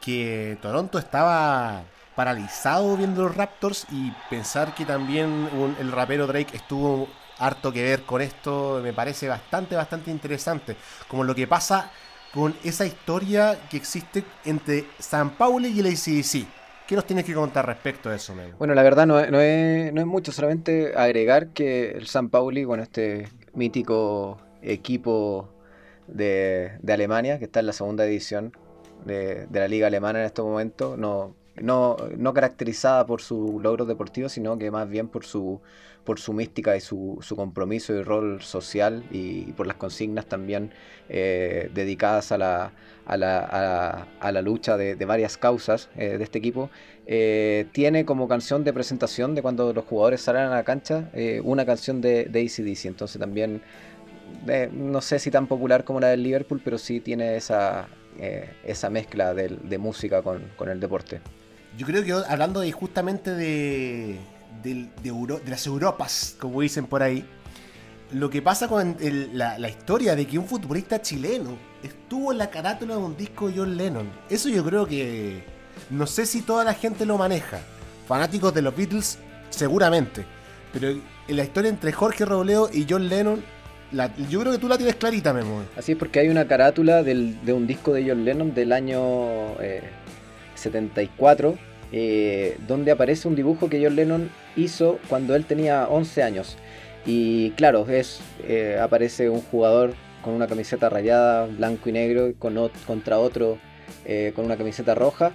que 0.00 0.56
Toronto 0.62 0.98
estaba 0.98 1.82
paralizado 2.20 2.98
viendo 2.98 3.22
los 3.22 3.34
Raptors 3.34 3.86
y 3.90 4.12
pensar 4.28 4.74
que 4.74 4.84
también 4.84 5.48
el 5.80 5.90
rapero 5.90 6.26
Drake 6.26 6.54
estuvo 6.54 7.08
harto 7.38 7.72
que 7.72 7.82
ver 7.82 8.02
con 8.02 8.20
esto 8.20 8.78
me 8.82 8.92
parece 8.92 9.26
bastante, 9.26 9.74
bastante 9.74 10.10
interesante. 10.10 10.76
Como 11.08 11.24
lo 11.24 11.34
que 11.34 11.46
pasa 11.46 11.90
con 12.34 12.54
esa 12.62 12.84
historia 12.84 13.56
que 13.70 13.78
existe 13.78 14.22
entre 14.44 14.84
San 14.98 15.30
Paulo 15.30 15.66
y 15.66 15.80
el 15.80 15.86
ACDC. 15.86 16.46
¿Qué 16.86 16.94
nos 16.94 17.06
tienes 17.06 17.24
que 17.24 17.32
contar 17.32 17.64
respecto 17.66 18.10
a 18.10 18.14
eso? 18.16 18.34
Bueno, 18.58 18.74
la 18.74 18.82
verdad 18.82 19.06
no, 19.06 19.18
es- 19.18 19.30
no 19.30 19.40
es, 19.40 19.90
no 19.90 20.02
es 20.02 20.06
mucho, 20.06 20.30
solamente 20.30 20.92
agregar 20.94 21.48
que 21.54 21.92
el 21.92 22.06
San 22.06 22.28
Pauli, 22.28 22.66
bueno, 22.66 22.82
este 22.82 23.28
mítico 23.54 24.36
equipo 24.60 25.48
de, 26.06 26.76
de 26.82 26.92
Alemania, 26.92 27.38
que 27.38 27.46
está 27.46 27.60
en 27.60 27.66
la 27.66 27.72
segunda 27.72 28.04
edición 28.04 28.52
de, 29.06 29.46
de 29.46 29.58
la 29.60 29.68
liga 29.68 29.86
alemana 29.86 30.18
en 30.20 30.26
este 30.26 30.42
momento, 30.42 30.98
no, 30.98 31.34
no, 31.56 31.96
no 32.16 32.32
caracterizada 32.34 33.06
por 33.06 33.22
sus 33.22 33.62
logros 33.62 33.86
deportivos, 33.88 34.32
sino 34.32 34.56
que 34.58 34.70
más 34.70 34.88
bien 34.88 35.08
por 35.08 35.24
su, 35.24 35.60
por 36.04 36.18
su 36.20 36.32
mística 36.32 36.76
y 36.76 36.80
su, 36.80 37.18
su 37.20 37.36
compromiso 37.36 37.94
y 37.94 38.02
rol 38.02 38.40
social 38.42 39.04
y, 39.10 39.52
por 39.52 39.66
las 39.66 39.76
consignas 39.76 40.26
también 40.26 40.70
eh, 41.08 41.70
dedicadas 41.74 42.32
a 42.32 42.38
la, 42.38 42.72
a 43.04 43.16
la, 43.16 43.40
a 43.40 43.60
la- 43.60 44.06
a 44.20 44.32
la 44.32 44.42
lucha 44.42 44.76
de, 44.76 44.94
de 44.96 45.04
varias 45.04 45.36
causas 45.36 45.88
eh, 45.96 46.16
de 46.18 46.24
este 46.24 46.38
equipo 46.38 46.70
eh, 47.06 47.66
tiene 47.72 48.04
como 48.04 48.28
canción 48.28 48.62
de 48.64 48.72
presentación 48.72 49.34
de 49.34 49.42
cuando 49.42 49.72
los 49.72 49.84
jugadores 49.84 50.20
salen 50.20 50.42
a 50.42 50.50
la 50.50 50.62
cancha 50.64 51.10
una 51.42 51.66
canción 51.66 52.00
de, 52.00 52.24
de 52.26 52.40
AC/DC. 52.44 52.86
Entonces 52.88 53.18
también, 53.20 53.62
no 54.72 55.00
sé 55.00 55.18
si 55.18 55.30
tan 55.30 55.46
popular 55.46 55.84
como 55.84 56.00
la 56.00 56.08
del 56.08 56.22
Liverpool, 56.22 56.60
pero 56.64 56.78
sí 56.78 57.00
tiene 57.00 57.36
esa, 57.36 57.88
esa 58.64 58.90
mezcla 58.90 59.34
del- 59.34 59.68
de, 59.68 59.78
música 59.78 60.22
con, 60.22 60.42
con 60.56 60.68
el 60.68 60.78
deporte. 60.80 61.20
Yo 61.78 61.86
creo 61.86 62.04
que 62.04 62.12
hablando 62.28 62.60
de, 62.60 62.72
justamente 62.72 63.30
de, 63.34 64.16
de, 64.62 64.88
de 65.02 65.50
las 65.50 65.66
Europas, 65.66 66.36
como 66.38 66.60
dicen 66.60 66.86
por 66.86 67.02
ahí, 67.02 67.24
lo 68.12 68.28
que 68.28 68.42
pasa 68.42 68.66
con 68.68 68.96
la, 69.32 69.58
la 69.58 69.68
historia 69.68 70.16
de 70.16 70.26
que 70.26 70.36
un 70.38 70.46
futbolista 70.46 71.00
chileno 71.00 71.56
estuvo 71.82 72.32
en 72.32 72.38
la 72.38 72.50
carátula 72.50 72.94
de 72.96 73.00
un 73.00 73.16
disco 73.16 73.48
de 73.48 73.56
John 73.58 73.76
Lennon. 73.76 74.08
Eso 74.28 74.48
yo 74.48 74.64
creo 74.64 74.86
que 74.86 75.42
no 75.90 76.06
sé 76.06 76.26
si 76.26 76.42
toda 76.42 76.64
la 76.64 76.74
gente 76.74 77.06
lo 77.06 77.16
maneja. 77.16 77.60
Fanáticos 78.08 78.52
de 78.52 78.62
los 78.62 78.76
Beatles, 78.76 79.18
seguramente. 79.50 80.24
Pero 80.72 80.88
en 80.90 81.36
la 81.36 81.44
historia 81.44 81.68
entre 81.70 81.92
Jorge 81.92 82.24
Robledo 82.24 82.68
y 82.72 82.84
John 82.90 83.08
Lennon, 83.08 83.42
yo 84.28 84.40
creo 84.40 84.52
que 84.52 84.58
tú 84.58 84.68
la 84.68 84.76
tienes 84.76 84.96
clarita, 84.96 85.32
Memo. 85.32 85.62
Así 85.76 85.92
es 85.92 85.98
porque 85.98 86.18
hay 86.20 86.28
una 86.28 86.46
carátula 86.48 87.02
del- 87.04 87.44
de 87.44 87.52
un 87.52 87.66
disco 87.68 87.92
de 87.92 88.08
John 88.08 88.24
Lennon 88.24 88.52
del 88.54 88.72
año 88.72 89.00
eh, 89.60 89.82
74, 90.60 91.56
eh, 91.92 92.56
donde 92.68 92.92
aparece 92.92 93.26
un 93.26 93.34
dibujo 93.34 93.68
que 93.68 93.82
John 93.82 93.96
Lennon 93.96 94.30
hizo 94.56 94.98
cuando 95.08 95.34
él 95.34 95.44
tenía 95.44 95.88
11 95.88 96.22
años. 96.22 96.56
Y 97.04 97.50
claro, 97.52 97.88
es 97.88 98.20
eh, 98.46 98.78
aparece 98.80 99.28
un 99.28 99.40
jugador 99.40 99.94
con 100.22 100.34
una 100.34 100.46
camiseta 100.46 100.88
rayada, 100.88 101.46
blanco 101.46 101.88
y 101.88 101.92
negro, 101.92 102.32
con 102.38 102.70
contra 102.86 103.18
otro 103.18 103.58
eh, 104.04 104.32
con 104.36 104.44
una 104.44 104.56
camiseta 104.56 104.94
roja. 104.94 105.32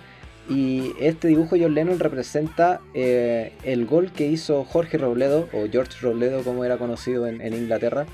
Y 0.47 0.93
este 0.99 1.27
dibujo 1.27 1.55
John 1.59 1.73
Lennon 1.73 1.97
representa 1.97 2.79
el 2.93 3.85
gol 3.87 4.11
que 4.11 4.27
hizo 4.27 4.63
Jorge 4.63 4.99
Robledo, 4.99 5.49
o 5.53 5.67
George 5.71 5.97
Robledo 6.01 6.43
como 6.43 6.63
era 6.63 6.77
conocido 6.77 7.25
en, 7.25 7.41
Inglaterra, 7.51 8.05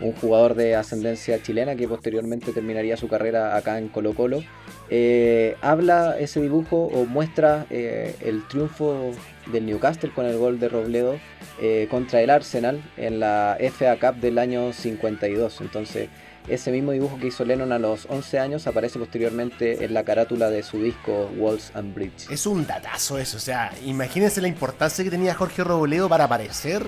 un 0.00 0.12
jugador 0.12 0.54
de 0.54 0.74
ascendencia 0.74 1.40
chilena 1.42 1.76
que 1.76 1.88
posteriormente 1.88 2.52
terminaría 2.52 2.96
su 2.96 3.08
carrera 3.08 3.56
acá 3.56 3.78
en 3.78 3.88
Colo 3.88 4.14
Colo. 4.14 4.42
Eh, 4.90 5.56
habla 5.60 6.16
ese 6.18 6.40
dibujo 6.40 6.84
o 6.86 7.04
muestra 7.06 7.66
eh, 7.70 8.16
el 8.20 8.46
triunfo 8.48 9.12
del 9.52 9.66
Newcastle 9.66 10.10
con 10.10 10.26
el 10.26 10.36
gol 10.38 10.58
de 10.58 10.68
Robledo 10.68 11.18
eh, 11.60 11.86
contra 11.90 12.20
el 12.20 12.30
Arsenal 12.30 12.82
en 12.96 13.20
la 13.20 13.56
FA 13.60 13.98
Cup 13.98 14.20
del 14.20 14.38
año 14.38 14.72
52. 14.72 15.60
Entonces, 15.60 16.08
ese 16.48 16.70
mismo 16.70 16.92
dibujo 16.92 17.18
que 17.18 17.28
hizo 17.28 17.44
Lennon 17.44 17.72
a 17.72 17.78
los 17.78 18.06
11 18.10 18.38
años 18.38 18.66
aparece 18.66 18.98
posteriormente 18.98 19.84
en 19.84 19.94
la 19.94 20.04
carátula 20.04 20.50
de 20.50 20.62
su 20.62 20.82
disco 20.82 21.30
Walls 21.38 21.70
and 21.74 21.94
Bridge. 21.94 22.30
Es 22.30 22.46
un 22.46 22.66
datazo 22.66 23.18
eso, 23.18 23.38
o 23.38 23.40
sea, 23.40 23.72
imagínense 23.84 24.42
la 24.42 24.48
importancia 24.48 25.02
que 25.02 25.10
tenía 25.10 25.34
Jorge 25.34 25.64
Robledo 25.64 26.08
para 26.08 26.24
aparecer 26.24 26.82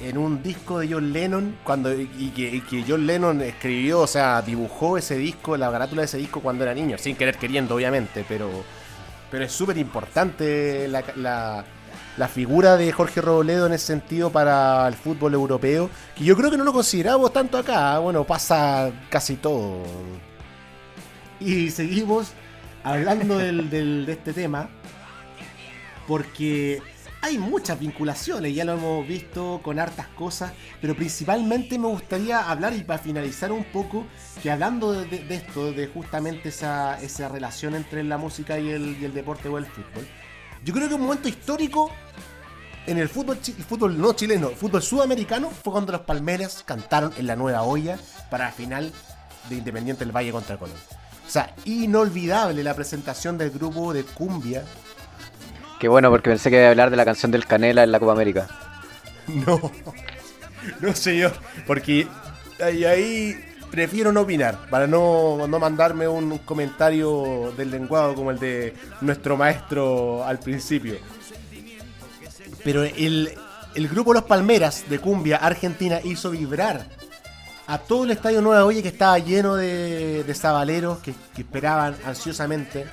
en 0.00 0.18
un 0.18 0.42
disco 0.42 0.78
de 0.80 0.88
John 0.92 1.12
Lennon 1.12 1.56
cuando 1.64 1.92
y 1.94 2.30
que, 2.34 2.84
John 2.86 3.06
Lennon 3.06 3.40
escribió, 3.40 4.00
o 4.00 4.06
sea, 4.06 4.42
dibujó 4.42 4.98
ese 4.98 5.16
disco, 5.16 5.56
la 5.56 5.70
carátula 5.70 6.02
de 6.02 6.06
ese 6.06 6.18
disco 6.18 6.40
cuando 6.40 6.64
era 6.64 6.74
niño, 6.74 6.98
sin 6.98 7.16
querer 7.16 7.36
queriendo, 7.36 7.74
obviamente, 7.74 8.24
pero 8.28 8.50
pero 9.30 9.44
es 9.44 9.52
súper 9.52 9.76
importante 9.78 10.86
la, 10.88 11.02
la- 11.16 11.64
la 12.16 12.28
figura 12.28 12.78
de 12.78 12.90
Jorge 12.92 13.20
Robledo 13.20 13.66
en 13.66 13.74
ese 13.74 13.86
sentido 13.88 14.30
para 14.30 14.88
el 14.88 14.94
fútbol 14.94 15.34
europeo, 15.34 15.90
que 16.16 16.24
yo 16.24 16.34
creo 16.34 16.50
que 16.50 16.56
no 16.56 16.64
lo 16.64 16.72
consideramos 16.72 17.30
tanto 17.32 17.58
acá, 17.58 17.98
bueno, 17.98 18.24
pasa 18.24 18.90
casi 19.10 19.36
todo. 19.36 19.82
Y 21.40 21.70
seguimos 21.70 22.28
hablando 22.84 23.36
del- 23.36 23.68
del- 23.68 24.06
de 24.06 24.12
este 24.12 24.32
tema, 24.32 24.68
porque 26.06 26.80
hay 27.22 27.38
muchas 27.38 27.78
vinculaciones, 27.78 28.54
ya 28.54 28.64
lo 28.64 28.74
hemos 28.74 29.06
visto 29.06 29.60
con 29.62 29.78
hartas 29.78 30.06
cosas, 30.08 30.52
pero 30.80 30.94
principalmente 30.94 31.78
me 31.78 31.88
gustaría 31.88 32.48
hablar 32.48 32.74
y 32.74 32.82
para 32.84 32.98
finalizar 32.98 33.50
un 33.52 33.64
poco, 33.64 34.06
que 34.42 34.50
hablando 34.50 34.92
de, 34.92 35.06
de- 35.06 35.34
esto, 35.34 35.72
de 35.72 35.88
justamente 35.88 36.50
esa, 36.50 36.98
relación 37.28 37.74
entre 37.74 38.04
la 38.04 38.18
música 38.18 38.58
y 38.58 38.70
el, 38.70 39.12
deporte 39.12 39.48
o 39.48 39.58
el 39.58 39.66
fútbol, 39.66 40.06
yo 40.64 40.72
creo 40.72 40.88
que 40.88 40.94
un 40.94 41.02
momento 41.02 41.28
histórico 41.28 41.90
en 42.86 42.98
el 42.98 43.08
fútbol, 43.08 43.38
fútbol 43.68 44.00
no 44.00 44.12
chileno, 44.12 44.50
fútbol 44.50 44.82
sudamericano, 44.82 45.50
fue 45.50 45.72
cuando 45.72 45.92
los 45.92 46.02
Palmeras 46.02 46.62
cantaron 46.64 47.12
en 47.16 47.26
la 47.26 47.34
nueva 47.34 47.62
olla 47.62 47.98
para 48.30 48.46
la 48.46 48.52
final 48.52 48.92
de 49.48 49.56
Independiente 49.56 50.04
del 50.04 50.14
Valle 50.14 50.30
contra 50.30 50.56
Colón. 50.56 50.76
O 51.26 51.30
sea, 51.30 51.52
inolvidable 51.64 52.62
la 52.62 52.74
presentación 52.74 53.36
del 53.36 53.50
grupo 53.50 53.92
de 53.92 54.04
cumbia 54.04 54.64
Qué 55.78 55.88
bueno, 55.88 56.10
porque 56.10 56.30
pensé 56.30 56.50
que 56.50 56.56
iba 56.56 56.66
a 56.66 56.70
hablar 56.70 56.90
de 56.90 56.96
la 56.96 57.04
canción 57.04 57.30
del 57.30 57.46
Canela 57.46 57.82
en 57.84 57.92
la 57.92 58.00
Copa 58.00 58.12
América. 58.12 58.46
No, 59.28 59.72
no 60.80 60.94
señor, 60.94 61.32
porque 61.66 62.06
ahí, 62.62 62.84
ahí 62.84 63.36
prefiero 63.72 64.12
no 64.12 64.20
opinar, 64.20 64.68
para 64.70 64.86
no, 64.86 65.48
no 65.48 65.58
mandarme 65.58 66.06
un 66.06 66.38
comentario 66.38 67.52
del 67.56 67.72
lenguado 67.72 68.14
como 68.14 68.30
el 68.30 68.38
de 68.38 68.72
nuestro 69.00 69.36
maestro 69.36 70.24
al 70.24 70.38
principio. 70.38 70.94
Pero 72.62 72.84
el, 72.84 73.32
el 73.74 73.88
grupo 73.88 74.14
Los 74.14 74.22
Palmeras 74.24 74.84
de 74.88 74.98
Cumbia 75.00 75.38
Argentina 75.38 76.00
hizo 76.02 76.30
vibrar 76.30 76.86
a 77.66 77.78
todo 77.78 78.04
el 78.04 78.12
estadio 78.12 78.40
Nueva 78.40 78.64
Oye 78.64 78.82
que 78.82 78.88
estaba 78.88 79.18
lleno 79.18 79.56
de, 79.56 80.24
de 80.24 80.34
sabaleros 80.34 80.98
que, 80.98 81.14
que 81.34 81.42
esperaban 81.42 81.96
ansiosamente 82.04 82.86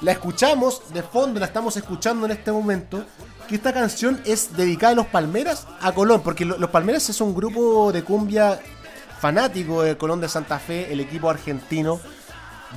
la 0.00 0.12
escuchamos 0.12 0.82
de 0.92 1.02
fondo, 1.02 1.40
la 1.40 1.46
estamos 1.46 1.76
escuchando 1.76 2.26
en 2.26 2.32
este 2.32 2.52
momento. 2.52 3.04
Que 3.48 3.56
esta 3.56 3.72
canción 3.72 4.20
es 4.24 4.56
dedicada 4.56 4.92
a 4.92 4.96
los 4.96 5.06
Palmeras 5.06 5.66
a 5.80 5.92
Colón, 5.92 6.22
porque 6.22 6.44
lo- 6.44 6.56
los 6.58 6.70
Palmeras 6.70 7.08
es 7.10 7.20
un 7.20 7.34
grupo 7.34 7.90
de 7.92 8.04
cumbia 8.04 8.60
fanático 9.18 9.82
de 9.82 9.96
Colón 9.96 10.20
de 10.20 10.28
Santa 10.28 10.58
Fe, 10.58 10.92
el 10.92 11.00
equipo 11.00 11.28
argentino 11.28 12.00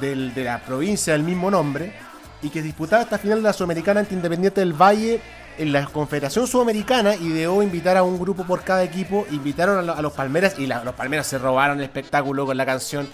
del- 0.02 0.34
de 0.34 0.44
la 0.46 0.60
provincia 0.64 1.14
del 1.14 1.24
mismo 1.24 1.52
nombre, 1.52 1.94
y 2.42 2.50
que 2.50 2.62
disputaba 2.62 3.04
esta 3.04 3.18
final 3.20 3.38
de 3.40 3.44
la 3.44 3.54
Sudamericana 3.54 4.00
ante 4.02 4.16
Independiente 4.16 4.60
del 4.62 4.74
Valle 4.74 5.22
en 5.58 5.72
la 5.72 5.86
Confederación 5.86 6.48
Sudamericana. 6.48 7.16
Ideó 7.16 7.62
invitar 7.62 7.96
a 7.96 8.04
un 8.04 8.20
grupo 8.20 8.44
por 8.44 8.64
cada 8.64 8.84
equipo, 8.84 9.26
invitaron 9.32 9.90
a 9.90 10.02
los 10.02 10.14
Palmeras 10.14 10.56
y 10.58 10.66
la- 10.66 10.84
los 10.84 10.96
Palmeras 10.96 11.28
se 11.28 11.38
robaron 11.38 11.78
el 11.78 11.84
espectáculo 11.86 12.46
con 12.48 12.58
la 12.58 12.66
canción 12.66 13.08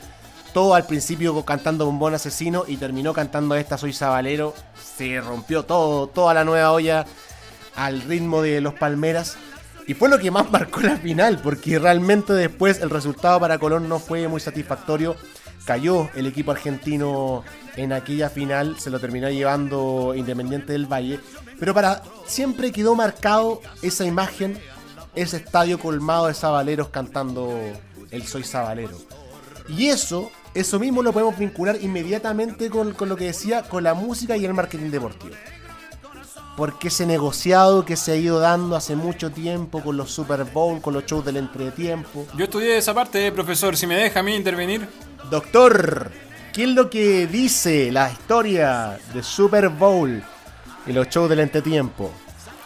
todo 0.53 0.75
al 0.75 0.85
principio 0.85 1.43
cantando 1.45 1.85
Bombón 1.85 2.13
Asesino 2.13 2.63
y 2.67 2.77
terminó 2.77 3.13
cantando 3.13 3.55
esta 3.55 3.77
Soy 3.77 3.93
Sabalero. 3.93 4.53
Se 4.97 5.21
rompió 5.21 5.63
todo, 5.63 6.07
toda 6.07 6.33
la 6.33 6.43
nueva 6.43 6.71
olla 6.71 7.05
al 7.75 8.01
ritmo 8.01 8.41
de 8.41 8.62
los 8.62 8.73
Palmeras. 8.73 9.38
Y 9.88 9.93
fue 9.93 10.09
lo 10.09 10.19
que 10.19 10.31
más 10.31 10.51
marcó 10.51 10.81
la 10.81 10.97
final, 10.97 11.39
porque 11.41 11.79
realmente 11.79 12.33
después 12.33 12.79
el 12.81 12.89
resultado 12.89 13.39
para 13.39 13.57
Colón 13.57 13.89
no 13.89 13.99
fue 13.99 14.27
muy 14.27 14.39
satisfactorio. 14.39 15.15
Cayó 15.65 16.09
el 16.15 16.25
equipo 16.25 16.51
argentino 16.51 17.43
en 17.75 17.93
aquella 17.93 18.29
final, 18.29 18.79
se 18.79 18.89
lo 18.89 18.99
terminó 18.99 19.29
llevando 19.29 20.13
Independiente 20.15 20.73
del 20.73 20.85
Valle. 20.85 21.19
Pero 21.59 21.73
para 21.73 22.03
siempre 22.25 22.71
quedó 22.71 22.95
marcado 22.95 23.62
esa 23.81 24.05
imagen, 24.05 24.59
ese 25.15 25.38
estadio 25.38 25.79
colmado 25.79 26.27
de 26.27 26.33
sabaleros 26.33 26.89
cantando 26.89 27.59
el 28.12 28.27
Soy 28.27 28.43
Sabalero. 28.43 28.97
Y 29.67 29.88
eso, 29.88 30.31
eso 30.53 30.79
mismo 30.79 31.01
lo 31.03 31.12
podemos 31.13 31.38
vincular 31.38 31.77
inmediatamente 31.81 32.69
con, 32.69 32.93
con 32.93 33.09
lo 33.09 33.15
que 33.15 33.25
decía, 33.25 33.63
con 33.63 33.83
la 33.83 33.93
música 33.93 34.35
y 34.38 34.45
el 34.45 34.53
marketing 34.53 34.89
deportivo. 34.91 35.35
Porque 36.57 36.89
ese 36.89 37.05
negociado 37.05 37.85
que 37.85 37.95
se 37.95 38.12
ha 38.12 38.15
ido 38.15 38.39
dando 38.39 38.75
hace 38.75 38.95
mucho 38.95 39.31
tiempo 39.31 39.81
con 39.81 39.95
los 39.95 40.12
Super 40.12 40.43
Bowl, 40.43 40.81
con 40.81 40.93
los 40.93 41.05
shows 41.05 41.23
del 41.23 41.38
entretiempo. 41.38 42.25
Yo 42.35 42.43
estudié 42.45 42.77
esa 42.77 42.93
parte, 42.93 43.31
profesor. 43.31 43.77
Si 43.77 43.88
me 43.88 43.95
deja 43.95 44.19
a 44.19 44.23
mí 44.23 44.35
intervenir. 44.35 44.85
Doctor, 45.29 46.12
¿qué 46.51 46.63
es 46.63 46.69
lo 46.69 46.89
que 46.89 47.27
dice 47.27 47.91
la 47.91 48.12
historia 48.12 48.99
de 49.13 49.23
Super 49.23 49.69
Bowl 49.69 50.21
y 50.85 50.91
los 50.91 51.07
shows 51.07 51.29
del 51.29 51.39
entretiempo? 51.39 52.12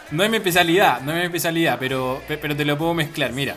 No 0.09 0.23
es 0.23 0.29
mi 0.29 0.37
especialidad, 0.37 1.01
no 1.01 1.11
es 1.11 1.17
mi 1.19 1.25
especialidad, 1.25 1.77
pero, 1.79 2.21
pe- 2.27 2.37
pero 2.37 2.55
te 2.55 2.65
lo 2.65 2.77
puedo 2.77 2.93
mezclar. 2.95 3.31
Mira, 3.31 3.55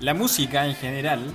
la 0.00 0.14
música 0.14 0.66
en 0.66 0.74
general 0.76 1.32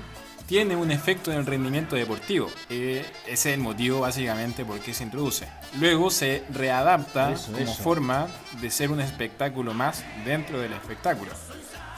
tiene 0.48 0.76
un 0.76 0.92
efecto 0.92 1.32
en 1.32 1.38
el 1.40 1.46
rendimiento 1.46 1.96
deportivo. 1.96 2.50
Eh, 2.70 3.06
ese 3.26 3.50
es 3.50 3.56
el 3.56 3.60
motivo 3.62 4.02
básicamente 4.02 4.66
por 4.66 4.80
qué 4.80 4.94
se 4.94 5.04
introduce. 5.04 5.48
Luego 5.80 6.10
se 6.10 6.44
readapta 6.54 7.32
Eso, 7.32 7.52
como 7.52 7.58
eso. 7.60 7.84
forma 7.84 8.28
de 8.62 8.70
ser 8.70 8.92
un 8.92 9.00
espectáculo 9.02 9.74
más 9.74 10.04
dentro 10.26 10.60
del 10.60 10.74
espectáculo. 10.74 11.32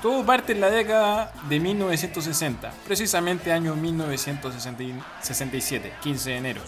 Todo 0.02 0.26
parte 0.26 0.52
en 0.52 0.62
la 0.62 0.70
década 0.70 1.34
de 1.50 1.60
1960, 1.60 2.72
precisamente 2.86 3.52
año 3.52 3.76
1967, 3.76 5.94
15 6.04 6.30
de 6.30 6.38
enero. 6.38 6.62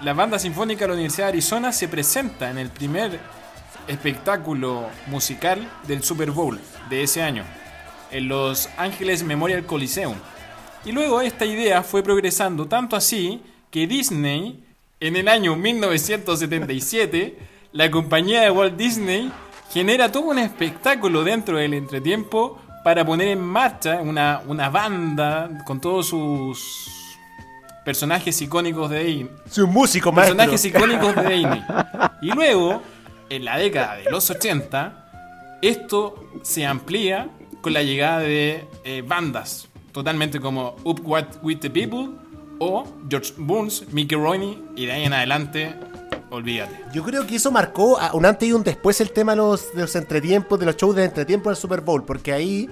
La 0.00 0.14
banda 0.14 0.38
sinfónica 0.38 0.84
de 0.84 0.88
la 0.88 0.94
Universidad 0.94 1.26
de 1.26 1.32
Arizona 1.32 1.72
se 1.72 1.88
presenta 1.88 2.50
en 2.50 2.56
el 2.58 2.70
primer 2.70 3.20
espectáculo 3.88 4.88
musical 5.08 5.68
del 5.86 6.02
Super 6.02 6.30
Bowl 6.30 6.58
de 6.88 7.02
ese 7.02 7.22
año, 7.22 7.44
en 8.10 8.28
Los 8.28 8.70
Ángeles 8.78 9.24
Memorial 9.24 9.66
Coliseum. 9.66 10.14
Y 10.84 10.92
luego 10.92 11.20
esta 11.20 11.44
idea 11.44 11.82
fue 11.82 12.02
progresando 12.02 12.66
tanto 12.66 12.96
así 12.96 13.42
que 13.70 13.86
Disney, 13.86 14.64
en 15.00 15.16
el 15.16 15.28
año 15.28 15.56
1977, 15.56 17.38
la 17.72 17.90
compañía 17.90 18.42
de 18.42 18.50
Walt 18.50 18.76
Disney 18.76 19.30
genera 19.72 20.10
todo 20.10 20.24
un 20.24 20.38
espectáculo 20.38 21.24
dentro 21.24 21.58
del 21.58 21.74
entretiempo 21.74 22.58
para 22.84 23.04
poner 23.04 23.28
en 23.28 23.40
marcha 23.40 24.00
una, 24.00 24.40
una 24.46 24.70
banda 24.70 25.62
con 25.66 25.80
todos 25.80 26.06
sus 26.06 27.18
personajes 27.84 28.40
icónicos 28.40 28.88
de 28.90 29.04
Disney. 29.04 29.30
Un 29.58 29.72
músico, 29.72 30.12
maestro. 30.12 30.36
Personajes 30.36 30.64
icónicos 30.64 31.14
de 31.16 31.28
Disney. 31.34 31.62
Y 32.22 32.30
luego, 32.30 32.82
en 33.28 33.44
la 33.44 33.58
década 33.58 33.96
de 33.96 34.10
los 34.10 34.30
80, 34.30 35.58
esto 35.60 36.30
se 36.42 36.64
amplía 36.64 37.28
con 37.60 37.74
la 37.74 37.82
llegada 37.82 38.20
de 38.20 38.64
eh, 38.84 39.02
bandas 39.06 39.67
totalmente 39.98 40.38
como 40.38 40.76
Up 40.84 41.00
What 41.04 41.42
With 41.42 41.58
The 41.58 41.70
People 41.70 42.10
o 42.60 42.86
George 43.10 43.32
Burns, 43.36 43.84
Mickey 43.90 44.16
Rooney 44.16 44.62
y 44.76 44.86
de 44.86 44.92
ahí 44.92 45.04
en 45.04 45.12
adelante, 45.12 45.74
olvídate. 46.30 46.84
Yo 46.94 47.02
creo 47.02 47.26
que 47.26 47.34
eso 47.34 47.50
marcó 47.50 47.98
un 48.12 48.24
antes 48.24 48.48
y 48.48 48.52
un 48.52 48.62
después 48.62 49.00
el 49.00 49.10
tema 49.10 49.32
de 49.32 49.38
los, 49.38 49.74
de 49.74 49.80
los 49.80 49.96
entretiempos, 49.96 50.60
de 50.60 50.66
los 50.66 50.76
shows 50.76 50.94
de 50.94 51.04
entretiempo 51.04 51.50
del 51.50 51.56
Super 51.56 51.80
Bowl, 51.80 52.04
porque 52.04 52.32
ahí 52.32 52.68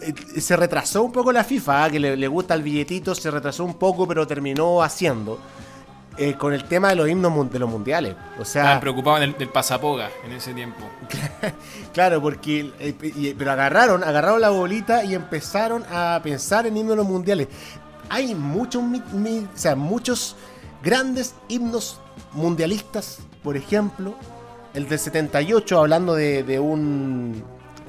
eh, 0.00 0.40
se 0.40 0.54
retrasó 0.54 1.02
un 1.02 1.10
poco 1.10 1.32
la 1.32 1.42
FIFA, 1.42 1.84
ah, 1.84 1.90
que 1.90 1.98
le, 1.98 2.16
le 2.16 2.28
gusta 2.28 2.54
el 2.54 2.62
billetito, 2.62 3.12
se 3.12 3.28
retrasó 3.32 3.64
un 3.64 3.74
poco, 3.74 4.06
pero 4.06 4.24
terminó 4.24 4.84
haciendo. 4.84 5.40
Eh, 6.16 6.34
con 6.34 6.52
el 6.52 6.64
tema 6.64 6.88
de 6.90 6.96
los 6.96 7.08
himnos 7.08 7.50
de 7.50 7.58
los 7.58 7.68
mundiales. 7.68 8.14
O 8.38 8.44
sea, 8.44 8.62
Estaban 8.62 8.80
preocupados 8.80 9.20
del, 9.20 9.36
del 9.36 9.48
pasapoga 9.48 10.10
en 10.24 10.32
ese 10.32 10.52
tiempo. 10.54 10.80
Claro, 11.92 12.20
porque 12.20 12.72
eh, 12.80 13.34
pero 13.38 13.52
agarraron, 13.52 14.02
agarraron 14.02 14.40
la 14.40 14.50
bolita 14.50 15.04
y 15.04 15.14
empezaron 15.14 15.84
a 15.92 16.18
pensar 16.22 16.66
en 16.66 16.76
himnos 16.76 17.06
mundiales. 17.06 17.46
Hay 18.08 18.34
muchos, 18.34 18.82
mi- 18.82 19.02
mi- 19.12 19.38
o 19.54 19.56
sea, 19.56 19.76
muchos 19.76 20.36
grandes 20.82 21.34
himnos 21.48 22.00
mundialistas, 22.32 23.18
por 23.44 23.56
ejemplo, 23.56 24.14
el 24.74 24.88
del 24.88 24.98
78, 24.98 25.78
hablando 25.78 26.14
de, 26.14 26.42
de 26.42 26.58
un 26.58 27.44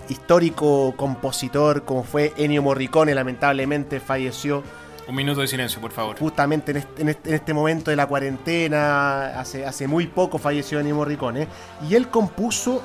histórico 0.07 0.93
compositor 0.95 1.83
como 1.83 2.03
fue 2.03 2.31
Ennio 2.37 2.61
Morricone, 2.61 3.15
lamentablemente 3.15 3.99
falleció 3.99 4.61
Un 5.07 5.13
minuto 5.13 5.41
de 5.41 5.47
silencio, 5.47 5.79
por 5.79 5.91
favor. 5.91 6.17
justamente 6.17 6.71
en 6.71 6.77
este, 6.77 7.01
en 7.29 7.41
en 7.47 7.55
momento 7.55 7.91
de 7.91 7.97
la 7.97 8.07
cuarentena, 8.07 9.39
hace, 9.39 9.87
muy 9.87 10.07
poco 10.07 10.39
falleció 10.39 10.79
Ennio 10.79 10.95
Morricone, 10.95 11.47
y 11.87 11.93
él 11.93 12.09
compuso 12.09 12.81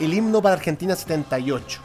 el 0.00 0.12
himno 0.12 0.42
para 0.42 0.56
Argentina 0.56 0.96
78. 0.96 1.80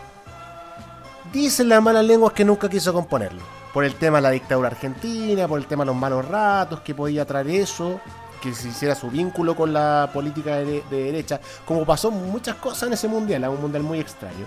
Dicen 1.31 1.69
las 1.69 1.81
malas 1.81 2.05
lenguas 2.05 2.33
que 2.33 2.43
nunca 2.43 2.67
quiso 2.69 2.91
componerlo, 2.91 3.43
por 3.71 3.83
el 3.83 3.93
tema 3.95 4.17
de 4.17 4.23
la 4.23 4.31
dictadura 4.31 4.69
argentina, 4.69 5.47
por 5.47 5.59
el 5.59 5.67
tema 5.67 5.83
de 5.83 5.87
los 5.87 5.95
malos 5.95 6.27
ratos 6.27 6.79
que 6.79 6.95
podía 6.95 7.25
traer 7.25 7.47
eso, 7.47 7.99
que 8.41 8.55
se 8.55 8.69
hiciera 8.69 8.95
su 8.95 9.11
vínculo 9.11 9.55
con 9.55 9.73
la 9.73 10.09
política 10.11 10.55
de, 10.55 10.83
de 10.89 11.03
derecha, 11.03 11.39
como 11.65 11.85
pasó 11.85 12.09
muchas 12.09 12.55
cosas 12.55 12.87
en 12.87 12.93
ese 12.93 13.07
mundial, 13.07 13.47
un 13.47 13.61
mundial 13.61 13.83
muy 13.83 13.99
extraño. 13.99 14.45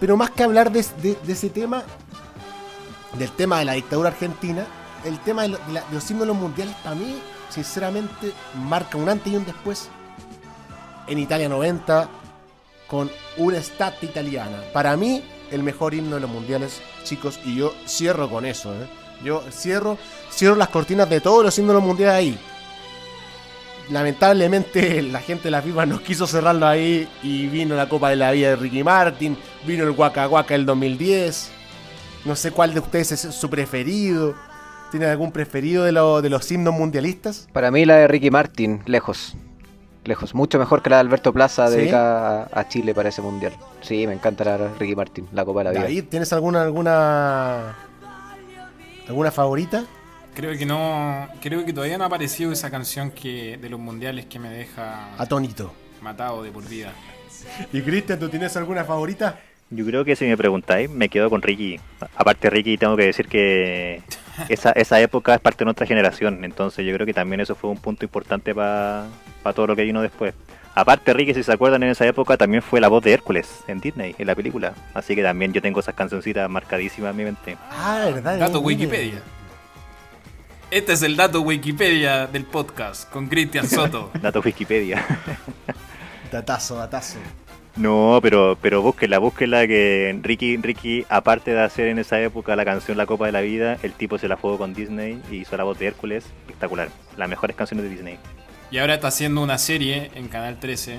Pero 0.00 0.16
más 0.16 0.30
que 0.30 0.42
hablar 0.42 0.72
de 0.72 0.80
ese 0.80 1.50
tema, 1.50 1.84
del 3.18 3.30
tema 3.32 3.58
de 3.60 3.64
la 3.64 3.72
dictadura 3.72 4.08
argentina, 4.10 4.66
el 5.04 5.18
tema 5.20 5.42
de, 5.42 5.48
la- 5.50 5.58
de 5.80 5.82
los 5.92 6.10
himnos 6.10 6.26
de 6.26 6.32
los 6.32 6.36
mundiales, 6.42 6.74
para 6.82 6.94
mí, 6.96 7.18
sinceramente, 7.48 8.32
marca 8.68 8.98
un 8.98 9.08
antes 9.08 9.32
y 9.32 9.36
un 9.36 9.44
después 9.44 9.88
en 11.06 11.18
Italia 11.18 11.48
90 11.48 12.08
con 12.88 13.10
una 13.36 13.58
estate 13.58 14.06
italiana. 14.06 14.58
Para 14.72 14.96
mí, 14.96 15.22
el 15.50 15.62
mejor 15.62 15.94
himno 15.94 16.16
de 16.16 16.20
los 16.22 16.30
mundiales, 16.30 16.80
chicos, 17.04 17.38
y 17.44 17.56
yo 17.56 17.72
cierro 17.86 18.28
con 18.28 18.44
eso. 18.44 18.72
¿eh? 18.74 18.86
Yo 19.24 19.42
cierro, 19.50 19.96
cierro 20.30 20.56
las 20.56 20.68
cortinas 20.68 21.08
de 21.08 21.20
todos 21.20 21.44
los 21.44 21.56
himnos 21.58 21.82
mundiales 21.82 22.14
ahí. 22.14 22.38
Lamentablemente 23.90 25.00
la 25.02 25.20
gente 25.20 25.44
de 25.44 25.50
la 25.52 25.62
FIFA 25.62 25.86
no 25.86 26.02
quiso 26.02 26.26
cerrarlo 26.26 26.66
ahí 26.66 27.08
y 27.22 27.46
vino 27.46 27.76
la 27.76 27.88
Copa 27.88 28.10
de 28.10 28.16
la 28.16 28.32
Vida 28.32 28.50
de 28.50 28.56
Ricky 28.56 28.82
Martin, 28.82 29.36
vino 29.64 29.84
el 29.84 29.90
Waka 29.90 30.28
Waka 30.28 30.54
del 30.54 30.66
2010. 30.66 31.52
No 32.26 32.34
sé 32.36 32.50
cuál 32.50 32.74
de 32.74 32.80
ustedes 32.80 33.12
es 33.12 33.20
su 33.34 33.48
preferido. 33.48 34.34
¿Tienen 34.90 35.08
algún 35.10 35.32
preferido 35.32 35.84
de, 35.84 35.92
lo- 35.92 36.22
de 36.22 36.30
los 36.30 36.50
himnos 36.50 36.74
mundialistas? 36.74 37.48
Para 37.52 37.70
mí 37.70 37.84
la 37.84 37.96
de 37.96 38.08
Ricky 38.08 38.30
Martin, 38.30 38.82
lejos. 38.86 39.36
Lejos. 40.04 40.34
Mucho 40.34 40.58
mejor 40.58 40.82
que 40.82 40.90
la 40.90 40.96
de 40.96 41.00
Alberto 41.00 41.32
Plaza 41.32 41.66
¿Sí? 41.68 41.76
dedicada 41.76 42.48
a, 42.52 42.60
a 42.60 42.68
Chile 42.68 42.94
para 42.94 43.08
ese 43.08 43.22
mundial. 43.22 43.52
Sí, 43.80 44.06
me 44.06 44.12
encanta 44.12 44.44
la 44.44 44.58
de 44.58 44.68
Ricky 44.78 44.94
Martin, 44.94 45.28
la 45.32 45.44
Copa 45.44 45.60
de 45.60 45.64
la 45.64 45.70
Vida. 45.70 45.80
David, 45.82 46.04
¿tienes 46.08 46.32
alguna 46.32 46.62
alguna 46.62 47.74
alguna 49.08 49.30
favorita? 49.32 49.84
Creo 50.34 50.56
que 50.56 50.66
no. 50.66 51.28
Creo 51.40 51.64
que 51.64 51.72
todavía 51.72 51.98
no 51.98 52.04
ha 52.04 52.06
aparecido 52.08 52.52
esa 52.52 52.70
canción 52.70 53.10
que 53.10 53.58
de 53.60 53.68
los 53.68 53.80
mundiales 53.80 54.26
que 54.26 54.38
me 54.38 54.50
deja 54.50 55.10
Atónito. 55.18 55.72
matado 56.02 56.42
de 56.42 56.52
por 56.52 56.68
vida. 56.68 56.92
¿Y 57.72 57.82
Cristian, 57.82 58.18
tú 58.20 58.28
tienes 58.28 58.56
alguna 58.56 58.84
favorita? 58.84 59.40
Yo 59.70 59.84
creo 59.84 60.04
que 60.04 60.14
si 60.14 60.24
me 60.26 60.36
preguntáis, 60.36 60.88
me 60.88 61.08
quedo 61.08 61.28
con 61.28 61.42
Ricky. 61.42 61.80
Aparte, 62.16 62.50
Ricky, 62.50 62.78
tengo 62.78 62.96
que 62.96 63.06
decir 63.06 63.26
que 63.26 64.00
esa, 64.48 64.70
esa 64.72 65.00
época 65.00 65.34
es 65.34 65.40
parte 65.40 65.58
de 65.58 65.64
nuestra 65.66 65.86
generación. 65.86 66.44
Entonces, 66.44 66.86
yo 66.86 66.94
creo 66.94 67.06
que 67.06 67.14
también 67.14 67.40
eso 67.40 67.54
fue 67.54 67.70
un 67.70 67.78
punto 67.78 68.04
importante 68.04 68.54
para 68.54 69.08
todo 69.54 69.66
lo 69.66 69.76
que 69.76 69.82
vino 69.82 70.02
después. 70.02 70.34
Aparte, 70.74 71.14
Ricky, 71.14 71.32
si 71.32 71.42
se 71.42 71.52
acuerdan, 71.52 71.82
en 71.84 71.88
esa 71.88 72.06
época 72.06 72.36
también 72.36 72.62
fue 72.62 72.80
la 72.82 72.88
voz 72.88 73.02
de 73.02 73.12
Hércules 73.12 73.64
en 73.66 73.80
Disney, 73.80 74.14
en 74.18 74.26
la 74.26 74.34
película. 74.34 74.74
Así 74.92 75.16
que 75.16 75.22
también 75.22 75.52
yo 75.52 75.62
tengo 75.62 75.80
esas 75.80 75.94
cancioncitas 75.94 76.50
marcadísimas 76.50 77.12
en 77.12 77.16
mi 77.16 77.24
mente. 77.24 77.56
Ah, 77.70 78.02
verdad. 78.12 78.38
Dato. 78.38 78.60
Wikipedia. 78.60 79.22
Este 80.70 80.92
es 80.92 81.02
el 81.02 81.16
dato 81.16 81.40
Wikipedia 81.40 82.26
del 82.26 82.44
podcast 82.44 83.08
con 83.08 83.28
Cristian 83.28 83.66
Soto. 83.66 84.10
Datos 84.20 84.44
Wikipedia. 84.44 85.02
Datazo, 86.30 86.76
datazo. 86.76 87.18
No, 87.76 88.20
pero 88.22 88.56
pero 88.60 88.80
búsquela, 88.80 89.18
búsquela 89.18 89.66
que 89.66 90.18
Ricky, 90.22 90.56
Ricky, 90.56 91.04
aparte 91.10 91.52
de 91.52 91.60
hacer 91.60 91.88
en 91.88 91.98
esa 91.98 92.18
época 92.20 92.56
la 92.56 92.64
canción 92.64 92.96
La 92.96 93.04
Copa 93.04 93.26
de 93.26 93.32
la 93.32 93.42
Vida, 93.42 93.76
el 93.82 93.92
tipo 93.92 94.18
se 94.18 94.28
la 94.28 94.36
jugó 94.36 94.56
con 94.56 94.72
Disney 94.72 95.20
y 95.30 95.36
hizo 95.36 95.56
la 95.56 95.64
voz 95.64 95.78
de 95.78 95.86
Hércules. 95.86 96.24
Espectacular. 96.40 96.88
Las 97.18 97.28
mejores 97.28 97.54
canciones 97.54 97.84
de 97.84 97.90
Disney. 97.90 98.18
Y 98.70 98.78
ahora 98.78 98.94
está 98.94 99.08
haciendo 99.08 99.42
una 99.42 99.58
serie 99.58 100.10
en 100.14 100.28
Canal 100.28 100.58
13, 100.58 100.98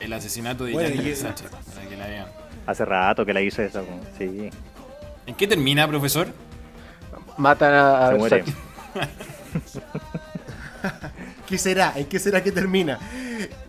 El 0.00 0.12
asesinato 0.12 0.64
de 0.64 0.72
Bueno, 0.72 1.02
Versace, 1.02 1.44
para 1.48 1.88
que 1.88 1.96
la 1.96 2.06
vean. 2.06 2.26
Hace 2.66 2.84
rato 2.84 3.24
que 3.24 3.32
la 3.32 3.40
hizo 3.40 3.62
esa. 3.62 3.82
Sí, 4.18 4.50
¿En 5.26 5.34
qué 5.34 5.46
termina, 5.46 5.88
profesor? 5.88 6.28
Matan 7.38 7.74
a, 7.74 8.10
se 8.10 8.14
muere. 8.18 8.44
¿Qué 11.46 11.58
será? 11.58 11.92
¿En 11.96 12.06
qué 12.06 12.18
será 12.18 12.42
que 12.42 12.52
termina? 12.52 12.98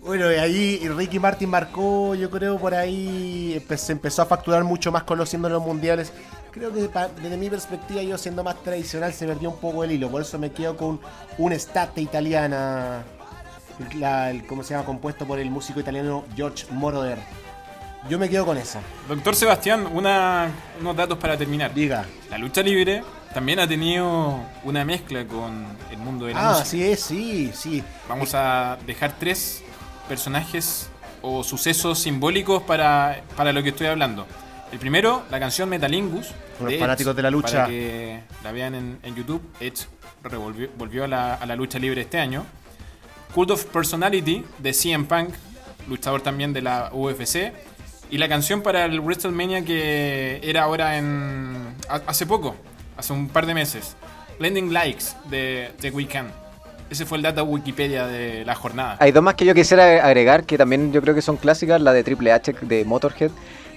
Bueno, 0.05 0.31
y 0.31 0.35
ahí 0.35 0.87
Ricky 0.95 1.17
Martin 1.17 1.49
marcó, 1.49 2.13
yo 2.13 2.29
creo, 2.29 2.59
por 2.59 2.75
ahí 2.75 3.59
se 3.75 3.91
empezó 3.91 4.21
a 4.21 4.25
facturar 4.27 4.63
mucho 4.63 4.91
más 4.91 5.03
con 5.03 5.17
los 5.17 5.33
mundiales. 5.63 6.13
Creo 6.51 6.71
que 6.71 6.87
desde 7.21 7.37
mi 7.37 7.49
perspectiva, 7.49 8.01
yo 8.03 8.17
siendo 8.17 8.43
más 8.43 8.61
tradicional, 8.61 9.11
se 9.13 9.25
perdió 9.25 9.49
un 9.49 9.57
poco 9.57 9.83
el 9.83 9.91
hilo. 9.91 10.09
Por 10.11 10.21
eso 10.21 10.37
me 10.37 10.51
quedo 10.51 10.77
con 10.77 10.99
un 11.39 11.51
estate 11.53 12.01
italiana, 12.01 13.03
la, 13.97 14.29
el- 14.29 14.45
¿cómo 14.45 14.63
se 14.63 14.73
llama? 14.75 14.85
Compuesto 14.85 15.25
por 15.25 15.39
el 15.39 15.49
músico 15.49 15.79
italiano 15.79 16.23
George 16.35 16.65
Moroder. 16.71 17.17
Yo 18.07 18.19
me 18.19 18.29
quedo 18.29 18.45
con 18.45 18.57
esa. 18.57 18.81
Doctor 19.09 19.35
Sebastián, 19.35 19.87
una- 19.91 20.51
unos 20.79 20.95
datos 20.95 21.17
para 21.17 21.35
terminar. 21.35 21.73
Diga. 21.73 22.05
La 22.29 22.37
lucha 22.37 22.61
libre 22.61 23.03
también 23.33 23.59
ha 23.59 23.67
tenido 23.67 24.39
una 24.63 24.85
mezcla 24.85 25.25
con 25.25 25.65
el 25.91 25.97
mundo 25.97 26.27
de 26.27 26.35
la 26.35 26.39
Ah, 26.39 26.49
música. 26.51 26.65
sí 26.65 26.83
es, 26.83 26.99
sí, 26.99 27.51
sí. 27.55 27.83
Vamos 28.07 28.33
a 28.35 28.77
dejar 28.85 29.13
tres 29.19 29.63
personajes 30.07 30.89
o 31.21 31.43
sucesos 31.43 31.99
simbólicos 31.99 32.63
para, 32.63 33.21
para 33.35 33.51
lo 33.53 33.63
que 33.63 33.69
estoy 33.69 33.87
hablando. 33.87 34.25
El 34.71 34.79
primero, 34.79 35.23
la 35.31 35.39
canción 35.39 35.69
Metalingus. 35.69 36.31
Los 36.59 36.71
Edge, 36.71 36.79
fanáticos 36.79 37.15
de 37.15 37.21
la 37.21 37.29
lucha. 37.31 37.51
Para 37.51 37.67
que 37.67 38.21
la 38.43 38.51
vean 38.51 38.75
en, 38.75 38.99
en 39.03 39.15
YouTube. 39.15 39.41
Edge 39.59 39.87
revolvió, 40.23 40.69
volvió 40.77 41.03
a 41.05 41.07
la, 41.07 41.33
a 41.35 41.45
la 41.45 41.55
lucha 41.55 41.79
libre 41.79 42.01
este 42.01 42.19
año. 42.19 42.45
Cult 43.33 43.51
of 43.51 43.65
Personality 43.65 44.45
de 44.59 44.73
CM 44.73 45.05
Punk, 45.05 45.29
luchador 45.87 46.21
también 46.21 46.53
de 46.53 46.61
la 46.61 46.89
UFC. 46.93 47.51
Y 48.11 48.17
la 48.17 48.29
canción 48.29 48.61
para 48.61 48.85
el 48.85 48.99
WrestleMania 49.01 49.63
que 49.65 50.39
era 50.43 50.63
ahora 50.63 50.97
en. 50.97 51.75
ha- 51.89 52.01
hace 52.07 52.25
poco, 52.25 52.55
hace 52.97 53.13
un 53.13 53.29
par 53.29 53.45
de 53.45 53.53
meses. 53.53 53.95
Blending 54.39 54.71
Likes 54.73 55.05
de 55.29 55.71
The 55.79 55.89
Weeknd. 55.91 56.29
Ese 56.89 57.05
fue 57.05 57.17
el 57.17 57.23
dato 57.23 57.43
Wikipedia 57.43 58.07
de 58.07 58.45
la 58.45 58.55
jornada. 58.55 58.97
Hay 58.99 59.11
dos 59.11 59.23
más 59.23 59.35
que 59.35 59.45
yo 59.45 59.53
quisiera 59.53 60.05
agregar 60.05 60.43
que 60.43 60.57
también 60.57 60.93
yo 60.93 61.01
creo 61.01 61.15
que 61.15 61.21
son 61.21 61.37
clásicas, 61.37 61.81
la 61.81 61.93
de 61.93 62.03
Triple 62.03 62.31
H 62.31 62.53
de 62.61 62.85
Motorhead 62.85 63.31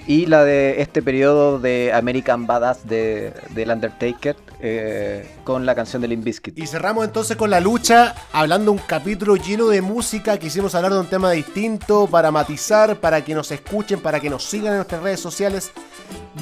y 0.08 0.24
la 0.24 0.42
de 0.42 0.80
este 0.80 1.02
periodo 1.02 1.58
de 1.58 1.92
American 1.92 2.46
Badass 2.46 2.86
de, 2.86 3.34
del 3.50 3.70
Undertaker 3.70 4.36
eh, 4.60 5.36
con 5.44 5.66
la 5.66 5.74
canción 5.74 6.00
de 6.00 6.08
Limp 6.08 6.24
Bizkit. 6.24 6.58
Y 6.58 6.66
cerramos 6.66 7.04
entonces 7.04 7.36
con 7.36 7.50
la 7.50 7.60
lucha, 7.60 8.14
hablando 8.32 8.72
un 8.72 8.78
capítulo 8.78 9.36
lleno 9.36 9.68
de 9.68 9.82
música. 9.82 10.38
Quisimos 10.38 10.74
hablar 10.74 10.94
de 10.94 11.00
un 11.00 11.06
tema 11.06 11.30
distinto 11.32 12.06
para 12.06 12.30
matizar, 12.30 12.96
para 12.96 13.22
que 13.22 13.34
nos 13.34 13.50
escuchen, 13.52 14.00
para 14.00 14.18
que 14.18 14.30
nos 14.30 14.44
sigan 14.44 14.72
en 14.72 14.76
nuestras 14.76 15.02
redes 15.02 15.20
sociales. 15.20 15.72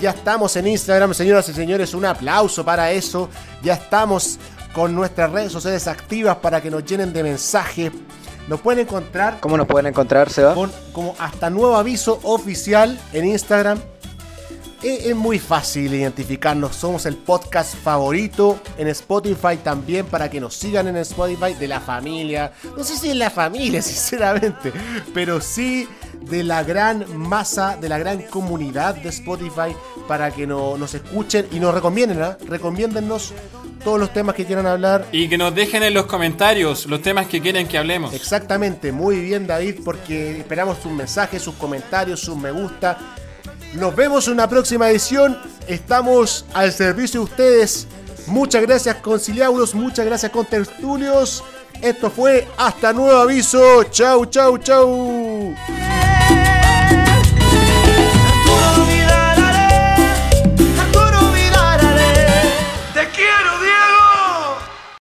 Ya 0.00 0.10
estamos 0.10 0.54
en 0.54 0.68
Instagram, 0.68 1.12
señoras 1.12 1.48
y 1.48 1.52
señores, 1.52 1.92
un 1.92 2.04
aplauso 2.04 2.64
para 2.64 2.92
eso. 2.92 3.28
Ya 3.64 3.74
estamos 3.74 4.38
con 4.76 4.94
nuestras 4.94 5.32
redes 5.32 5.50
sociales 5.52 5.88
activas 5.88 6.36
para 6.36 6.60
que 6.60 6.70
nos 6.70 6.84
llenen 6.84 7.10
de 7.14 7.22
mensajes. 7.22 7.90
Nos 8.46 8.60
pueden 8.60 8.80
encontrar 8.80 9.40
¿Cómo 9.40 9.56
nos 9.56 9.66
pueden 9.66 9.86
encontrar, 9.86 10.28
Seba? 10.30 10.52
con 10.54 10.70
como 10.92 11.16
hasta 11.18 11.48
nuevo 11.48 11.76
aviso 11.76 12.20
oficial 12.24 13.00
en 13.14 13.24
Instagram. 13.24 13.78
es, 14.82 15.06
es 15.06 15.16
muy 15.16 15.38
fácil 15.38 15.94
identificarnos. 15.94 16.76
Somos 16.76 17.06
el 17.06 17.16
podcast 17.16 17.74
favorito 17.74 18.60
en 18.76 18.88
Spotify 18.88 19.56
también 19.64 20.04
para 20.04 20.28
que 20.28 20.40
nos 20.40 20.54
sigan 20.54 20.88
en 20.88 20.98
Spotify 20.98 21.54
de 21.54 21.68
la 21.68 21.80
familia. 21.80 22.52
No 22.76 22.84
sé 22.84 22.98
si 22.98 23.08
en 23.12 23.18
la 23.18 23.30
familia, 23.30 23.80
sinceramente, 23.94 24.74
pero 25.14 25.40
sí 25.40 25.88
de 26.20 26.44
la 26.44 26.62
gran 26.64 27.16
masa, 27.16 27.78
de 27.80 27.88
la 27.88 27.96
gran 27.96 28.20
comunidad 28.24 28.94
de 28.94 29.08
Spotify 29.08 29.74
para 30.06 30.30
que 30.32 30.46
no- 30.46 30.76
nos 30.76 30.92
escuchen 30.92 31.46
y 31.50 31.60
nos 31.60 31.72
recomienden, 31.74 32.22
¿ah? 32.22 32.36
recomiéndennos 32.46 33.32
todos 33.86 34.00
los 34.00 34.12
temas 34.12 34.34
que 34.34 34.44
quieran 34.44 34.66
hablar. 34.66 35.06
Y 35.12 35.28
que 35.28 35.38
nos 35.38 35.54
dejen 35.54 35.84
en 35.84 35.94
los 35.94 36.06
comentarios 36.06 36.86
los 36.86 37.00
temas 37.02 37.28
que 37.28 37.40
quieren 37.40 37.68
que 37.68 37.78
hablemos. 37.78 38.12
Exactamente, 38.12 38.90
muy 38.90 39.20
bien 39.20 39.46
David, 39.46 39.76
porque 39.84 40.38
esperamos 40.38 40.78
sus 40.82 40.90
mensajes, 40.90 41.40
sus 41.40 41.54
comentarios, 41.54 42.18
sus 42.18 42.36
me 42.36 42.50
gusta. 42.50 42.98
Nos 43.74 43.94
vemos 43.94 44.26
en 44.26 44.32
una 44.32 44.48
próxima 44.48 44.90
edición. 44.90 45.38
Estamos 45.68 46.46
al 46.52 46.72
servicio 46.72 47.20
de 47.20 47.24
ustedes. 47.26 47.86
Muchas 48.26 48.62
gracias 48.62 48.96
conciliauros, 48.96 49.72
muchas 49.72 50.04
gracias 50.04 50.32
contertulios. 50.32 51.44
Esto 51.80 52.10
fue 52.10 52.44
Hasta 52.58 52.92
Nuevo 52.92 53.20
Aviso. 53.20 53.84
Chau, 53.84 54.26
chau, 54.26 54.58
chau. 54.58 55.54